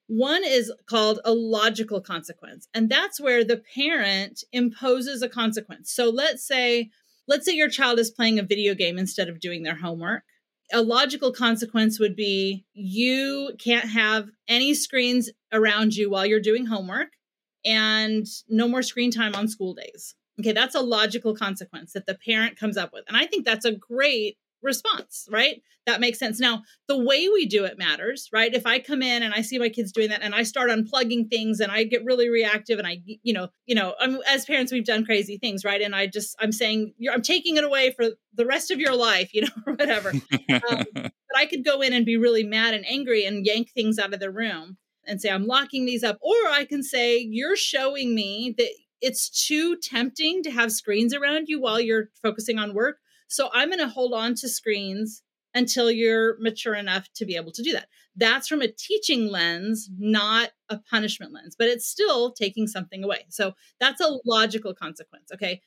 One 0.08 0.44
is 0.44 0.72
called 0.86 1.22
a 1.24 1.34
logical 1.34 2.02
consequence, 2.02 2.68
and 2.74 2.90
that's 2.90 3.22
where 3.22 3.44
the 3.44 3.64
parent 3.74 4.44
imposes 4.52 5.22
a 5.22 5.30
consequence. 5.30 5.92
So 5.92 6.10
let's 6.10 6.46
say 6.46 6.90
let's 7.28 7.46
say 7.46 7.54
your 7.54 7.70
child 7.70 8.00
is 8.00 8.12
playing 8.12 8.40
a 8.40 8.44
video 8.44 8.74
game 8.74 8.98
instead 8.98 9.30
of 9.30 9.40
doing 9.40 9.64
their 9.64 9.76
homework. 9.76 10.24
A 10.72 10.82
logical 10.82 11.32
consequence 11.32 12.00
would 12.00 12.16
be 12.16 12.66
you 12.74 13.52
can't 13.60 13.90
have 13.90 14.30
any 14.48 14.74
screens 14.74 15.30
around 15.52 15.96
you 15.96 16.10
while 16.10 16.26
you're 16.26 16.40
doing 16.40 16.66
homework 16.66 17.10
and 17.66 18.26
no 18.50 18.68
more 18.68 18.82
screen 18.82 19.12
time 19.12 19.36
on 19.36 19.48
school 19.48 19.74
days. 19.74 20.16
Okay, 20.40 20.52
that's 20.52 20.76
a 20.76 20.82
logical 20.82 21.36
consequence 21.36 21.94
that 21.94 22.06
the 22.06 22.18
parent 22.26 22.58
comes 22.58 22.76
up 22.76 22.92
with. 22.92 23.04
And 23.08 23.16
I 23.16 23.26
think 23.26 23.46
that's 23.46 23.66
a 23.66 23.72
great 23.72 24.38
response, 24.64 25.28
right? 25.30 25.62
That 25.86 26.00
makes 26.00 26.18
sense. 26.18 26.40
Now, 26.40 26.64
the 26.88 26.98
way 26.98 27.28
we 27.28 27.46
do 27.46 27.66
it 27.66 27.78
matters, 27.78 28.30
right? 28.32 28.54
If 28.54 28.66
I 28.66 28.80
come 28.80 29.02
in 29.02 29.22
and 29.22 29.34
I 29.34 29.42
see 29.42 29.60
my 29.60 29.70
kids 29.70 29.92
doing 29.92 30.10
that 30.10 30.22
and 30.22 30.34
I 30.34 30.44
start 30.44 30.70
unplugging 30.70 31.30
things 31.30 31.60
and 31.60 31.72
I 31.72 31.84
get 31.84 32.06
really 32.06 32.30
reactive 32.30 32.80
and 32.80 32.88
I, 32.88 33.02
you 33.06 33.34
know, 33.34 33.50
you 33.66 33.76
know, 33.76 33.94
I'm, 34.00 34.20
as 34.28 34.46
parents, 34.46 34.72
we've 34.72 34.86
done 34.86 35.06
crazy 35.06 35.38
things, 35.38 35.66
right? 35.66 35.82
And 35.82 35.94
I 35.94 36.08
just, 36.08 36.36
I'm 36.40 36.54
saying, 36.54 36.94
I'm 37.12 37.22
taking 37.22 37.58
it 37.58 37.66
away 37.66 37.92
for 37.92 38.12
the 38.34 38.46
rest 38.46 38.72
of 38.72 38.80
your 38.80 38.96
life, 38.96 39.34
you 39.34 39.42
know, 39.42 39.48
whatever. 39.76 40.10
um, 40.12 40.86
but 40.94 41.12
I 41.36 41.46
could 41.46 41.66
go 41.66 41.82
in 41.82 41.92
and 41.92 42.06
be 42.06 42.18
really 42.18 42.44
mad 42.44 42.74
and 42.74 42.86
angry 42.88 43.26
and 43.26 43.46
yank 43.46 43.72
things 43.72 44.00
out 44.00 44.14
of 44.14 44.20
the 44.22 44.32
room 44.32 44.78
and 45.06 45.22
say, 45.22 45.30
I'm 45.30 45.46
locking 45.46 45.86
these 45.86 46.04
up. 46.04 46.18
Or 46.22 46.50
I 46.50 46.66
can 46.66 46.82
say, 46.82 47.18
you're 47.18 47.58
showing 47.58 48.16
me 48.16 48.56
that 48.58 48.70
it's 49.02 49.30
too 49.30 49.76
tempting 49.76 50.44
to 50.44 50.52
have 50.52 50.72
screens 50.72 51.14
around 51.14 51.50
you 51.50 51.60
while 51.60 51.80
you're 51.80 52.10
focusing 52.22 52.58
on 52.58 52.74
work 52.74 53.00
so 53.34 53.50
I'm 53.52 53.70
going 53.70 53.80
to 53.80 53.88
hold 53.88 54.14
on 54.14 54.36
to 54.36 54.48
screens 54.48 55.24
until 55.56 55.90
you're 55.90 56.38
mature 56.40 56.76
enough 56.76 57.08
to 57.16 57.26
be 57.26 57.36
able 57.36 57.52
to 57.52 57.64
do 57.64 57.74
that. 57.74 57.88
That's 58.16 58.48
from 58.48 58.62
a 58.62 58.68
teaching 58.68 59.28
lens, 59.28 59.90
not 59.98 60.52
a 60.70 60.78
punishment 60.78 61.34
lens, 61.34 61.56
but 61.58 61.68
it's 61.68 61.88
still 61.88 62.32
taking 62.32 62.68
something 62.68 63.04
away. 63.04 63.26
So 63.30 63.54
that's 63.80 64.02
a 64.02 64.20
logical 64.26 64.76
consequence. 64.76 65.32
Okay. 65.34 65.62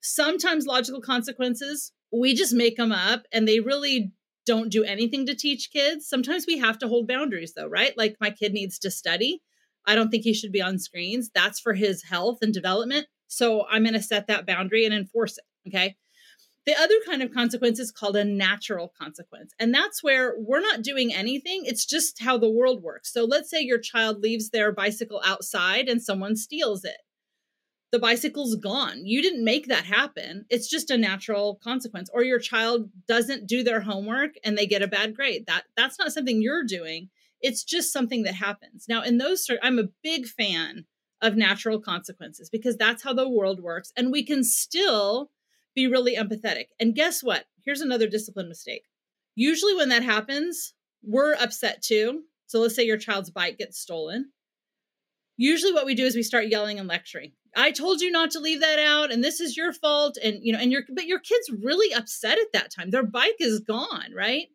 Sometimes 0.00 0.66
logical 0.66 1.00
consequences, 1.00 1.92
we 2.12 2.34
just 2.34 2.52
make 2.52 2.76
them 2.76 2.92
up 2.92 3.22
and 3.32 3.46
they 3.46 3.60
really 3.60 4.12
don't 4.44 4.70
do 4.70 4.82
anything 4.82 5.24
to 5.26 5.36
teach 5.36 5.70
kids. 5.72 6.08
Sometimes 6.08 6.46
we 6.46 6.58
have 6.58 6.78
to 6.78 6.88
hold 6.88 7.08
boundaries 7.08 7.54
though, 7.54 7.68
right? 7.68 7.96
Like 7.96 8.16
my 8.20 8.30
kid 8.30 8.52
needs 8.52 8.78
to 8.80 8.90
study. 8.90 9.40
I 9.86 9.94
don't 9.94 10.10
think 10.10 10.24
he 10.24 10.34
should 10.34 10.52
be 10.52 10.62
on 10.62 10.78
screens. 10.78 11.30
That's 11.32 11.60
for 11.60 11.74
his 11.74 12.02
health 12.02 12.38
and 12.42 12.52
development. 12.52 13.06
So 13.28 13.66
I'm 13.70 13.84
going 13.84 13.94
to 13.94 14.02
set 14.02 14.26
that 14.26 14.46
boundary 14.46 14.84
and 14.84 14.94
enforce 14.94 15.38
it. 15.38 15.44
Okay. 15.68 15.96
The 16.66 16.74
other 16.80 16.94
kind 17.04 17.22
of 17.22 17.32
consequence 17.32 17.78
is 17.78 17.92
called 17.92 18.16
a 18.16 18.24
natural 18.24 18.92
consequence. 18.98 19.52
And 19.58 19.74
that's 19.74 20.02
where 20.02 20.34
we're 20.38 20.60
not 20.60 20.82
doing 20.82 21.12
anything. 21.12 21.62
It's 21.64 21.84
just 21.84 22.22
how 22.22 22.38
the 22.38 22.50
world 22.50 22.82
works. 22.82 23.12
So 23.12 23.24
let's 23.24 23.50
say 23.50 23.60
your 23.60 23.78
child 23.78 24.20
leaves 24.20 24.50
their 24.50 24.72
bicycle 24.72 25.20
outside 25.24 25.88
and 25.88 26.02
someone 26.02 26.36
steals 26.36 26.84
it. 26.84 26.96
The 27.92 27.98
bicycle's 27.98 28.56
gone. 28.56 29.04
You 29.04 29.22
didn't 29.22 29.44
make 29.44 29.68
that 29.68 29.84
happen. 29.84 30.46
It's 30.48 30.68
just 30.68 30.90
a 30.90 30.96
natural 30.96 31.60
consequence. 31.62 32.10
Or 32.12 32.24
your 32.24 32.40
child 32.40 32.90
doesn't 33.06 33.46
do 33.46 33.62
their 33.62 33.82
homework 33.82 34.32
and 34.42 34.56
they 34.56 34.66
get 34.66 34.82
a 34.82 34.88
bad 34.88 35.14
grade. 35.14 35.44
That 35.46 35.64
that's 35.76 35.98
not 35.98 36.12
something 36.12 36.42
you're 36.42 36.64
doing. 36.64 37.10
It's 37.40 37.62
just 37.62 37.92
something 37.92 38.22
that 38.22 38.34
happens. 38.34 38.86
Now, 38.88 39.02
in 39.02 39.18
those 39.18 39.46
I'm 39.62 39.78
a 39.78 39.90
big 40.02 40.26
fan 40.26 40.86
of 41.20 41.36
natural 41.36 41.80
consequences 41.80 42.50
because 42.50 42.76
that's 42.76 43.02
how 43.02 43.12
the 43.12 43.28
world 43.28 43.60
works 43.60 43.92
and 43.96 44.10
we 44.10 44.24
can 44.24 44.42
still 44.42 45.30
be 45.74 45.86
really 45.86 46.16
empathetic. 46.16 46.66
And 46.78 46.94
guess 46.94 47.22
what? 47.22 47.44
Here's 47.64 47.80
another 47.80 48.06
discipline 48.06 48.48
mistake. 48.48 48.84
Usually, 49.34 49.74
when 49.74 49.88
that 49.88 50.02
happens, 50.02 50.74
we're 51.02 51.34
upset 51.34 51.82
too. 51.82 52.22
So 52.46 52.60
let's 52.60 52.76
say 52.76 52.84
your 52.84 52.98
child's 52.98 53.30
bike 53.30 53.58
gets 53.58 53.78
stolen. 53.78 54.30
Usually, 55.36 55.72
what 55.72 55.86
we 55.86 55.94
do 55.94 56.04
is 56.04 56.14
we 56.14 56.22
start 56.22 56.48
yelling 56.48 56.78
and 56.78 56.88
lecturing. 56.88 57.32
I 57.56 57.70
told 57.70 58.00
you 58.00 58.10
not 58.10 58.30
to 58.32 58.40
leave 58.40 58.60
that 58.60 58.78
out, 58.78 59.12
and 59.12 59.22
this 59.22 59.40
is 59.40 59.56
your 59.56 59.72
fault. 59.72 60.16
And 60.22 60.38
you 60.42 60.52
know, 60.52 60.58
and 60.58 60.70
your 60.70 60.82
but 60.92 61.06
your 61.06 61.18
kid's 61.18 61.50
really 61.50 61.92
upset 61.92 62.38
at 62.38 62.52
that 62.52 62.70
time. 62.70 62.90
Their 62.90 63.06
bike 63.06 63.36
is 63.40 63.60
gone, 63.60 64.12
right? 64.14 64.46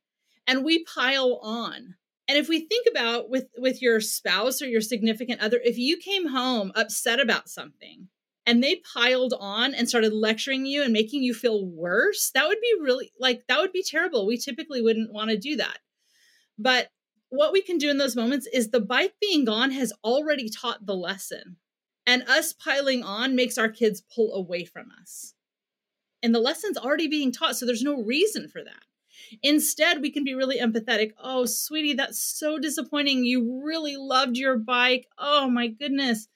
And 0.48 0.64
we 0.64 0.84
pile 0.84 1.40
on. 1.42 1.96
And 2.28 2.38
if 2.38 2.48
we 2.48 2.62
think 2.62 2.88
about 2.90 3.30
with 3.30 3.48
with 3.58 3.82
your 3.82 4.00
spouse 4.00 4.62
or 4.62 4.68
your 4.68 4.82
significant 4.82 5.42
other, 5.42 5.60
if 5.64 5.78
you 5.78 5.98
came 5.98 6.28
home 6.28 6.72
upset 6.76 7.20
about 7.20 7.50
something, 7.50 8.08
and 8.50 8.64
they 8.64 8.78
piled 8.78 9.36
on 9.40 9.76
and 9.76 9.88
started 9.88 10.12
lecturing 10.12 10.66
you 10.66 10.82
and 10.82 10.92
making 10.92 11.22
you 11.22 11.36
feel 11.36 11.64
worse, 11.64 12.32
that 12.32 12.48
would 12.48 12.60
be 12.60 12.74
really 12.82 13.14
like 13.20 13.46
that 13.46 13.60
would 13.60 13.72
be 13.72 13.84
terrible. 13.84 14.26
We 14.26 14.40
typically 14.40 14.82
wouldn't 14.82 15.14
want 15.14 15.30
to 15.30 15.38
do 15.38 15.56
that. 15.58 15.78
But 16.58 16.90
what 17.30 17.54
we 17.54 17.62
can 17.62 17.78
do 17.78 17.92
in 17.92 18.00
those 18.00 18.16
moments 18.16 18.48
is 18.52 18.72
the 18.72 18.80
bike 18.80 19.14
being 19.22 19.46
gone 19.46 19.70
has 19.70 19.94
already 20.04 20.50
taught 20.50 20.88
the 20.88 20.96
lesson. 20.96 21.58
And 22.08 22.24
us 22.24 22.52
piling 22.52 23.04
on 23.04 23.36
makes 23.36 23.60
our 23.60 23.70
kids 23.70 24.02
pull 24.02 24.34
away 24.34 24.66
from 24.66 24.88
us. 25.00 25.36
And 26.24 26.34
the 26.34 26.40
lesson's 26.40 26.76
already 26.76 27.08
being 27.08 27.32
taught, 27.32 27.56
so 27.56 27.68
there's 27.68 27.84
no 27.84 28.02
reason 28.02 28.48
for 28.48 28.64
that. 28.64 28.84
Instead, 29.44 30.02
we 30.02 30.10
can 30.10 30.24
be 30.24 30.34
really 30.34 30.60
empathetic. 30.60 31.12
Oh, 31.22 31.46
sweetie, 31.46 31.94
that's 31.94 32.20
so 32.20 32.58
disappointing. 32.58 33.26
You 33.26 33.62
really 33.64 33.96
loved 33.96 34.38
your 34.38 34.58
bike. 34.58 35.08
Oh, 35.20 35.48
my 35.52 35.68
goodness 35.68 36.28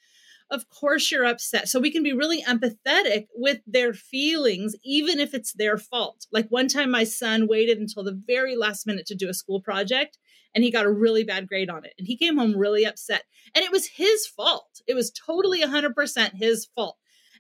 of 0.54 0.70
course 0.70 1.12
you're 1.12 1.26
upset. 1.26 1.68
So 1.68 1.80
we 1.80 1.92
can 1.92 2.04
be 2.04 2.14
really 2.14 2.44
empathetic 2.44 3.26
with 3.36 3.60
their 3.66 3.94
feelings, 3.94 4.76
even 4.84 5.20
if 5.20 5.34
it's 5.34 5.54
their 5.54 5.78
fault. 5.78 6.28
Like 6.32 6.48
one 6.50 6.68
time, 6.68 6.92
my 6.92 7.04
son 7.04 7.48
waited 7.48 7.80
until 7.80 8.04
the 8.04 8.22
very 8.28 8.56
last 8.56 8.86
minute 8.88 9.08
to 9.08 9.16
do 9.16 9.30
a 9.30 9.34
school 9.34 9.60
project. 9.60 10.18
and 10.56 10.64
he 10.64 10.72
got 10.72 10.86
a 10.86 10.92
really 10.92 11.24
bad 11.24 11.48
grade 11.48 11.70
on 11.70 11.84
it. 11.84 11.94
And 11.98 12.08
he 12.08 12.16
came 12.16 12.38
home 12.38 12.56
really 12.56 12.86
upset. 12.86 13.24
And 13.56 13.66
it 13.66 13.72
was 13.72 13.88
his 13.88 14.28
fault. 14.28 14.82
It 14.88 14.94
was 14.94 15.12
totally 15.12 15.62
100% 15.64 16.36
his 16.36 16.68
fault. 16.76 16.98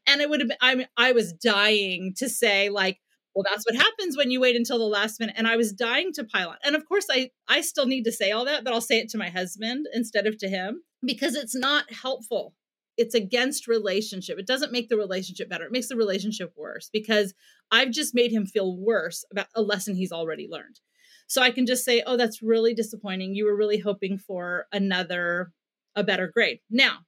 And 0.07 0.21
it 0.21 0.29
would 0.29 0.41
have 0.41 0.49
been, 0.49 0.57
I 0.61 0.75
mean, 0.75 0.87
I 0.97 1.11
was 1.11 1.31
dying 1.31 2.13
to 2.17 2.27
say, 2.27 2.69
like, 2.69 2.99
well, 3.35 3.45
that's 3.49 3.65
what 3.65 3.75
happens 3.75 4.17
when 4.17 4.31
you 4.31 4.39
wait 4.39 4.55
until 4.55 4.77
the 4.77 4.85
last 4.85 5.19
minute. 5.19 5.35
And 5.37 5.47
I 5.47 5.55
was 5.55 5.71
dying 5.71 6.11
to 6.13 6.23
pile 6.23 6.49
on. 6.49 6.57
And 6.63 6.75
of 6.75 6.87
course, 6.87 7.05
I, 7.11 7.29
I 7.47 7.61
still 7.61 7.85
need 7.85 8.03
to 8.03 8.11
say 8.11 8.31
all 8.31 8.45
that, 8.45 8.63
but 8.63 8.73
I'll 8.73 8.81
say 8.81 8.99
it 8.99 9.09
to 9.09 9.17
my 9.17 9.29
husband 9.29 9.87
instead 9.93 10.27
of 10.27 10.37
to 10.39 10.49
him 10.49 10.81
because 11.03 11.35
it's 11.35 11.55
not 11.55 11.91
helpful. 11.91 12.53
It's 12.97 13.15
against 13.15 13.67
relationship. 13.67 14.37
It 14.37 14.47
doesn't 14.47 14.71
make 14.71 14.89
the 14.89 14.97
relationship 14.97 15.49
better. 15.49 15.65
It 15.65 15.71
makes 15.71 15.87
the 15.87 15.95
relationship 15.95 16.53
worse 16.55 16.89
because 16.91 17.33
I've 17.71 17.91
just 17.91 18.13
made 18.13 18.31
him 18.31 18.45
feel 18.45 18.77
worse 18.77 19.25
about 19.31 19.47
a 19.55 19.61
lesson 19.61 19.95
he's 19.95 20.11
already 20.11 20.47
learned. 20.49 20.79
So 21.27 21.41
I 21.41 21.51
can 21.51 21.65
just 21.65 21.83
say, 21.83 22.03
oh, 22.05 22.17
that's 22.17 22.43
really 22.43 22.73
disappointing. 22.73 23.33
You 23.33 23.45
were 23.45 23.55
really 23.55 23.79
hoping 23.79 24.17
for 24.17 24.67
another, 24.71 25.51
a 25.95 26.03
better 26.03 26.27
grade. 26.27 26.59
Now, 26.69 26.99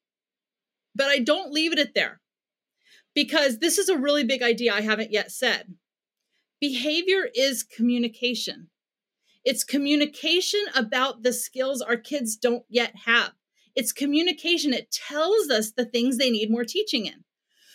but 0.96 1.08
I 1.08 1.20
don't 1.20 1.52
leave 1.52 1.74
it 1.74 1.80
at 1.80 1.94
there 1.94 2.22
because 3.14 3.60
this 3.60 3.78
is 3.78 3.90
a 3.90 3.98
really 3.98 4.24
big 4.24 4.42
idea 4.42 4.74
I 4.74 4.82
haven't 4.82 5.12
yet 5.12 5.32
said. 5.32 5.76
Behavior 6.60 7.28
is 7.36 7.64
communication. 7.64 8.70
It's 9.44 9.64
communication 9.64 10.62
about 10.74 11.22
the 11.22 11.34
skills 11.34 11.82
our 11.82 11.98
kids 11.98 12.36
don't 12.36 12.64
yet 12.70 12.96
have. 13.06 13.34
It's 13.76 13.92
communication. 13.92 14.74
It 14.74 14.92
tells 14.92 15.50
us 15.50 15.72
the 15.72 15.86
things 15.86 16.18
they 16.18 16.30
need 16.30 16.50
more 16.50 16.64
teaching 16.64 17.06
in. 17.06 17.24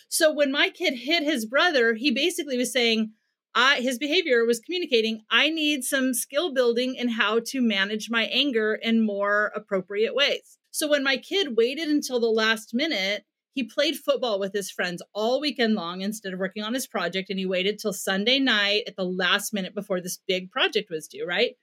So 0.09 0.33
when 0.33 0.51
my 0.51 0.69
kid 0.69 0.95
hit 0.95 1.23
his 1.23 1.45
brother, 1.45 1.93
he 1.93 2.11
basically 2.11 2.57
was 2.57 2.73
saying, 2.73 3.13
I, 3.53 3.81
his 3.81 3.97
behavior 3.97 4.45
was 4.45 4.59
communicating, 4.59 5.21
I 5.29 5.49
need 5.49 5.83
some 5.83 6.13
skill 6.13 6.53
building 6.53 6.95
in 6.95 7.09
how 7.09 7.41
to 7.47 7.61
manage 7.61 8.09
my 8.09 8.23
anger 8.23 8.73
in 8.73 9.05
more 9.05 9.51
appropriate 9.55 10.15
ways. 10.15 10.57
So 10.71 10.87
when 10.87 11.03
my 11.03 11.17
kid 11.17 11.57
waited 11.57 11.89
until 11.89 12.19
the 12.19 12.27
last 12.27 12.73
minute, 12.73 13.25
he 13.53 13.63
played 13.63 13.97
football 13.97 14.39
with 14.39 14.53
his 14.53 14.71
friends 14.71 15.03
all 15.13 15.41
weekend 15.41 15.75
long 15.75 15.99
instead 15.99 16.33
of 16.33 16.39
working 16.39 16.63
on 16.63 16.73
his 16.73 16.87
project. 16.87 17.29
And 17.29 17.37
he 17.37 17.45
waited 17.45 17.77
till 17.77 17.91
Sunday 17.91 18.39
night 18.39 18.83
at 18.87 18.95
the 18.95 19.03
last 19.03 19.53
minute 19.53 19.75
before 19.75 19.99
this 19.99 20.19
big 20.25 20.49
project 20.51 20.89
was 20.89 21.07
due, 21.07 21.25
right? 21.27 21.55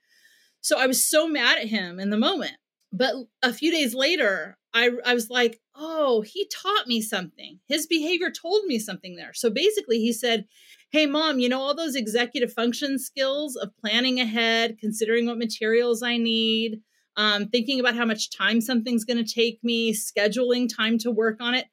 So 0.61 0.79
I 0.79 0.87
was 0.87 1.09
so 1.09 1.27
mad 1.27 1.59
at 1.59 1.69
him 1.69 1.99
in 1.99 2.11
the 2.11 2.19
moment. 2.19 2.57
But 2.93 3.15
a 3.43 3.53
few 3.53 3.71
days 3.71 3.95
later, 3.95 4.57
I, 4.73 4.91
I 5.05 5.15
was 5.15 5.31
like, 5.31 5.61
oh, 5.75 6.23
he 6.23 6.49
taught 6.49 6.87
me 6.87 7.01
something. 7.01 7.61
His 7.67 7.87
behavior 7.87 8.31
told 8.31 8.65
me 8.65 8.79
something 8.79 9.17
there. 9.17 9.33
So 9.35 9.51
basically, 9.51 9.99
he 9.99 10.13
said, 10.13 10.47
hey, 10.91 11.07
mom, 11.07 11.39
you 11.39 11.49
know, 11.49 11.61
all 11.61 11.75
those 11.75 11.95
executive 11.95 12.53
function 12.53 12.99
skills 12.99 13.57
of 13.57 13.77
planning 13.81 14.21
ahead, 14.21 14.79
considering 14.79 15.27
what 15.27 15.39
materials 15.39 16.03
I 16.03 16.17
need, 16.17 16.81
um, 17.17 17.49
thinking 17.49 17.81
about 17.81 17.97
how 17.97 18.05
much 18.05 18.31
time 18.31 18.61
something's 18.61 19.05
going 19.05 19.23
to 19.23 19.35
take 19.35 19.59
me, 19.63 19.93
scheduling 19.93 20.69
time 20.75 20.99
to 20.99 21.11
work 21.11 21.39
on 21.41 21.55
it. 21.55 21.67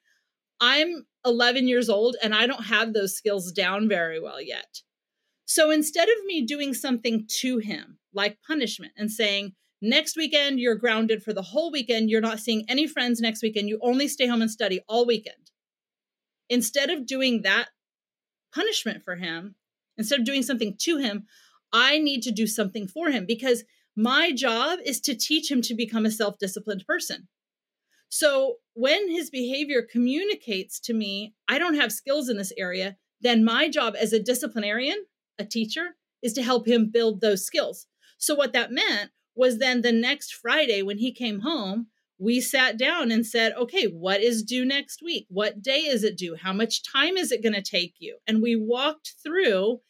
I'm 0.59 1.05
11 1.26 1.68
years 1.68 1.89
old 1.89 2.16
and 2.22 2.34
I 2.34 2.47
don't 2.47 2.66
have 2.66 2.93
those 2.93 3.16
skills 3.16 3.51
down 3.51 3.88
very 3.88 4.20
well 4.20 4.41
yet. 4.41 4.82
So 5.45 5.70
instead 5.70 6.09
of 6.09 6.26
me 6.26 6.41
doing 6.41 6.74
something 6.74 7.28
to 7.41 7.59
him, 7.59 7.99
like 8.13 8.39
punishment, 8.47 8.93
and 8.97 9.11
saying, 9.11 9.53
next 9.82 10.16
weekend, 10.16 10.60
you're 10.60 10.76
grounded 10.76 11.24
for 11.24 11.34
the 11.34 11.42
whole 11.42 11.72
weekend, 11.72 12.10
you're 12.10 12.22
not 12.22 12.40
seeing 12.40 12.66
any 12.68 12.88
friends 12.88 13.20
next 13.20 13.42
weekend, 13.42 13.70
you 13.70 13.80
only 13.82 14.08
stay 14.08 14.28
home 14.28 14.42
and 14.42 14.52
study 14.52 14.82
all 14.88 15.06
weekend. 15.06 15.52
Instead 16.50 16.90
of 16.90 17.06
doing 17.06 17.42
that 17.42 17.70
punishment 18.54 19.04
for 19.04 19.16
him, 19.16 19.56
instead 19.98 20.20
of 20.20 20.26
doing 20.26 20.44
something 20.44 20.76
to 20.80 20.98
him, 20.98 21.26
I 21.74 21.98
need 21.98 22.22
to 22.24 22.32
do 22.32 22.48
something 22.48 22.88
for 22.88 23.10
him 23.10 23.26
because 23.26 23.64
my 23.96 24.32
job 24.32 24.80
is 24.86 25.00
to 25.02 25.16
teach 25.16 25.50
him 25.50 25.62
to 25.64 25.74
become 25.74 26.06
a 26.06 26.12
self 26.12 26.38
disciplined 26.38 26.86
person. 26.88 27.28
So 28.10 28.56
when 28.74 29.10
his 29.10 29.30
behavior 29.30 29.82
communicates 29.82 30.80
to 30.82 30.94
me, 30.94 31.34
I 31.48 31.60
don't 31.60 31.76
have 31.76 31.92
skills 31.92 32.30
in 32.30 32.38
this 32.38 32.54
area, 32.58 32.98
then 33.22 33.44
my 33.44 33.70
job 33.70 33.96
as 34.00 34.14
a 34.14 34.22
disciplinarian, 34.22 35.06
a 35.40 35.46
teacher, 35.46 35.96
is 36.22 36.34
to 36.34 36.44
help 36.44 36.68
him 36.68 36.92
build 36.92 37.22
those 37.22 37.46
skills. 37.46 37.88
So 38.18 38.36
what 38.36 38.54
that 38.54 38.72
meant 38.72 39.12
was 39.36 39.58
then 39.58 39.82
the 39.82 39.92
next 39.92 40.34
Friday 40.34 40.82
when 40.82 40.98
he 40.98 41.12
came 41.12 41.42
home, 41.42 41.88
we 42.18 42.40
sat 42.40 42.78
down 42.78 43.12
and 43.12 43.26
said, 43.26 43.54
okay, 43.54 43.86
what 43.86 44.22
is 44.22 44.44
due 44.44 44.66
next 44.66 45.02
week? 45.02 45.26
What 45.30 45.62
day 45.62 45.80
is 45.80 46.04
it 46.04 46.18
due? 46.18 46.36
How 46.36 46.54
much 46.54 46.84
time 46.84 47.18
is 47.18 47.32
it 47.32 47.44
going 47.44 47.54
to 47.56 47.62
take 47.62 47.96
you? 48.00 48.18
And 48.26 48.42
we 48.42 48.56
walked 48.56 49.16
through 49.24 49.82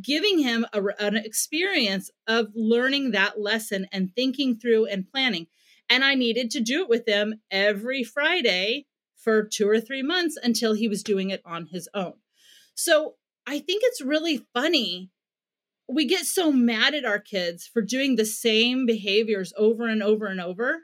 giving 0.00 0.38
him 0.38 0.64
a, 0.72 0.82
an 0.98 1.16
experience 1.16 2.10
of 2.26 2.46
learning 2.54 3.10
that 3.10 3.40
lesson 3.40 3.86
and 3.92 4.14
thinking 4.14 4.58
through 4.58 4.86
and 4.86 5.10
planning. 5.10 5.48
And 5.90 6.04
I 6.04 6.14
needed 6.14 6.50
to 6.52 6.60
do 6.60 6.82
it 6.82 6.88
with 6.88 7.06
him 7.06 7.40
every 7.50 8.02
Friday 8.04 8.86
for 9.16 9.44
two 9.44 9.68
or 9.68 9.80
three 9.80 10.02
months 10.02 10.38
until 10.42 10.72
he 10.72 10.88
was 10.88 11.02
doing 11.02 11.30
it 11.30 11.42
on 11.44 11.66
his 11.66 11.88
own. 11.94 12.14
So 12.74 13.16
I 13.46 13.58
think 13.58 13.82
it's 13.84 14.00
really 14.00 14.46
funny. 14.54 15.10
We 15.92 16.06
get 16.06 16.24
so 16.24 16.50
mad 16.50 16.94
at 16.94 17.04
our 17.04 17.18
kids 17.18 17.66
for 17.66 17.82
doing 17.82 18.16
the 18.16 18.24
same 18.24 18.86
behaviors 18.86 19.52
over 19.58 19.86
and 19.86 20.02
over 20.02 20.26
and 20.26 20.40
over, 20.40 20.78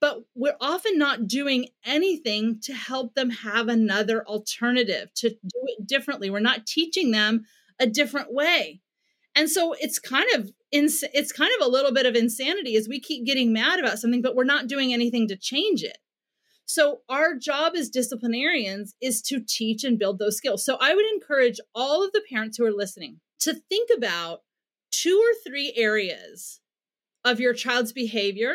but 0.00 0.24
we're 0.34 0.56
often 0.60 0.98
not 0.98 1.26
doing 1.26 1.68
anything 1.84 2.60
to 2.64 2.74
help 2.74 3.14
them 3.14 3.30
have 3.30 3.68
another 3.68 4.26
alternative, 4.26 5.12
to 5.14 5.30
do 5.30 5.60
it 5.64 5.86
differently. 5.86 6.28
We're 6.28 6.40
not 6.40 6.66
teaching 6.66 7.10
them 7.10 7.46
a 7.80 7.86
different 7.86 8.32
way. 8.32 8.82
And 9.34 9.50
so 9.50 9.74
it's 9.78 9.98
kind 9.98 10.26
of 10.34 10.50
ins- 10.72 11.04
it's 11.14 11.32
kind 11.32 11.50
of 11.58 11.66
a 11.66 11.70
little 11.70 11.92
bit 11.92 12.06
of 12.06 12.14
insanity 12.14 12.76
as 12.76 12.88
we 12.88 13.00
keep 13.00 13.24
getting 13.24 13.52
mad 13.52 13.78
about 13.78 13.98
something 13.98 14.22
but 14.22 14.34
we're 14.34 14.44
not 14.44 14.66
doing 14.66 14.92
anything 14.92 15.28
to 15.28 15.36
change 15.36 15.82
it. 15.82 15.98
So 16.66 17.00
our 17.08 17.34
job 17.34 17.74
as 17.76 17.88
disciplinarians 17.88 18.94
is 19.00 19.22
to 19.22 19.40
teach 19.40 19.84
and 19.84 19.98
build 19.98 20.18
those 20.18 20.36
skills. 20.36 20.64
So 20.64 20.76
I 20.80 20.94
would 20.94 21.06
encourage 21.14 21.60
all 21.74 22.04
of 22.04 22.12
the 22.12 22.22
parents 22.28 22.58
who 22.58 22.64
are 22.64 22.72
listening 22.72 23.20
to 23.40 23.54
think 23.54 23.90
about 23.96 24.40
two 24.90 25.18
or 25.18 25.34
three 25.46 25.72
areas 25.76 26.60
of 27.24 27.40
your 27.40 27.52
child's 27.52 27.92
behavior 27.92 28.54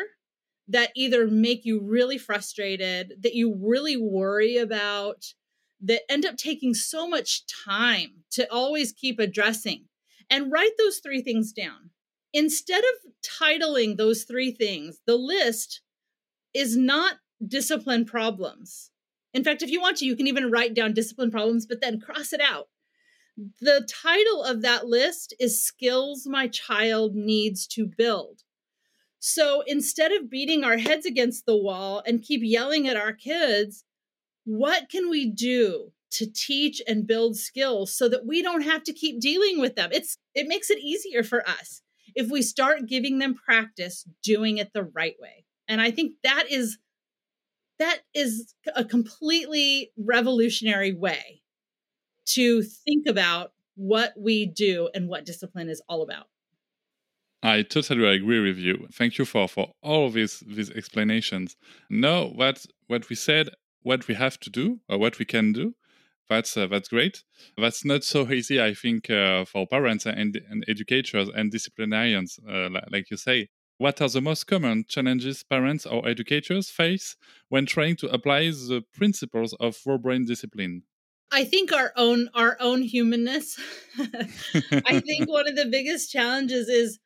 that 0.68 0.90
either 0.96 1.26
make 1.26 1.64
you 1.64 1.80
really 1.80 2.18
frustrated, 2.18 3.14
that 3.20 3.34
you 3.34 3.54
really 3.54 3.96
worry 3.96 4.56
about, 4.56 5.34
that 5.80 6.02
end 6.10 6.24
up 6.24 6.36
taking 6.36 6.74
so 6.74 7.08
much 7.08 7.44
time 7.46 8.24
to 8.30 8.50
always 8.50 8.92
keep 8.92 9.18
addressing 9.18 9.86
and 10.30 10.52
write 10.52 10.72
those 10.78 10.98
three 10.98 11.20
things 11.20 11.52
down. 11.52 11.90
Instead 12.32 12.82
of 12.82 13.12
titling 13.22 13.96
those 13.96 14.24
three 14.24 14.52
things, 14.52 15.00
the 15.06 15.16
list 15.16 15.82
is 16.54 16.76
not 16.76 17.16
discipline 17.46 18.04
problems. 18.04 18.90
In 19.34 19.44
fact, 19.44 19.62
if 19.62 19.70
you 19.70 19.80
want 19.80 19.98
to, 19.98 20.06
you 20.06 20.16
can 20.16 20.26
even 20.26 20.50
write 20.50 20.74
down 20.74 20.94
discipline 20.94 21.30
problems, 21.30 21.66
but 21.66 21.80
then 21.80 22.00
cross 22.00 22.32
it 22.32 22.40
out. 22.40 22.68
The 23.36 23.88
title 23.88 24.44
of 24.44 24.62
that 24.62 24.86
list 24.86 25.34
is 25.40 25.64
Skills 25.64 26.26
My 26.26 26.48
Child 26.48 27.14
Needs 27.14 27.66
to 27.68 27.86
Build. 27.86 28.42
So 29.18 29.62
instead 29.66 30.12
of 30.12 30.28
beating 30.28 30.64
our 30.64 30.78
heads 30.78 31.06
against 31.06 31.46
the 31.46 31.56
wall 31.56 32.02
and 32.06 32.22
keep 32.22 32.40
yelling 32.42 32.88
at 32.88 32.96
our 32.96 33.12
kids, 33.12 33.84
what 34.44 34.88
can 34.90 35.08
we 35.08 35.30
do 35.30 35.92
to 36.12 36.26
teach 36.30 36.82
and 36.86 37.06
build 37.06 37.36
skills 37.36 37.96
so 37.96 38.08
that 38.08 38.26
we 38.26 38.42
don't 38.42 38.62
have 38.62 38.84
to 38.84 38.92
keep 38.92 39.20
dealing 39.20 39.60
with 39.60 39.74
them. 39.76 39.90
It's 39.92 40.18
it 40.34 40.46
makes 40.46 40.70
it 40.70 40.78
easier 40.78 41.22
for 41.22 41.48
us 41.48 41.82
if 42.14 42.30
we 42.30 42.42
start 42.42 42.86
giving 42.86 43.18
them 43.18 43.34
practice 43.34 44.06
doing 44.22 44.58
it 44.58 44.72
the 44.72 44.84
right 44.84 45.16
way. 45.18 45.44
And 45.68 45.80
I 45.80 45.90
think 45.90 46.14
that 46.22 46.44
is 46.50 46.78
that 47.78 48.00
is 48.14 48.54
a 48.76 48.84
completely 48.84 49.90
revolutionary 49.96 50.92
way 50.92 51.41
to 52.26 52.62
think 52.62 53.06
about 53.06 53.52
what 53.74 54.12
we 54.16 54.46
do 54.46 54.88
and 54.94 55.08
what 55.08 55.24
discipline 55.24 55.68
is 55.68 55.82
all 55.88 56.02
about. 56.02 56.26
I 57.42 57.62
totally 57.62 58.06
agree 58.06 58.40
with 58.40 58.58
you. 58.58 58.86
Thank 58.92 59.18
you 59.18 59.24
for, 59.24 59.48
for 59.48 59.72
all 59.82 60.10
these 60.10 60.40
these 60.46 60.70
explanations. 60.70 61.56
Now, 61.90 62.26
what 62.26 62.64
what 62.86 63.08
we 63.08 63.16
said, 63.16 63.48
what 63.82 64.06
we 64.06 64.14
have 64.14 64.38
to 64.40 64.50
do 64.50 64.80
or 64.88 64.98
what 64.98 65.18
we 65.18 65.24
can 65.24 65.52
do, 65.52 65.74
that's 66.28 66.56
uh, 66.56 66.68
that's 66.68 66.88
great. 66.88 67.24
That's 67.58 67.84
not 67.84 68.04
so 68.04 68.30
easy, 68.30 68.62
I 68.62 68.74
think, 68.74 69.10
uh, 69.10 69.44
for 69.44 69.66
parents 69.66 70.06
and, 70.06 70.40
and, 70.48 70.64
educators 70.68 71.28
and 71.34 71.50
disciplinarians, 71.50 72.38
uh, 72.48 72.68
like 72.90 73.10
you 73.10 73.16
say. 73.16 73.48
What 73.78 74.00
are 74.00 74.08
the 74.08 74.20
most 74.20 74.44
common 74.44 74.84
challenges 74.88 75.42
parents 75.42 75.84
or 75.84 76.08
educators 76.08 76.70
face 76.70 77.16
when 77.48 77.66
trying 77.66 77.96
to 77.96 78.06
apply 78.08 78.50
the 78.50 78.84
principles 78.94 79.52
of 79.54 79.76
whole 79.84 79.98
brain 79.98 80.24
discipline? 80.24 80.84
I 81.32 81.44
think 81.44 81.72
our 81.72 81.92
own 81.96 82.28
our 82.34 82.56
own 82.60 82.82
humanness. 82.82 83.58
I 83.98 85.00
think 85.00 85.28
one 85.28 85.48
of 85.48 85.56
the 85.56 85.66
biggest 85.70 86.12
challenges 86.12 86.68
is 86.68 86.98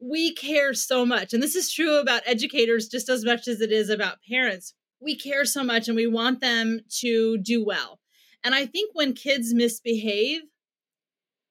we 0.00 0.34
care 0.34 0.74
so 0.74 1.06
much, 1.06 1.32
and 1.32 1.42
this 1.42 1.56
is 1.56 1.72
true 1.72 1.98
about 1.98 2.22
educators 2.26 2.88
just 2.88 3.08
as 3.08 3.24
much 3.24 3.48
as 3.48 3.60
it 3.60 3.72
is 3.72 3.88
about 3.88 4.18
parents. 4.28 4.74
We 5.00 5.16
care 5.16 5.44
so 5.44 5.64
much, 5.64 5.88
and 5.88 5.96
we 5.96 6.06
want 6.06 6.40
them 6.40 6.80
to 7.00 7.38
do 7.38 7.64
well 7.64 8.00
and 8.44 8.54
I 8.54 8.66
think 8.66 8.90
when 8.92 9.14
kids 9.14 9.54
misbehave, 9.54 10.42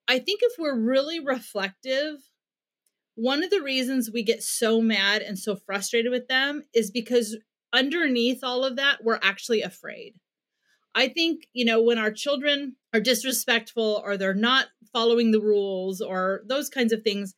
I 0.07 0.19
think 0.19 0.41
if 0.43 0.53
we're 0.59 0.79
really 0.79 1.19
reflective, 1.19 2.19
one 3.15 3.43
of 3.43 3.49
the 3.49 3.61
reasons 3.61 4.11
we 4.11 4.21
get 4.21 4.43
so 4.43 4.79
mad 4.79 5.23
and 5.23 5.37
so 5.37 5.55
frustrated 5.55 6.11
with 6.11 6.27
them 6.27 6.63
is 6.73 6.91
because 6.91 7.37
underneath 7.73 8.43
all 8.43 8.63
of 8.63 8.75
that, 8.75 9.03
we're 9.03 9.19
actually 9.23 9.63
afraid. 9.63 10.13
I 10.95 11.07
think, 11.07 11.47
you 11.53 11.65
know, 11.65 11.81
when 11.81 11.97
our 11.97 12.11
children 12.11 12.75
are 12.93 12.99
disrespectful 12.99 14.01
or 14.05 14.17
they're 14.17 14.33
not 14.33 14.67
following 14.91 15.31
the 15.31 15.41
rules 15.41 16.01
or 16.01 16.41
those 16.47 16.69
kinds 16.69 16.93
of 16.93 17.01
things, 17.01 17.33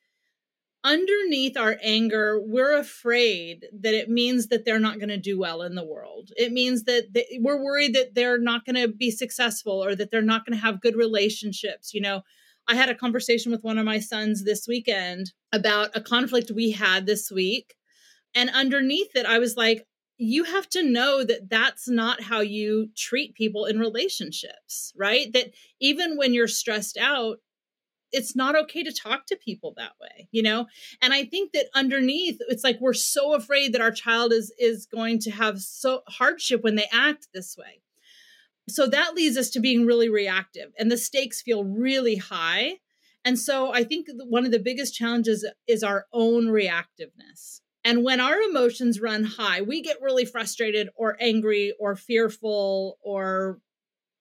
underneath 0.84 1.58
our 1.58 1.78
anger, 1.82 2.40
we're 2.40 2.78
afraid 2.78 3.66
that 3.82 3.96
it 3.96 4.08
means 4.08 4.48
that 4.48 4.66
they're 4.66 4.80
not 4.80 5.00
going 5.00 5.10
to 5.10 5.18
do 5.18 5.40
well 5.40 5.64
in 5.64 5.74
the 5.74 5.86
world. 5.86 6.30
It 6.36 6.52
means 6.52 6.84
that 6.84 7.08
they, 7.12 7.40
we're 7.42 7.64
worried 7.64 7.96
that 7.96 8.14
they're 8.14 8.40
not 8.40 8.66
going 8.66 8.76
to 8.76 8.88
be 8.88 9.10
successful 9.10 9.84
or 9.84 9.96
that 9.96 10.12
they're 10.12 10.22
not 10.22 10.46
going 10.46 10.56
to 10.56 10.64
have 10.64 10.82
good 10.82 10.96
relationships. 10.96 11.94
You 11.94 12.02
know, 12.02 12.22
I 12.68 12.76
had 12.76 12.90
a 12.90 12.96
conversation 12.96 13.52
with 13.52 13.64
one 13.64 13.80
of 13.80 13.86
my 13.86 14.00
sons 14.00 14.44
this 14.44 14.68
weekend 14.68 15.32
about 15.52 15.90
a 15.96 16.02
conflict 16.02 16.52
we 16.52 16.72
had 16.72 17.06
this 17.06 17.32
week. 17.32 17.74
And 18.36 18.52
underneath 18.52 19.16
it, 19.16 19.26
I 19.26 19.40
was 19.40 19.56
like, 19.56 19.88
you 20.18 20.46
have 20.46 20.70
to 20.70 20.84
know 20.84 21.24
that 21.24 21.50
that's 21.50 21.90
not 21.90 22.22
how 22.22 22.40
you 22.40 22.90
treat 22.96 23.36
people 23.36 23.66
in 23.66 23.80
relationships, 23.80 24.94
right? 24.96 25.32
That 25.34 25.52
even 25.80 26.18
when 26.18 26.34
you're 26.34 26.48
stressed 26.48 26.98
out, 26.98 27.40
it's 28.12 28.36
not 28.36 28.56
okay 28.56 28.82
to 28.82 28.94
talk 28.94 29.26
to 29.26 29.36
people 29.36 29.74
that 29.76 29.92
way 30.02 30.28
you 30.32 30.42
know? 30.42 30.68
And 31.02 31.14
i 31.14 31.26
think 31.26 31.52
that 31.52 31.68
underneath 31.74 32.38
it's 32.48 32.64
like 32.64 32.80
we're 32.80 32.94
so 32.94 33.34
afraid 33.34 33.74
that 33.74 33.82
our 33.82 33.92
child 33.92 34.32
is 34.32 34.54
is 34.58 34.86
going 34.86 35.20
to 35.20 35.32
have 35.32 35.60
so 35.60 36.02
hardship 36.08 36.64
when 36.64 36.76
they 36.76 36.88
act 36.92 37.28
this 37.34 37.58
way. 37.58 37.82
So 38.70 38.88
that 38.88 39.16
leads 39.16 39.38
us 39.38 39.50
to 39.52 39.60
being 39.60 39.86
really 39.86 40.10
reactive 40.10 40.72
and 40.80 40.92
the 40.92 40.98
stakes 40.98 41.42
feel 41.42 41.64
really 41.64 42.16
high. 42.16 42.80
And 43.26 43.38
so 43.40 43.74
i 43.74 43.84
think 43.84 44.08
one 44.30 44.46
of 44.46 44.52
the 44.52 44.60
biggest 44.60 44.96
challenges 44.96 45.46
is 45.68 45.84
our 45.84 46.06
own 46.14 46.46
reactiveness 46.46 47.62
and 47.86 48.04
when 48.04 48.20
our 48.20 48.42
emotions 48.42 49.00
run 49.00 49.24
high 49.24 49.62
we 49.62 49.82
get 49.82 50.02
really 50.02 50.26
frustrated 50.26 50.90
or 50.96 51.16
angry 51.22 51.74
or 51.80 51.96
fearful 51.96 52.98
or 53.02 53.60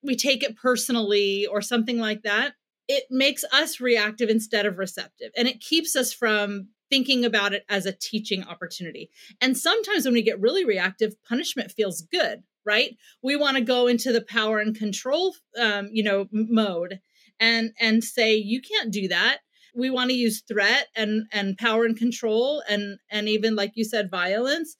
we 0.01 0.15
take 0.15 0.43
it 0.43 0.55
personally 0.55 1.45
or 1.45 1.61
something 1.61 1.99
like 1.99 2.21
that 2.23 2.53
it 2.87 3.05
makes 3.09 3.43
us 3.51 3.79
reactive 3.79 4.29
instead 4.29 4.65
of 4.65 4.77
receptive. 4.77 5.31
And 5.35 5.47
it 5.47 5.59
keeps 5.59 5.95
us 5.95 6.13
from 6.13 6.69
thinking 6.89 7.25
about 7.25 7.53
it 7.53 7.65
as 7.67 7.85
a 7.85 7.91
teaching 7.91 8.43
opportunity. 8.43 9.09
And 9.41 9.57
sometimes 9.57 10.05
when 10.05 10.13
we 10.13 10.21
get 10.21 10.39
really 10.39 10.63
reactive 10.65 11.15
punishment 11.23 11.71
feels 11.71 12.01
good 12.01 12.43
right? 12.67 12.97
We 13.21 13.35
want 13.35 13.57
to 13.57 13.61
go 13.61 13.85
into 13.85 14.11
the 14.11 14.23
power 14.23 14.57
and 14.57 14.75
control 14.75 15.35
um, 15.61 15.89
you 15.91 16.03
know 16.03 16.27
mode 16.31 16.99
and 17.39 17.71
and 17.79 18.03
say 18.03 18.35
you 18.35 18.59
can't 18.61 18.91
do 18.91 19.07
that 19.09 19.39
we 19.75 19.89
want 19.89 20.09
to 20.09 20.15
use 20.15 20.41
threat 20.47 20.87
and 20.95 21.27
and 21.31 21.57
power 21.57 21.85
and 21.85 21.97
control 21.97 22.63
and 22.69 22.97
and 23.11 23.27
even 23.27 23.55
like 23.55 23.73
you 23.75 23.83
said 23.83 24.09
violence. 24.09 24.77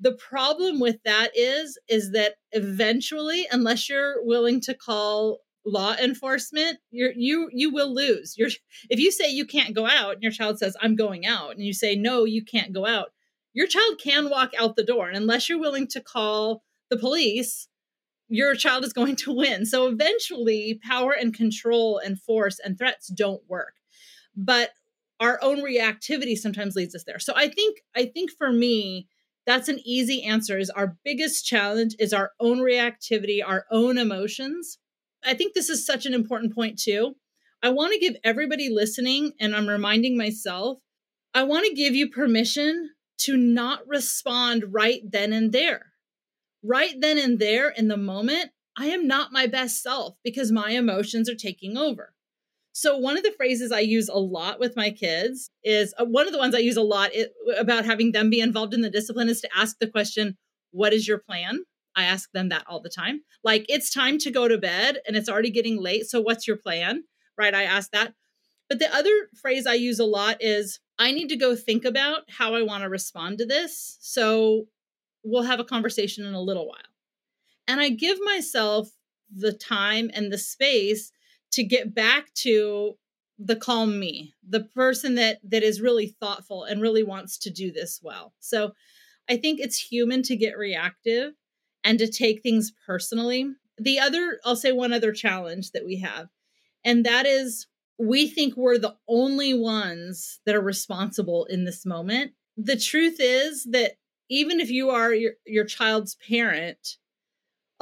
The 0.00 0.12
problem 0.12 0.80
with 0.80 0.96
that 1.04 1.30
is 1.34 1.78
is 1.88 2.12
that 2.12 2.34
eventually 2.52 3.46
unless 3.50 3.88
you're 3.88 4.24
willing 4.24 4.60
to 4.62 4.74
call 4.74 5.40
law 5.66 5.94
enforcement 5.94 6.78
you're 6.90 7.12
you 7.16 7.48
you 7.52 7.72
will 7.72 7.92
lose. 7.94 8.34
You're 8.36 8.50
if 8.90 8.98
you 9.00 9.10
say 9.10 9.30
you 9.30 9.46
can't 9.46 9.74
go 9.74 9.86
out 9.86 10.14
and 10.14 10.22
your 10.22 10.32
child 10.32 10.58
says 10.58 10.76
i'm 10.82 10.94
going 10.94 11.24
out 11.24 11.52
and 11.52 11.64
you 11.64 11.72
say 11.72 11.96
no 11.96 12.24
you 12.24 12.44
can't 12.44 12.74
go 12.74 12.86
out 12.86 13.08
your 13.54 13.66
child 13.68 14.00
can 14.02 14.28
walk 14.28 14.50
out 14.58 14.76
the 14.76 14.82
door. 14.82 15.06
And 15.08 15.16
unless 15.16 15.48
you're 15.48 15.60
willing 15.60 15.86
to 15.88 16.00
call 16.00 16.62
the 16.90 16.98
police 16.98 17.68
your 18.28 18.54
child 18.54 18.84
is 18.84 18.92
going 19.00 19.16
to 19.16 19.32
win. 19.32 19.64
So 19.64 19.86
eventually 19.86 20.80
power 20.86 21.12
and 21.12 21.32
control 21.32 21.98
and 21.98 22.20
force 22.20 22.58
and 22.58 22.76
threats 22.76 23.08
don't 23.08 23.42
work 23.48 23.74
but 24.36 24.70
our 25.20 25.38
own 25.42 25.58
reactivity 25.58 26.36
sometimes 26.36 26.74
leads 26.74 26.94
us 26.94 27.04
there 27.04 27.18
so 27.18 27.32
i 27.36 27.48
think 27.48 27.78
i 27.94 28.04
think 28.04 28.30
for 28.36 28.52
me 28.52 29.08
that's 29.46 29.68
an 29.68 29.78
easy 29.84 30.22
answer 30.22 30.58
is 30.58 30.70
our 30.70 30.96
biggest 31.04 31.44
challenge 31.46 31.94
is 31.98 32.12
our 32.12 32.32
own 32.40 32.58
reactivity 32.58 33.40
our 33.44 33.64
own 33.70 33.98
emotions 33.98 34.78
I 35.24 35.34
think 35.34 35.54
this 35.54 35.70
is 35.70 35.86
such 35.86 36.06
an 36.06 36.14
important 36.14 36.54
point, 36.54 36.78
too. 36.78 37.16
I 37.62 37.70
want 37.70 37.92
to 37.92 37.98
give 37.98 38.16
everybody 38.22 38.68
listening, 38.68 39.32
and 39.40 39.56
I'm 39.56 39.68
reminding 39.68 40.16
myself, 40.16 40.78
I 41.32 41.44
want 41.44 41.66
to 41.66 41.74
give 41.74 41.94
you 41.94 42.10
permission 42.10 42.90
to 43.18 43.36
not 43.36 43.86
respond 43.86 44.64
right 44.72 45.00
then 45.04 45.32
and 45.32 45.52
there. 45.52 45.92
Right 46.62 46.94
then 46.98 47.18
and 47.18 47.38
there 47.38 47.70
in 47.70 47.88
the 47.88 47.96
moment, 47.96 48.50
I 48.76 48.86
am 48.86 49.06
not 49.06 49.32
my 49.32 49.46
best 49.46 49.82
self 49.82 50.16
because 50.22 50.52
my 50.52 50.70
emotions 50.70 51.28
are 51.28 51.34
taking 51.34 51.76
over. 51.76 52.13
So, 52.76 52.98
one 52.98 53.16
of 53.16 53.22
the 53.22 53.30
phrases 53.30 53.70
I 53.70 53.80
use 53.80 54.08
a 54.08 54.18
lot 54.18 54.58
with 54.58 54.74
my 54.74 54.90
kids 54.90 55.48
is 55.62 55.94
uh, 55.96 56.04
one 56.04 56.26
of 56.26 56.32
the 56.32 56.40
ones 56.40 56.56
I 56.56 56.58
use 56.58 56.76
a 56.76 56.82
lot 56.82 57.14
it, 57.14 57.32
about 57.56 57.84
having 57.84 58.10
them 58.10 58.30
be 58.30 58.40
involved 58.40 58.74
in 58.74 58.80
the 58.80 58.90
discipline 58.90 59.28
is 59.28 59.40
to 59.42 59.48
ask 59.56 59.78
the 59.78 59.86
question, 59.86 60.36
What 60.72 60.92
is 60.92 61.06
your 61.06 61.18
plan? 61.18 61.60
I 61.94 62.02
ask 62.02 62.32
them 62.32 62.48
that 62.48 62.64
all 62.66 62.80
the 62.80 62.90
time. 62.90 63.20
Like, 63.44 63.64
it's 63.68 63.94
time 63.94 64.18
to 64.18 64.30
go 64.32 64.48
to 64.48 64.58
bed 64.58 64.98
and 65.06 65.16
it's 65.16 65.28
already 65.28 65.50
getting 65.50 65.80
late. 65.80 66.06
So, 66.06 66.20
what's 66.20 66.48
your 66.48 66.56
plan? 66.56 67.04
Right? 67.38 67.54
I 67.54 67.62
ask 67.62 67.92
that. 67.92 68.12
But 68.68 68.80
the 68.80 68.92
other 68.92 69.28
phrase 69.40 69.68
I 69.68 69.74
use 69.74 70.00
a 70.00 70.04
lot 70.04 70.38
is 70.40 70.80
I 70.98 71.12
need 71.12 71.28
to 71.28 71.36
go 71.36 71.54
think 71.54 71.84
about 71.84 72.22
how 72.28 72.56
I 72.56 72.62
want 72.62 72.82
to 72.82 72.88
respond 72.88 73.38
to 73.38 73.46
this. 73.46 73.98
So, 74.00 74.64
we'll 75.22 75.44
have 75.44 75.60
a 75.60 75.64
conversation 75.64 76.26
in 76.26 76.34
a 76.34 76.42
little 76.42 76.66
while. 76.66 76.90
And 77.68 77.80
I 77.80 77.90
give 77.90 78.18
myself 78.24 78.88
the 79.32 79.52
time 79.52 80.10
and 80.12 80.32
the 80.32 80.38
space 80.38 81.12
to 81.54 81.64
get 81.64 81.94
back 81.94 82.32
to 82.34 82.94
the 83.38 83.56
calm 83.56 83.98
me, 83.98 84.34
the 84.48 84.60
person 84.60 85.16
that 85.16 85.38
that 85.42 85.62
is 85.62 85.80
really 85.80 86.14
thoughtful 86.20 86.64
and 86.64 86.80
really 86.80 87.02
wants 87.02 87.38
to 87.38 87.50
do 87.50 87.72
this 87.72 88.00
well. 88.02 88.32
So 88.40 88.72
I 89.28 89.36
think 89.36 89.58
it's 89.58 89.78
human 89.78 90.22
to 90.24 90.36
get 90.36 90.58
reactive 90.58 91.32
and 91.82 91.98
to 91.98 92.10
take 92.10 92.42
things 92.42 92.72
personally. 92.86 93.50
The 93.78 93.98
other, 93.98 94.38
I'll 94.44 94.56
say 94.56 94.72
one 94.72 94.92
other 94.92 95.12
challenge 95.12 95.72
that 95.72 95.84
we 95.84 95.98
have, 95.98 96.28
and 96.84 97.04
that 97.04 97.26
is 97.26 97.66
we 97.98 98.28
think 98.28 98.56
we're 98.56 98.78
the 98.78 98.96
only 99.08 99.54
ones 99.54 100.40
that 100.46 100.54
are 100.54 100.60
responsible 100.60 101.44
in 101.46 101.64
this 101.64 101.86
moment. 101.86 102.32
The 102.56 102.76
truth 102.76 103.16
is 103.18 103.64
that 103.70 103.92
even 104.28 104.60
if 104.60 104.70
you 104.70 104.90
are 104.90 105.12
your, 105.12 105.32
your 105.46 105.64
child's 105.64 106.16
parent, 106.28 106.98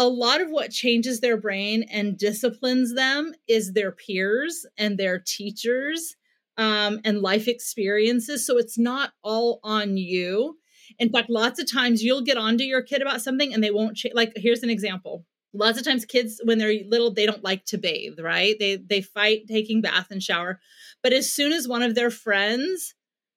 a 0.03 0.09
lot 0.09 0.41
of 0.41 0.51
what 0.51 0.73
changes 0.73 1.21
their 1.21 1.37
brain 1.37 1.85
and 1.85 2.19
disciplines 2.19 2.93
them 2.95 3.33
is 3.47 3.73
their 3.73 3.93
peers 3.93 4.67
and 4.77 4.99
their 4.99 5.23
teachers 5.25 6.17
um, 6.57 6.99
and 7.05 7.21
life 7.21 7.47
experiences. 7.47 8.45
So 8.45 8.59
it's 8.59 8.77
not 8.77 9.13
all 9.23 9.61
on 9.63 9.97
you. 9.97 10.59
In 10.99 11.11
fact, 11.11 11.31
lots 11.31 11.61
of 11.61 11.71
times 11.71 12.03
you'll 12.03 12.23
get 12.23 12.37
onto 12.37 12.65
your 12.65 12.83
kid 12.83 13.01
about 13.01 13.23
something 13.23 13.55
and 13.55 13.63
they 13.63 13.71
won't 13.71 13.97
change. 13.97 14.17
Like, 14.17 14.33
here's 14.35 14.65
an 14.65 14.71
example. 14.71 15.25
Lots 15.55 15.79
of 15.79 15.85
times 15.85 16.05
kids, 16.05 16.41
when 16.43 16.59
they're 16.59 16.83
little, 16.89 17.15
they 17.15 17.25
don't 17.25 17.45
like 17.45 17.65
to 17.67 17.79
bathe, 17.79 18.19
right? 18.19 18.57
They 18.59 18.77
they 18.77 19.03
fight 19.03 19.43
taking 19.47 19.83
bath 19.83 20.09
and 20.11 20.23
shower. 20.23 20.59
But 21.01 21.13
as 21.13 21.33
soon 21.33 21.53
as 21.53 21.69
one 21.69 21.83
of 21.83 21.95
their 21.95 22.11
friends 22.11 22.95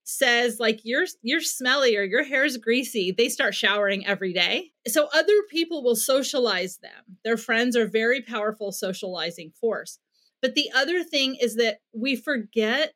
says 0.08 0.60
like 0.60 0.80
you're 0.84 1.06
you're 1.22 1.40
smelly 1.40 1.96
or 1.96 2.02
your 2.02 2.24
hair's 2.24 2.56
greasy 2.56 3.12
they 3.16 3.28
start 3.28 3.54
showering 3.54 4.06
every 4.06 4.32
day 4.32 4.70
so 4.86 5.08
other 5.12 5.42
people 5.50 5.82
will 5.82 5.96
socialize 5.96 6.78
them 6.78 7.18
their 7.24 7.36
friends 7.36 7.76
are 7.76 7.88
very 7.88 8.22
powerful 8.22 8.70
socializing 8.70 9.50
force 9.60 9.98
but 10.40 10.54
the 10.54 10.70
other 10.74 11.02
thing 11.02 11.36
is 11.40 11.56
that 11.56 11.78
we 11.92 12.14
forget 12.14 12.94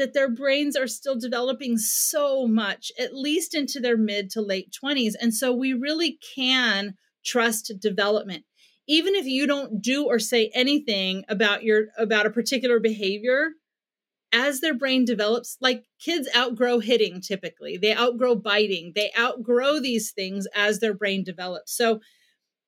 that 0.00 0.14
their 0.14 0.30
brains 0.30 0.76
are 0.76 0.86
still 0.86 1.14
developing 1.14 1.76
so 1.76 2.46
much, 2.46 2.90
at 2.98 3.14
least 3.14 3.54
into 3.54 3.78
their 3.78 3.98
mid 3.98 4.30
to 4.30 4.40
late 4.40 4.74
20s. 4.82 5.12
And 5.20 5.34
so 5.34 5.52
we 5.52 5.74
really 5.74 6.18
can 6.34 6.94
trust 7.22 7.72
development. 7.78 8.44
Even 8.88 9.14
if 9.14 9.26
you 9.26 9.46
don't 9.46 9.82
do 9.82 10.06
or 10.06 10.18
say 10.18 10.50
anything 10.54 11.24
about 11.28 11.64
your 11.64 11.88
about 11.98 12.24
a 12.24 12.30
particular 12.30 12.80
behavior, 12.80 13.50
as 14.32 14.60
their 14.60 14.74
brain 14.74 15.04
develops, 15.04 15.56
like 15.60 15.84
kids 15.98 16.28
outgrow 16.36 16.78
hitting 16.78 17.20
typically, 17.20 17.76
they 17.76 17.94
outgrow 17.94 18.34
biting, 18.34 18.92
they 18.94 19.10
outgrow 19.18 19.80
these 19.80 20.12
things 20.12 20.46
as 20.54 20.78
their 20.78 20.94
brain 20.94 21.24
develops. 21.24 21.76
So 21.76 22.00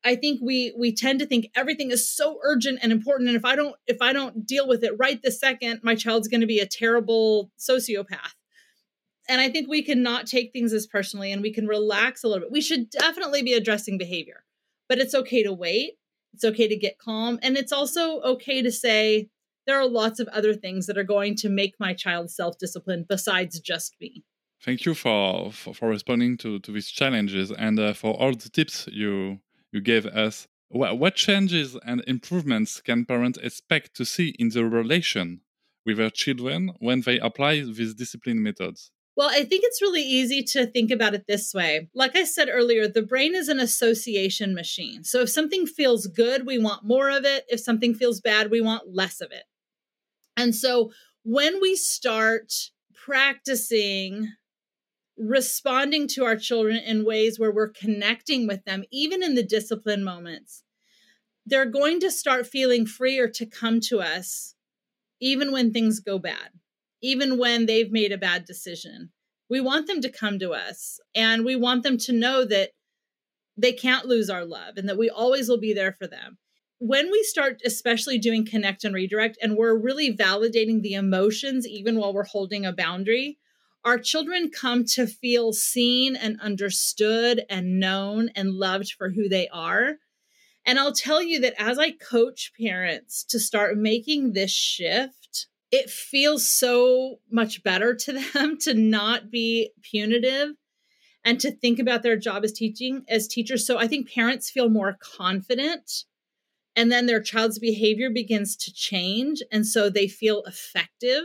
I 0.04 0.16
think 0.16 0.40
we 0.42 0.74
we 0.76 0.94
tend 0.94 1.20
to 1.20 1.26
think 1.26 1.50
everything 1.54 1.90
is 1.90 2.10
so 2.10 2.38
urgent 2.42 2.80
and 2.82 2.90
important 2.90 3.28
and 3.28 3.36
if 3.36 3.44
I 3.44 3.54
don't 3.54 3.76
if 3.86 4.02
I 4.02 4.12
don't 4.12 4.46
deal 4.46 4.66
with 4.66 4.82
it 4.82 4.94
right 4.98 5.20
this 5.22 5.38
second 5.38 5.80
my 5.82 5.94
child's 5.94 6.28
going 6.28 6.40
to 6.40 6.46
be 6.46 6.58
a 6.58 6.66
terrible 6.66 7.50
sociopath. 7.58 8.34
And 9.28 9.40
I 9.40 9.48
think 9.48 9.68
we 9.68 9.82
can 9.82 10.02
not 10.02 10.26
take 10.26 10.52
things 10.52 10.72
as 10.72 10.86
personally 10.88 11.30
and 11.30 11.42
we 11.42 11.52
can 11.52 11.68
relax 11.68 12.24
a 12.24 12.28
little 12.28 12.40
bit. 12.40 12.50
We 12.50 12.60
should 12.60 12.90
definitely 12.90 13.42
be 13.42 13.52
addressing 13.52 13.96
behavior. 13.96 14.44
But 14.88 14.98
it's 14.98 15.14
okay 15.14 15.44
to 15.44 15.52
wait. 15.52 15.92
It's 16.34 16.44
okay 16.44 16.66
to 16.66 16.76
get 16.76 16.98
calm 16.98 17.38
and 17.42 17.56
it's 17.56 17.72
also 17.72 18.20
okay 18.22 18.62
to 18.62 18.72
say 18.72 19.28
there 19.66 19.78
are 19.80 19.88
lots 19.88 20.20
of 20.20 20.28
other 20.28 20.54
things 20.54 20.86
that 20.86 20.98
are 20.98 21.04
going 21.04 21.34
to 21.36 21.48
make 21.48 21.74
my 21.78 21.94
child 21.94 22.30
self-disciplined 22.30 23.06
besides 23.08 23.60
just 23.60 23.94
me. 24.00 24.24
Thank 24.64 24.84
you 24.84 24.94
for, 24.94 25.52
for, 25.52 25.74
for 25.74 25.88
responding 25.88 26.36
to, 26.38 26.60
to 26.60 26.72
these 26.72 26.88
challenges 26.88 27.50
and 27.50 27.80
uh, 27.80 27.92
for 27.94 28.14
all 28.14 28.32
the 28.32 28.48
tips 28.48 28.88
you 28.92 29.40
you 29.72 29.80
gave 29.80 30.06
us. 30.06 30.46
What 30.68 31.16
changes 31.16 31.76
and 31.84 32.02
improvements 32.06 32.80
can 32.80 33.04
parents 33.04 33.38
expect 33.42 33.94
to 33.96 34.04
see 34.04 34.34
in 34.38 34.48
the 34.50 34.64
relation 34.64 35.40
with 35.84 35.98
their 35.98 36.10
children 36.10 36.72
when 36.78 37.02
they 37.02 37.18
apply 37.18 37.56
these 37.60 37.94
discipline 37.94 38.42
methods? 38.42 38.90
Well, 39.14 39.28
I 39.30 39.44
think 39.44 39.64
it's 39.64 39.82
really 39.82 40.02
easy 40.02 40.42
to 40.44 40.66
think 40.66 40.90
about 40.90 41.14
it 41.14 41.26
this 41.26 41.52
way. 41.52 41.90
Like 41.94 42.16
I 42.16 42.24
said 42.24 42.48
earlier, 42.50 42.88
the 42.88 43.02
brain 43.02 43.34
is 43.34 43.48
an 43.48 43.60
association 43.60 44.54
machine. 44.54 45.04
So 45.04 45.20
if 45.20 45.28
something 45.28 45.66
feels 45.66 46.06
good, 46.06 46.46
we 46.46 46.58
want 46.58 46.84
more 46.84 47.10
of 47.10 47.26
it. 47.26 47.44
If 47.48 47.60
something 47.60 47.94
feels 47.94 48.22
bad, 48.22 48.50
we 48.50 48.62
want 48.62 48.94
less 48.94 49.20
of 49.20 49.30
it. 49.30 49.44
And 50.36 50.54
so 50.54 50.92
when 51.24 51.60
we 51.60 51.76
start 51.76 52.52
practicing 52.94 54.28
responding 55.18 56.08
to 56.08 56.24
our 56.24 56.36
children 56.36 56.76
in 56.76 57.04
ways 57.04 57.38
where 57.38 57.52
we're 57.52 57.68
connecting 57.68 58.46
with 58.46 58.64
them, 58.64 58.82
even 58.90 59.22
in 59.22 59.34
the 59.34 59.42
discipline 59.42 60.02
moments, 60.02 60.62
they're 61.44 61.66
going 61.66 62.00
to 62.00 62.10
start 62.10 62.46
feeling 62.46 62.86
freer 62.86 63.28
to 63.28 63.46
come 63.46 63.80
to 63.80 64.00
us, 64.00 64.54
even 65.20 65.52
when 65.52 65.72
things 65.72 66.00
go 66.00 66.18
bad 66.18 66.50
even 67.02 67.36
when 67.36 67.66
they've 67.66 67.90
made 67.90 68.12
a 68.12 68.18
bad 68.18 68.44
decision. 68.44 69.10
We 69.50 69.60
want 69.60 69.86
them 69.86 70.00
to 70.00 70.10
come 70.10 70.38
to 70.38 70.52
us 70.52 71.00
and 71.14 71.44
we 71.44 71.56
want 71.56 71.82
them 71.82 71.98
to 71.98 72.12
know 72.12 72.44
that 72.46 72.70
they 73.56 73.72
can't 73.72 74.06
lose 74.06 74.30
our 74.30 74.46
love 74.46 74.76
and 74.76 74.88
that 74.88 74.96
we 74.96 75.10
always 75.10 75.48
will 75.48 75.60
be 75.60 75.74
there 75.74 75.92
for 75.92 76.06
them. 76.06 76.38
When 76.84 77.12
we 77.12 77.22
start, 77.22 77.62
especially 77.64 78.18
doing 78.18 78.44
connect 78.44 78.82
and 78.82 78.92
redirect, 78.92 79.38
and 79.40 79.56
we're 79.56 79.78
really 79.78 80.16
validating 80.16 80.82
the 80.82 80.94
emotions 80.94 81.64
even 81.64 81.96
while 81.96 82.12
we're 82.12 82.24
holding 82.24 82.66
a 82.66 82.72
boundary, 82.72 83.38
our 83.84 83.98
children 83.98 84.50
come 84.50 84.84
to 84.86 85.06
feel 85.06 85.52
seen 85.52 86.16
and 86.16 86.40
understood 86.40 87.44
and 87.48 87.78
known 87.78 88.30
and 88.34 88.54
loved 88.54 88.94
for 88.98 89.10
who 89.10 89.28
they 89.28 89.46
are. 89.50 89.98
And 90.66 90.76
I'll 90.76 90.92
tell 90.92 91.22
you 91.22 91.38
that 91.42 91.54
as 91.56 91.78
I 91.78 91.92
coach 91.92 92.50
parents 92.60 93.22
to 93.28 93.38
start 93.38 93.78
making 93.78 94.32
this 94.32 94.50
shift, 94.50 95.46
it 95.70 95.88
feels 95.88 96.50
so 96.50 97.20
much 97.30 97.62
better 97.62 97.94
to 97.94 98.12
them 98.12 98.58
to 98.62 98.74
not 98.74 99.30
be 99.30 99.70
punitive 99.82 100.56
and 101.24 101.38
to 101.38 101.52
think 101.52 101.78
about 101.78 102.02
their 102.02 102.16
job 102.16 102.42
as 102.42 102.50
teaching 102.50 103.04
as 103.08 103.28
teachers 103.28 103.64
so 103.64 103.78
i 103.78 103.86
think 103.86 104.10
parents 104.10 104.50
feel 104.50 104.68
more 104.68 104.98
confident 105.00 106.04
and 106.74 106.90
then 106.90 107.06
their 107.06 107.20
child's 107.20 107.58
behavior 107.58 108.10
begins 108.10 108.56
to 108.56 108.72
change 108.72 109.42
and 109.50 109.66
so 109.66 109.88
they 109.88 110.08
feel 110.08 110.42
effective 110.46 111.24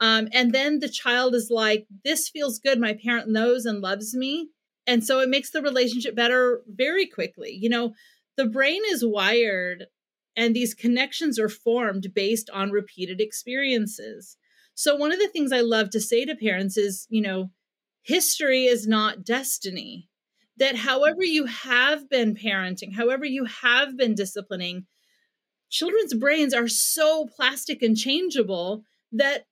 um, 0.00 0.28
and 0.32 0.52
then 0.52 0.80
the 0.80 0.88
child 0.88 1.34
is 1.34 1.48
like 1.50 1.86
this 2.04 2.28
feels 2.28 2.58
good 2.58 2.80
my 2.80 2.94
parent 2.94 3.28
knows 3.28 3.64
and 3.66 3.80
loves 3.80 4.14
me 4.14 4.50
and 4.86 5.04
so 5.04 5.20
it 5.20 5.28
makes 5.28 5.50
the 5.50 5.62
relationship 5.62 6.14
better 6.14 6.62
very 6.66 7.06
quickly 7.06 7.50
you 7.50 7.68
know 7.68 7.92
the 8.36 8.46
brain 8.46 8.82
is 8.88 9.04
wired 9.04 9.86
and 10.36 10.54
these 10.54 10.74
connections 10.74 11.38
are 11.38 11.48
formed 11.48 12.14
based 12.14 12.48
on 12.50 12.70
repeated 12.70 13.20
experiences. 13.20 14.36
So, 14.74 14.96
one 14.96 15.12
of 15.12 15.18
the 15.18 15.28
things 15.28 15.52
I 15.52 15.60
love 15.60 15.90
to 15.90 16.00
say 16.00 16.24
to 16.24 16.34
parents 16.34 16.76
is, 16.76 17.06
you 17.10 17.20
know, 17.20 17.50
history 18.02 18.64
is 18.64 18.86
not 18.86 19.24
destiny. 19.24 20.08
That 20.62 20.76
however 20.76 21.22
mm-hmm. 21.22 21.32
you 21.32 21.46
have 21.46 22.08
been 22.08 22.36
parenting, 22.36 22.94
however 22.94 23.24
you 23.24 23.46
have 23.46 23.96
been 23.96 24.14
disciplining, 24.14 24.86
children's 25.70 26.14
brains 26.14 26.54
are 26.54 26.68
so 26.68 27.26
plastic 27.34 27.82
and 27.82 27.96
changeable 27.96 28.84
that 29.10 29.46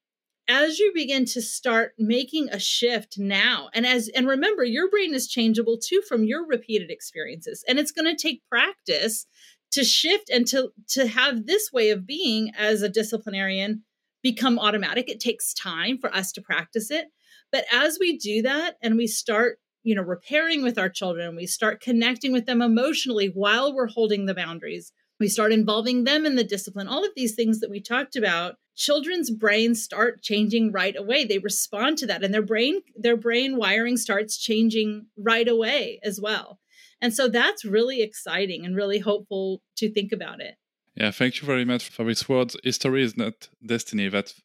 as 0.46 0.78
you 0.78 0.92
begin 0.94 1.24
to 1.24 1.42
start 1.42 1.94
making 1.98 2.48
a 2.50 2.60
shift 2.60 3.18
now 3.18 3.70
and 3.74 3.84
as 3.84 4.08
and 4.10 4.28
remember 4.28 4.64
your 4.64 4.88
brain 4.88 5.12
is 5.12 5.26
changeable 5.26 5.78
too 5.78 6.00
from 6.08 6.22
your 6.22 6.46
repeated 6.46 6.90
experiences 6.90 7.64
and 7.66 7.78
it's 7.80 7.92
going 7.92 8.04
to 8.04 8.20
take 8.20 8.42
practice 8.48 9.26
to 9.72 9.82
shift 9.82 10.30
and 10.30 10.46
to 10.46 10.70
to 10.88 11.08
have 11.08 11.46
this 11.46 11.72
way 11.72 11.90
of 11.90 12.06
being 12.06 12.52
as 12.56 12.82
a 12.82 12.88
disciplinarian 12.88 13.82
become 14.22 14.58
automatic. 14.60 15.08
It 15.08 15.20
takes 15.20 15.54
time 15.54 15.98
for 15.98 16.14
us 16.14 16.30
to 16.32 16.42
practice 16.42 16.90
it. 16.90 17.06
But 17.50 17.64
as 17.72 17.98
we 17.98 18.16
do 18.16 18.42
that 18.42 18.76
and 18.82 18.96
we 18.96 19.06
start 19.06 19.58
you 19.82 19.94
know 19.94 20.02
repairing 20.02 20.62
with 20.62 20.78
our 20.78 20.88
children 20.88 21.36
we 21.36 21.46
start 21.46 21.80
connecting 21.80 22.32
with 22.32 22.46
them 22.46 22.62
emotionally 22.62 23.26
while 23.26 23.74
we're 23.74 23.86
holding 23.86 24.26
the 24.26 24.34
boundaries 24.34 24.92
we 25.18 25.28
start 25.28 25.52
involving 25.52 26.04
them 26.04 26.26
in 26.26 26.36
the 26.36 26.44
discipline 26.44 26.88
all 26.88 27.04
of 27.04 27.12
these 27.16 27.34
things 27.34 27.60
that 27.60 27.70
we 27.70 27.80
talked 27.80 28.16
about 28.16 28.56
children's 28.76 29.30
brains 29.30 29.82
start 29.82 30.22
changing 30.22 30.72
right 30.72 30.96
away 30.96 31.24
they 31.24 31.38
respond 31.38 31.98
to 31.98 32.06
that 32.06 32.22
and 32.24 32.32
their 32.32 32.42
brain 32.42 32.80
their 32.96 33.16
brain 33.16 33.56
wiring 33.56 33.96
starts 33.96 34.38
changing 34.38 35.06
right 35.16 35.48
away 35.48 36.00
as 36.02 36.20
well 36.20 36.58
and 37.00 37.14
so 37.14 37.28
that's 37.28 37.64
really 37.64 38.02
exciting 38.02 38.64
and 38.64 38.76
really 38.76 38.98
hopeful 38.98 39.62
to 39.76 39.90
think 39.90 40.12
about 40.12 40.40
it. 40.40 40.56
Yeah, 40.94 41.10
thank 41.10 41.40
you 41.40 41.46
very 41.46 41.64
much 41.64 41.88
for 41.88 42.04
these 42.04 42.28
words. 42.28 42.56
History 42.62 43.02
is 43.02 43.16
not 43.16 43.48
destiny. 43.64 44.08
That's 44.08 44.40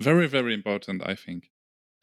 very, 0.00 0.28
very 0.28 0.54
important, 0.54 1.02
I 1.04 1.14
think. 1.14 1.50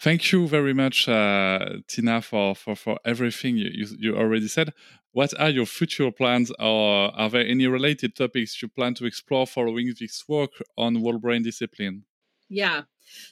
Thank 0.04 0.34
you 0.34 0.50
very 0.50 0.74
much, 0.74 1.08
uh, 1.08 1.78
Tina, 1.88 2.22
for, 2.22 2.56
for, 2.56 2.76
for 2.76 3.00
everything 3.06 3.56
you, 3.56 3.70
you, 3.72 3.88
you 3.98 4.18
already 4.18 4.50
said. 4.50 4.74
What 5.14 5.34
are 5.40 5.50
your 5.50 5.66
future 5.66 6.12
plans, 6.12 6.52
or 6.60 7.18
are 7.18 7.30
there 7.30 7.48
any 7.48 7.68
related 7.68 8.14
topics 8.14 8.62
you 8.62 8.68
plan 8.68 8.96
to 8.96 9.06
explore 9.06 9.48
following 9.48 9.94
this 9.98 10.26
work 10.28 10.52
on 10.78 10.96
whole 10.96 11.20
brain 11.20 11.44
discipline? 11.44 12.04
Yeah. 12.50 12.82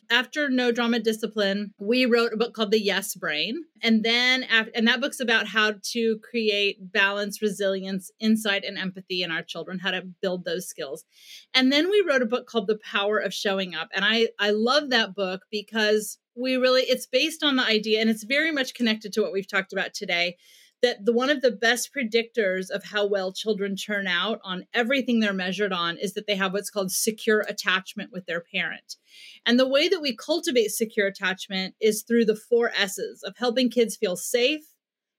After 0.09 0.49
No 0.49 0.72
Drama 0.72 0.99
Discipline, 0.99 1.74
we 1.78 2.05
wrote 2.05 2.32
a 2.32 2.38
book 2.38 2.53
called 2.53 2.72
The 2.72 2.82
Yes 2.82 3.15
Brain. 3.15 3.65
And 3.84 4.05
then, 4.05 4.43
after, 4.43 4.72
and 4.74 4.88
that 4.88 5.01
book's 5.01 5.19
about 5.19 5.47
how 5.47 5.74
to 5.91 6.19
create 6.19 6.93
balance, 6.93 7.41
resilience, 7.41 8.11
insight, 8.22 8.63
and 8.63 8.78
empathy 8.78 9.24
in 9.24 9.32
our 9.32 9.43
children, 9.43 9.80
how 9.80 9.91
to 9.91 10.03
build 10.22 10.45
those 10.45 10.69
skills. 10.69 11.03
And 11.53 11.69
then 11.69 11.89
we 11.89 12.01
wrote 12.07 12.22
a 12.22 12.26
book 12.26 12.47
called 12.47 12.67
The 12.67 12.80
Power 12.80 13.17
of 13.17 13.34
Showing 13.34 13.76
Up. 13.76 13.89
And 13.93 14.05
I, 14.05 14.30
I 14.39 14.51
love 14.51 14.89
that 14.91 15.13
book 15.15 15.41
because 15.51 16.17
we 16.41 16.55
really, 16.55 16.83
it's 16.83 17.05
based 17.05 17.43
on 17.43 17.55
the 17.55 17.63
idea 17.63 18.01
and 18.01 18.09
it's 18.09 18.23
very 18.23 18.51
much 18.51 18.73
connected 18.73 19.13
to 19.13 19.21
what 19.21 19.31
we've 19.31 19.47
talked 19.47 19.73
about 19.73 19.93
today 19.93 20.37
that 20.81 21.05
the 21.05 21.13
one 21.13 21.29
of 21.29 21.41
the 21.41 21.51
best 21.51 21.91
predictors 21.93 22.69
of 22.69 22.83
how 22.83 23.05
well 23.05 23.31
children 23.31 23.75
turn 23.75 24.07
out 24.07 24.39
on 24.43 24.65
everything 24.73 25.19
they're 25.19 25.33
measured 25.33 25.71
on 25.71 25.97
is 25.97 26.13
that 26.13 26.25
they 26.25 26.35
have 26.35 26.53
what's 26.53 26.71
called 26.71 26.91
secure 26.91 27.41
attachment 27.41 28.11
with 28.11 28.25
their 28.25 28.41
parent. 28.41 28.95
And 29.45 29.59
the 29.59 29.67
way 29.67 29.87
that 29.87 30.01
we 30.01 30.15
cultivate 30.15 30.71
secure 30.71 31.07
attachment 31.07 31.75
is 31.79 32.01
through 32.01 32.25
the 32.25 32.35
four 32.35 32.71
S's 32.75 33.21
of 33.23 33.37
helping 33.37 33.69
kids 33.69 33.95
feel 33.95 34.15
safe, 34.15 34.63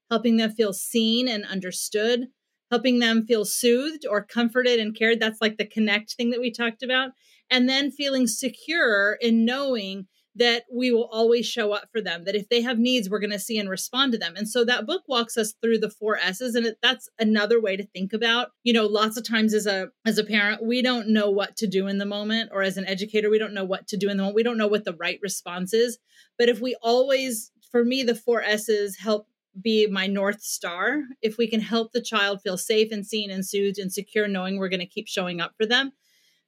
helping 0.09 0.37
them 0.37 0.51
feel 0.51 0.73
seen 0.73 1.27
and 1.27 1.45
understood, 1.45 2.27
helping 2.69 2.99
them 2.99 3.25
feel 3.25 3.45
soothed 3.45 4.05
or 4.05 4.23
comforted 4.23 4.79
and 4.79 4.97
cared. 4.97 5.19
That's 5.19 5.41
like 5.41 5.57
the 5.57 5.65
connect 5.65 6.13
thing 6.13 6.31
that 6.31 6.41
we 6.41 6.51
talked 6.51 6.83
about. 6.83 7.11
And 7.49 7.69
then 7.69 7.91
feeling 7.91 8.27
secure 8.27 9.17
in 9.21 9.45
knowing 9.45 10.07
that 10.35 10.63
we 10.71 10.91
will 10.91 11.09
always 11.11 11.45
show 11.45 11.73
up 11.73 11.89
for 11.91 12.01
them 12.01 12.23
that 12.25 12.35
if 12.35 12.49
they 12.49 12.61
have 12.61 12.79
needs 12.79 13.09
we're 13.09 13.19
going 13.19 13.29
to 13.29 13.39
see 13.39 13.57
and 13.57 13.69
respond 13.69 14.11
to 14.11 14.17
them. 14.17 14.33
And 14.35 14.49
so 14.49 14.65
that 14.65 14.85
book 14.85 15.03
walks 15.07 15.37
us 15.37 15.53
through 15.61 15.79
the 15.79 15.89
four 15.89 16.17
s's 16.17 16.55
and 16.55 16.75
that's 16.81 17.09
another 17.19 17.61
way 17.61 17.77
to 17.77 17.85
think 17.85 18.13
about 18.13 18.49
you 18.63 18.73
know 18.73 18.85
lots 18.85 19.17
of 19.17 19.27
times 19.27 19.53
as 19.53 19.65
a 19.65 19.89
as 20.05 20.17
a 20.17 20.23
parent 20.23 20.65
we 20.65 20.81
don't 20.81 21.07
know 21.07 21.29
what 21.29 21.55
to 21.57 21.67
do 21.67 21.87
in 21.87 21.97
the 21.97 22.05
moment 22.05 22.49
or 22.53 22.63
as 22.63 22.77
an 22.77 22.87
educator 22.87 23.29
we 23.29 23.39
don't 23.39 23.53
know 23.53 23.65
what 23.65 23.87
to 23.87 23.97
do 23.97 24.09
in 24.09 24.17
the 24.17 24.23
moment. 24.23 24.35
We 24.35 24.43
don't 24.43 24.57
know 24.57 24.67
what 24.67 24.85
the 24.85 24.95
right 24.95 25.19
response 25.21 25.73
is. 25.73 25.99
But 26.37 26.49
if 26.49 26.59
we 26.59 26.75
always 26.81 27.51
for 27.71 27.83
me 27.83 28.03
the 28.03 28.15
four 28.15 28.41
s's 28.41 28.97
help 28.97 29.27
be 29.61 29.85
my 29.85 30.07
north 30.07 30.41
star. 30.41 31.03
If 31.21 31.37
we 31.37 31.47
can 31.47 31.59
help 31.59 31.91
the 31.91 32.01
child 32.01 32.41
feel 32.41 32.57
safe 32.57 32.91
and 32.91 33.05
seen 33.05 33.29
and 33.29 33.45
soothed 33.45 33.77
and 33.77 33.93
secure 33.93 34.27
knowing 34.27 34.57
we're 34.57 34.69
going 34.69 34.79
to 34.79 34.85
keep 34.87 35.07
showing 35.07 35.39
up 35.39 35.53
for 35.57 35.67
them 35.67 35.91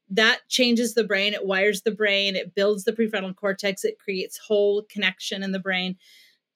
that 0.09 0.39
changes 0.49 0.93
the 0.93 1.03
brain 1.03 1.33
it 1.33 1.45
wires 1.45 1.81
the 1.81 1.91
brain 1.91 2.35
it 2.35 2.53
builds 2.55 2.83
the 2.83 2.93
prefrontal 2.93 3.35
cortex 3.35 3.83
it 3.83 3.99
creates 3.99 4.37
whole 4.37 4.83
connection 4.89 5.43
in 5.43 5.51
the 5.51 5.59
brain. 5.59 5.95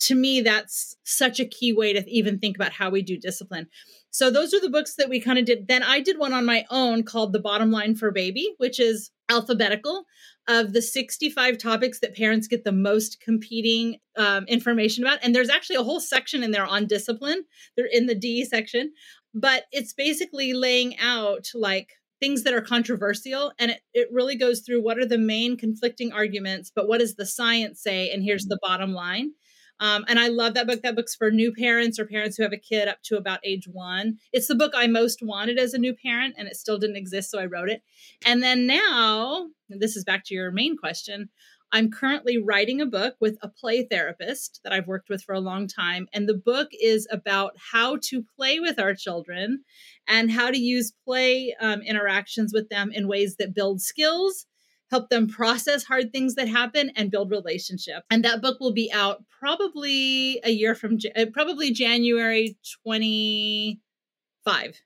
To 0.03 0.15
me 0.15 0.41
that's 0.41 0.95
such 1.03 1.39
a 1.39 1.45
key 1.45 1.73
way 1.73 1.93
to 1.93 2.09
even 2.09 2.39
think 2.39 2.55
about 2.55 2.73
how 2.73 2.89
we 2.89 3.01
do 3.01 3.17
discipline. 3.17 3.67
So 4.11 4.31
those 4.31 4.53
are 4.53 4.61
the 4.61 4.69
books 4.69 4.95
that 4.95 5.09
we 5.09 5.19
kind 5.19 5.39
of 5.39 5.45
did 5.45 5.67
then 5.67 5.83
i 5.83 5.99
did 5.99 6.17
one 6.17 6.33
on 6.33 6.45
my 6.45 6.65
own 6.69 7.03
called 7.03 7.33
the 7.33 7.39
bottom 7.39 7.71
line 7.71 7.95
for 7.95 8.11
baby 8.11 8.53
which 8.57 8.79
is 8.79 9.11
alphabetical 9.29 10.05
of 10.47 10.73
the 10.73 10.81
65 10.81 11.59
topics 11.59 11.99
that 11.99 12.15
parents 12.15 12.47
get 12.47 12.63
the 12.63 12.71
most 12.71 13.21
competing 13.21 13.97
um, 14.17 14.45
information 14.45 15.03
about 15.03 15.19
and 15.21 15.35
there's 15.35 15.49
actually 15.49 15.75
a 15.75 15.83
whole 15.83 15.99
section 15.99 16.43
in 16.43 16.49
there 16.49 16.65
on 16.65 16.87
discipline. 16.87 17.43
They're 17.75 17.89
in 17.91 18.07
the 18.07 18.15
d 18.15 18.45
section 18.45 18.91
but 19.33 19.65
it's 19.71 19.93
basically 19.93 20.53
laying 20.53 20.97
out 20.97 21.49
like 21.53 21.93
things 22.19 22.43
that 22.43 22.53
are 22.53 22.61
controversial 22.61 23.51
and 23.59 23.71
it, 23.71 23.81
it 23.93 24.09
really 24.11 24.35
goes 24.35 24.61
through 24.61 24.83
what 24.83 24.97
are 24.97 25.05
the 25.05 25.17
main 25.17 25.57
conflicting 25.57 26.11
arguments 26.11 26.71
but 26.73 26.87
what 26.87 26.99
does 26.99 27.15
the 27.15 27.25
science 27.25 27.81
say 27.81 28.09
and 28.11 28.23
here's 28.23 28.45
the 28.45 28.59
bottom 28.61 28.93
line. 28.93 29.31
Um, 29.81 30.03
and 30.09 30.19
i 30.19 30.27
love 30.27 30.55
that 30.55 30.67
book. 30.67 30.81
That 30.81 30.95
book's 30.95 31.15
for 31.15 31.31
new 31.31 31.53
parents 31.53 31.97
or 31.97 32.05
parents 32.05 32.35
who 32.35 32.43
have 32.43 32.51
a 32.51 32.57
kid 32.57 32.89
up 32.89 33.01
to 33.03 33.17
about 33.17 33.39
age 33.45 33.67
one. 33.71 34.17
It's 34.33 34.47
the 34.47 34.55
book 34.55 34.73
i 34.75 34.87
most 34.87 35.19
wanted 35.21 35.57
as 35.57 35.73
a 35.73 35.79
new 35.79 35.95
parent 35.95 36.35
and 36.37 36.47
it 36.47 36.57
still 36.57 36.77
didn't 36.77 36.97
exist 36.97 37.31
so 37.31 37.39
i 37.39 37.45
wrote 37.45 37.69
it. 37.69 37.81
And 38.25 38.43
then 38.43 38.67
now 38.67 39.47
this 39.69 39.95
is 39.95 40.03
back 40.03 40.25
to 40.25 40.33
your 40.33 40.51
main 40.51 40.77
question 40.77 41.29
I'm 41.71 41.91
currently 41.91 42.37
writing 42.37 42.81
a 42.81 42.85
book 42.85 43.15
with 43.19 43.37
a 43.41 43.47
play 43.47 43.83
therapist 43.83 44.59
that 44.63 44.73
I've 44.73 44.87
worked 44.87 45.09
with 45.09 45.21
for 45.23 45.33
a 45.33 45.39
long 45.39 45.67
time. 45.67 46.07
And 46.13 46.27
the 46.27 46.33
book 46.33 46.69
is 46.81 47.07
about 47.11 47.53
how 47.71 47.97
to 48.03 48.23
play 48.35 48.59
with 48.59 48.79
our 48.79 48.95
children 48.95 49.63
and 50.07 50.31
how 50.31 50.49
to 50.49 50.59
use 50.59 50.91
play 51.05 51.55
um, 51.59 51.81
interactions 51.81 52.51
with 52.53 52.69
them 52.69 52.91
in 52.91 53.07
ways 53.07 53.35
that 53.37 53.53
build 53.53 53.81
skills, 53.81 54.47
help 54.89 55.09
them 55.09 55.27
process 55.27 55.83
hard 55.83 56.11
things 56.11 56.35
that 56.35 56.47
happen 56.47 56.91
and 56.95 57.11
build 57.11 57.29
relationships. 57.29 58.05
And 58.09 58.25
that 58.25 58.41
book 58.41 58.59
will 58.59 58.73
be 58.73 58.91
out 58.91 59.23
probably 59.39 60.39
a 60.43 60.49
year 60.49 60.73
from 60.73 60.97
uh, 61.15 61.25
probably 61.31 61.71
January 61.71 62.57
25. 62.83 64.81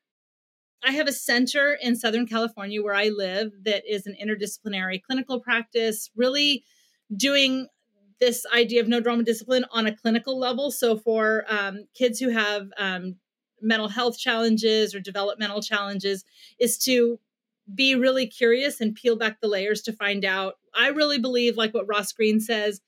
I 0.86 0.92
have 0.92 1.08
a 1.08 1.14
center 1.14 1.78
in 1.82 1.96
Southern 1.96 2.28
California 2.28 2.84
where 2.84 2.94
I 2.94 3.10
live 3.10 3.52
that 3.64 3.84
is 3.90 4.06
an 4.06 4.16
interdisciplinary 4.22 5.02
clinical 5.02 5.40
practice, 5.40 6.10
really 6.16 6.64
doing 7.16 7.68
this 8.20 8.46
idea 8.54 8.82
of 8.82 8.88
no 8.88 9.00
drama 9.00 9.24
discipline 9.24 9.66
on 9.72 9.88
a 9.88 9.96
clinical 9.96 10.38
level. 10.40 10.72
So 10.72 10.98
for 10.98 11.46
um, 11.48 11.86
kids 11.94 12.20
who 12.20 12.30
have 12.30 12.68
um, 12.78 13.16
mental 13.62 13.88
health 13.88 14.18
challenges 14.18 14.94
or 14.94 15.00
developmental 15.00 15.62
challenges, 15.62 16.26
is 16.60 16.78
to 16.80 17.20
be 17.74 17.96
really 17.96 18.28
curious 18.28 18.82
and 18.82 18.94
peel 18.94 19.16
back 19.16 19.40
the 19.40 19.48
layers 19.48 19.82
to 19.84 19.94
find 19.94 20.26
out. 20.26 20.56
I 20.76 20.88
really 20.88 21.18
believe, 21.18 21.56
like 21.56 21.74
what 21.74 21.88
Ross 21.88 22.12
Greene 22.12 22.42
says, 22.42 22.82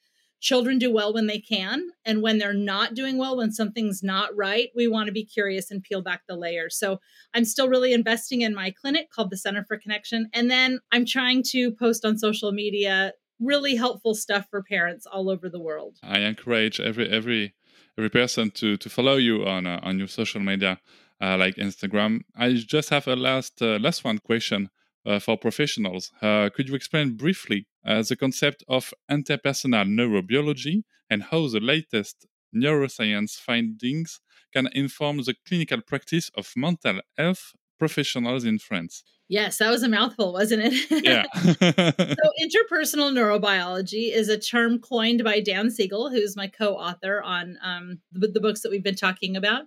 children 0.46 0.78
do 0.78 0.92
well 0.94 1.12
when 1.12 1.26
they 1.26 1.40
can. 1.40 1.90
And 2.06 2.22
when 2.22 2.38
they're 2.38 2.54
not 2.54 2.94
doing 2.94 3.18
well, 3.18 3.36
when 3.38 3.52
something's 3.52 4.04
not 4.04 4.30
right, 4.36 4.70
we 4.76 4.88
want 4.88 5.08
to 5.08 5.12
be 5.12 5.26
curious 5.26 5.72
and 5.72 5.82
peel 5.82 6.04
back 6.04 6.22
the 6.28 6.38
layers. 6.38 6.78
So 6.78 7.00
I'm 7.34 7.46
still 7.46 7.68
really 7.68 7.94
investing 7.94 8.42
in 8.42 8.54
my 8.54 8.70
clinic 8.70 9.10
called 9.10 9.32
the 9.32 9.38
Center 9.38 9.66
for 9.68 9.78
Connection. 9.78 10.30
And 10.34 10.52
then 10.52 10.80
I'm 10.92 11.06
trying 11.06 11.42
to 11.54 11.72
post 11.72 12.06
on 12.06 12.20
social 12.20 12.52
media 12.52 13.14
really 13.40 13.76
helpful 13.76 14.14
stuff 14.14 14.46
for 14.52 14.62
parents 14.62 15.08
all 15.08 15.32
over 15.32 15.50
the 15.50 15.60
world. 15.60 15.98
I 16.04 16.20
encourage 16.20 16.80
every 16.80 17.10
every 17.10 17.56
every 17.98 18.12
person 18.12 18.52
to 18.52 18.78
to 18.78 18.90
follow 18.90 19.16
you 19.16 19.46
on 19.48 19.66
uh, 19.66 19.80
on 19.82 19.98
your 19.98 20.08
social 20.08 20.42
media 20.42 20.80
uh, 21.20 21.38
like 21.38 21.56
Instagram. 21.56 22.22
I 22.36 22.54
just 22.54 22.90
have 22.92 23.08
a 23.08 23.16
last 23.16 23.62
uh, 23.62 23.80
last 23.80 24.06
one 24.06 24.20
question 24.20 24.70
uh, 25.06 25.20
for 25.20 25.38
professionals. 25.38 26.12
Uh, 26.22 26.50
could 26.54 26.70
you 26.70 26.76
explain 26.76 27.18
briefly 27.18 27.68
uh, 27.86 28.02
the 28.04 28.16
concept 28.16 28.64
of 28.68 28.94
interpersonal 29.10 29.86
neurobiology 29.88 30.84
and 31.10 31.24
how 31.24 31.48
the 31.48 31.60
latest 31.60 32.26
neuroscience 32.56 33.36
findings 33.40 34.20
can 34.54 34.68
inform 34.74 35.18
the 35.18 35.36
clinical 35.48 35.82
practice 35.82 36.30
of 36.36 36.52
mental 36.56 37.02
health 37.18 37.54
professionals 37.80 38.44
in 38.46 38.60
France? 38.60 39.04
Yes, 39.28 39.58
that 39.58 39.72
was 39.72 39.82
a 39.82 39.90
mouthful, 39.90 40.34
wasn't 40.34 40.62
it? 40.66 41.04
Yeah. 41.04 41.26
so, 41.34 42.32
interpersonal 42.44 43.12
neurobiology 43.12 44.14
is 44.14 44.30
a 44.30 44.38
term 44.38 44.78
coined 44.80 45.24
by 45.24 45.40
Dan 45.40 45.72
Siegel, 45.72 46.12
who's 46.12 46.36
my 46.36 46.48
co 46.48 46.76
author 46.76 47.24
on 47.24 47.58
um, 47.64 48.00
the, 48.12 48.28
the, 48.28 48.40
books 48.40 48.62
that 48.62 48.70
we've 48.70 48.84
been 48.84 48.96
talking 48.96 49.36
about. 49.36 49.64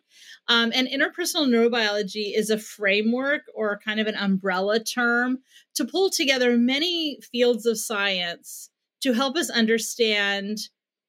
Um, 0.47 0.71
and 0.75 0.87
interpersonal 0.87 1.49
neurobiology 1.49 2.37
is 2.37 2.51
a 2.51 2.59
framework 2.59 3.43
or 3.53 3.81
kind 3.85 3.99
of 3.99 4.07
an 4.07 4.15
umbrella 4.15 4.79
term 4.79 5.39
to 5.75 5.85
pull 5.85 6.09
together 6.11 6.57
many 6.57 7.19
fields 7.33 7.67
of 7.67 7.79
science 7.79 8.71
to 9.01 9.13
help 9.13 9.37
us 9.37 9.51
understand 9.51 10.59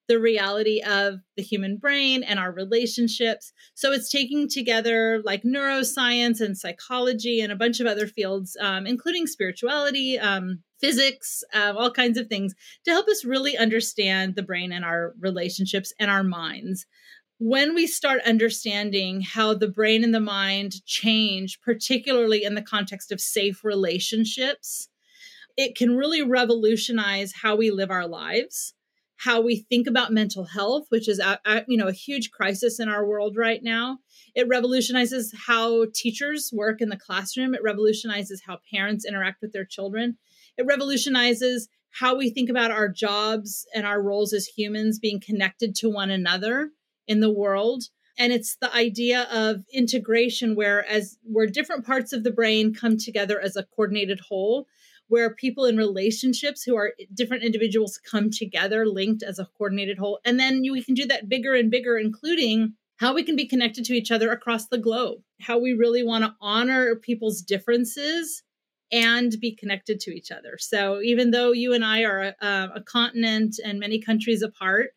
the 0.09 0.19
reality 0.19 0.81
of 0.81 1.19
the 1.37 1.43
human 1.43 1.77
brain 1.77 2.23
and 2.23 2.39
our 2.39 2.51
relationships. 2.51 3.53
So 3.75 3.91
it's 3.91 4.09
taking 4.09 4.49
together 4.49 5.21
like 5.23 5.43
neuroscience 5.43 6.41
and 6.41 6.57
psychology 6.57 7.39
and 7.41 7.51
a 7.51 7.55
bunch 7.55 7.79
of 7.79 7.85
other 7.85 8.07
fields, 8.07 8.57
um, 8.59 8.87
including 8.87 9.27
spirituality, 9.27 10.17
um, 10.17 10.63
physics, 10.81 11.43
uh, 11.53 11.73
all 11.77 11.91
kinds 11.91 12.17
of 12.17 12.27
things 12.27 12.55
to 12.85 12.91
help 12.91 13.07
us 13.07 13.23
really 13.23 13.55
understand 13.55 14.35
the 14.35 14.41
brain 14.41 14.71
and 14.71 14.83
our 14.83 15.13
relationships 15.19 15.93
and 15.99 16.09
our 16.09 16.23
minds. 16.23 16.87
When 17.37 17.75
we 17.75 17.85
start 17.85 18.21
understanding 18.25 19.21
how 19.21 19.53
the 19.53 19.69
brain 19.69 20.03
and 20.03 20.13
the 20.13 20.19
mind 20.19 20.83
change, 20.85 21.61
particularly 21.61 22.43
in 22.43 22.55
the 22.55 22.63
context 22.63 23.11
of 23.11 23.21
safe 23.21 23.63
relationships, 23.63 24.89
it 25.55 25.75
can 25.75 25.95
really 25.95 26.23
revolutionize 26.23 27.31
how 27.43 27.55
we 27.55 27.69
live 27.69 27.91
our 27.91 28.07
lives 28.07 28.73
how 29.19 29.41
we 29.41 29.57
think 29.57 29.85
about 29.85 30.13
mental 30.13 30.45
health, 30.45 30.85
which 30.89 31.09
is 31.09 31.19
a, 31.19 31.39
a, 31.45 31.63
you 31.67 31.77
know 31.77 31.87
a 31.87 31.93
huge 31.93 32.31
crisis 32.31 32.79
in 32.79 32.87
our 32.87 33.05
world 33.05 33.35
right 33.35 33.61
now. 33.61 33.99
It 34.33 34.47
revolutionizes 34.47 35.33
how 35.47 35.85
teachers 35.93 36.51
work 36.53 36.81
in 36.81 36.89
the 36.89 36.97
classroom. 36.97 37.53
It 37.53 37.63
revolutionizes 37.63 38.43
how 38.45 38.59
parents 38.71 39.05
interact 39.05 39.41
with 39.41 39.51
their 39.51 39.65
children. 39.65 40.17
It 40.57 40.65
revolutionizes 40.65 41.67
how 41.91 42.15
we 42.15 42.29
think 42.29 42.49
about 42.49 42.71
our 42.71 42.87
jobs 42.87 43.65
and 43.75 43.85
our 43.85 44.01
roles 44.01 44.31
as 44.31 44.45
humans 44.45 44.99
being 44.99 45.19
connected 45.19 45.75
to 45.75 45.89
one 45.89 46.11
another 46.11 46.71
in 47.07 47.19
the 47.19 47.31
world. 47.31 47.83
And 48.17 48.31
it's 48.31 48.55
the 48.61 48.73
idea 48.73 49.23
of 49.31 49.63
integration 49.73 50.55
where 50.55 50.85
as 50.87 51.17
where 51.23 51.47
different 51.47 51.85
parts 51.85 52.13
of 52.13 52.23
the 52.23 52.31
brain 52.31 52.73
come 52.73 52.97
together 52.97 53.39
as 53.39 53.57
a 53.57 53.63
coordinated 53.63 54.21
whole 54.29 54.67
where 55.09 55.33
people 55.33 55.65
in 55.65 55.77
relationships 55.77 56.63
who 56.63 56.75
are 56.75 56.93
different 57.13 57.43
individuals 57.43 57.99
come 58.09 58.29
together 58.31 58.85
linked 58.85 59.21
as 59.21 59.37
a 59.37 59.49
coordinated 59.57 59.97
whole. 59.97 60.19
And 60.23 60.39
then 60.39 60.61
we 60.61 60.83
can 60.83 60.93
do 60.93 61.05
that 61.07 61.27
bigger 61.27 61.53
and 61.53 61.69
bigger 61.69 61.97
including 61.97 62.73
how 62.97 63.13
we 63.13 63.23
can 63.23 63.35
be 63.35 63.47
connected 63.47 63.85
to 63.85 63.93
each 63.93 64.11
other 64.11 64.31
across 64.31 64.67
the 64.67 64.77
globe 64.77 65.19
how 65.41 65.57
we 65.57 65.73
really 65.73 66.03
want 66.03 66.23
to 66.23 66.35
honor 66.41 66.95
people's 66.95 67.41
differences 67.41 68.43
and 68.91 69.35
be 69.39 69.55
connected 69.55 69.99
to 70.01 70.11
each 70.11 70.31
other. 70.31 70.57
So 70.59 70.99
even 71.01 71.31
though 71.31 71.51
you 71.51 71.73
and 71.73 71.85
i 71.85 72.03
are 72.03 72.33
a, 72.41 72.69
a 72.75 72.83
continent 72.85 73.57
and 73.63 73.79
many 73.79 73.99
countries 73.99 74.41
apart 74.41 74.91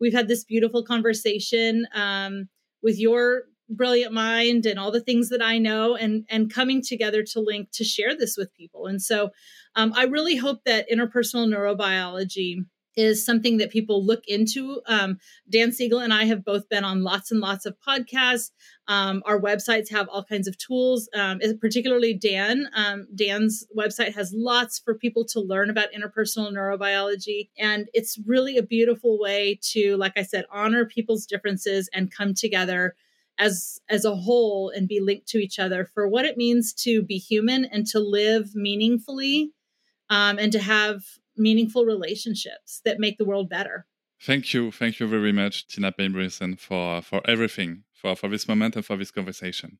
we've 0.00 0.12
had 0.12 0.28
this 0.28 0.44
beautiful 0.44 0.84
conversation 0.84 1.86
um, 1.94 2.48
with 2.82 2.98
your 2.98 3.44
brilliant 3.76 4.12
mind 4.12 4.66
and 4.66 4.78
all 4.78 4.90
the 4.90 5.00
things 5.00 5.28
that 5.28 5.42
I 5.42 5.58
know 5.58 5.94
and 5.96 6.24
and 6.28 6.52
coming 6.52 6.82
together 6.82 7.22
to 7.32 7.40
link 7.40 7.70
to 7.72 7.84
share 7.84 8.16
this 8.16 8.36
with 8.36 8.54
people. 8.54 8.86
And 8.86 9.00
so 9.02 9.30
um, 9.76 9.92
I 9.96 10.04
really 10.04 10.36
hope 10.36 10.64
that 10.64 10.90
interpersonal 10.90 11.48
neurobiology 11.48 12.64
is 12.96 13.24
something 13.24 13.58
that 13.58 13.70
people 13.70 14.04
look 14.04 14.22
into. 14.26 14.80
Um, 14.86 15.18
Dan 15.50 15.72
Siegel 15.72 15.98
and 15.98 16.12
I 16.12 16.24
have 16.24 16.44
both 16.44 16.68
been 16.68 16.84
on 16.84 17.02
lots 17.02 17.30
and 17.30 17.40
lots 17.40 17.66
of 17.66 17.76
podcasts. 17.86 18.50
Um, 18.86 19.22
our 19.26 19.40
websites 19.40 19.90
have 19.90 20.08
all 20.08 20.24
kinds 20.24 20.46
of 20.46 20.56
tools, 20.58 21.08
um, 21.14 21.40
particularly 21.60 22.14
Dan. 22.14 22.68
Um, 22.74 23.06
Dan's 23.14 23.66
website 23.76 24.14
has 24.14 24.32
lots 24.34 24.78
for 24.78 24.94
people 24.94 25.24
to 25.26 25.40
learn 25.40 25.70
about 25.70 25.88
interpersonal 25.92 26.52
neurobiology. 26.52 27.48
And 27.58 27.88
it's 27.94 28.18
really 28.26 28.56
a 28.56 28.62
beautiful 28.62 29.18
way 29.18 29.58
to, 29.72 29.96
like 29.96 30.12
I 30.16 30.22
said, 30.22 30.44
honor 30.50 30.84
people's 30.84 31.26
differences 31.26 31.88
and 31.92 32.14
come 32.14 32.34
together 32.34 32.94
as 33.38 33.80
as 33.88 34.04
a 34.04 34.14
whole 34.14 34.70
and 34.70 34.88
be 34.88 35.00
linked 35.00 35.26
to 35.28 35.38
each 35.38 35.58
other 35.58 35.84
for 35.84 36.08
what 36.08 36.24
it 36.24 36.36
means 36.36 36.72
to 36.72 37.02
be 37.02 37.18
human 37.18 37.64
and 37.64 37.86
to 37.86 37.98
live 37.98 38.54
meaningfully 38.54 39.52
um, 40.10 40.38
and 40.38 40.52
to 40.52 40.60
have 40.60 41.02
meaningful 41.36 41.84
relationships 41.84 42.80
that 42.84 43.00
make 43.00 43.18
the 43.18 43.24
world 43.24 43.48
better 43.48 43.86
thank 44.22 44.54
you 44.54 44.70
thank 44.70 45.00
you 45.00 45.06
very 45.06 45.32
much 45.32 45.66
tina 45.66 45.90
payne 45.90 46.56
for 46.56 47.02
for 47.02 47.20
everything 47.24 47.82
for 47.92 48.14
for 48.14 48.28
this 48.28 48.46
moment 48.46 48.76
and 48.76 48.84
for 48.84 48.96
this 48.96 49.10
conversation 49.10 49.78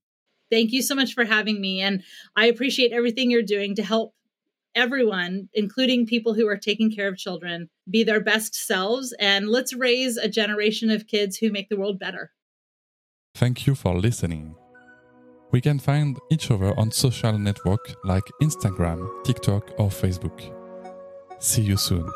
thank 0.50 0.72
you 0.72 0.82
so 0.82 0.94
much 0.94 1.14
for 1.14 1.24
having 1.24 1.60
me 1.60 1.80
and 1.80 2.02
i 2.36 2.46
appreciate 2.46 2.92
everything 2.92 3.30
you're 3.30 3.42
doing 3.42 3.74
to 3.74 3.82
help 3.82 4.14
everyone, 4.74 5.48
including 5.54 6.06
people 6.06 6.34
who 6.34 6.48
are 6.48 6.56
taking 6.56 6.90
care 6.90 7.08
of 7.08 7.16
children, 7.16 7.68
be 7.88 8.02
their 8.02 8.20
best 8.20 8.54
selves. 8.54 9.14
And 9.20 9.48
let's 9.48 9.72
raise 9.72 10.16
a 10.16 10.28
generation 10.28 10.90
of 10.90 11.06
kids 11.06 11.36
who 11.36 11.50
make 11.50 11.68
the 11.68 11.76
world 11.76 11.98
better. 11.98 12.32
Thank 13.36 13.66
you 13.66 13.74
for 13.74 13.96
listening. 13.98 14.54
We 15.50 15.60
can 15.60 15.80
find 15.80 16.16
each 16.30 16.52
other 16.52 16.72
on 16.78 16.92
social 16.92 17.36
network 17.36 17.96
like 18.04 18.22
Instagram, 18.40 19.08
TikTok, 19.24 19.72
or 19.76 19.88
Facebook. 19.88 20.40
See 21.40 21.62
you 21.62 21.76
soon. 21.76 22.08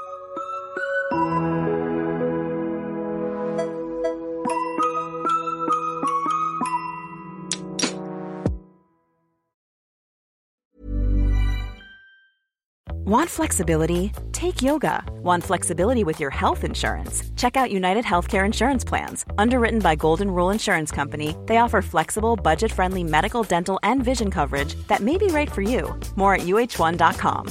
Want 13.09 13.31
flexibility? 13.31 14.13
Take 14.33 14.61
yoga. 14.61 15.03
Want 15.23 15.43
flexibility 15.43 16.05
with 16.05 16.21
your 16.21 16.29
health 16.29 16.63
insurance? 16.63 17.23
Check 17.37 17.57
out 17.57 17.71
United 17.73 18.05
Healthcare 18.05 18.45
Insurance 18.45 18.85
Plans. 18.85 19.25
Underwritten 19.39 19.79
by 19.79 19.97
Golden 19.97 20.31
Rule 20.31 20.51
Insurance 20.51 20.93
Company, 20.93 21.35
they 21.47 21.57
offer 21.57 21.81
flexible, 21.81 22.37
budget 22.37 22.71
friendly 22.71 23.03
medical, 23.03 23.43
dental, 23.43 23.79
and 23.83 24.05
vision 24.05 24.31
coverage 24.31 24.75
that 24.89 25.01
may 25.01 25.17
be 25.17 25.29
right 25.29 25.51
for 25.51 25.63
you. 25.63 25.99
More 26.17 26.35
at 26.35 26.43
uh1.com. 26.43 27.47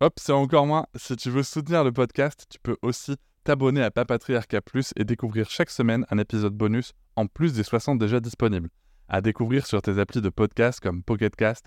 Hop, 0.00 0.12
c'est 0.20 0.32
encore 0.32 0.66
moins. 0.66 0.86
Si 0.94 1.16
tu 1.16 1.28
veux 1.28 1.42
soutenir 1.42 1.82
le 1.82 1.90
podcast, 1.90 2.46
tu 2.48 2.58
peux 2.62 2.76
aussi 2.82 3.16
t'abonner 3.42 3.82
à 3.82 3.90
Papatriarca 3.90 4.60
Plus 4.60 4.92
et 4.94 5.04
découvrir 5.04 5.50
chaque 5.50 5.70
semaine 5.70 6.06
un 6.08 6.18
épisode 6.18 6.54
bonus 6.54 6.92
en 7.16 7.26
plus 7.26 7.52
des 7.52 7.64
60 7.64 7.98
déjà 7.98 8.20
disponibles. 8.20 8.68
À 9.08 9.20
découvrir 9.20 9.66
sur 9.66 9.82
tes 9.82 9.98
applis 9.98 10.20
de 10.20 10.28
podcast 10.28 10.78
comme 10.78 11.02
Pocketcast, 11.02 11.66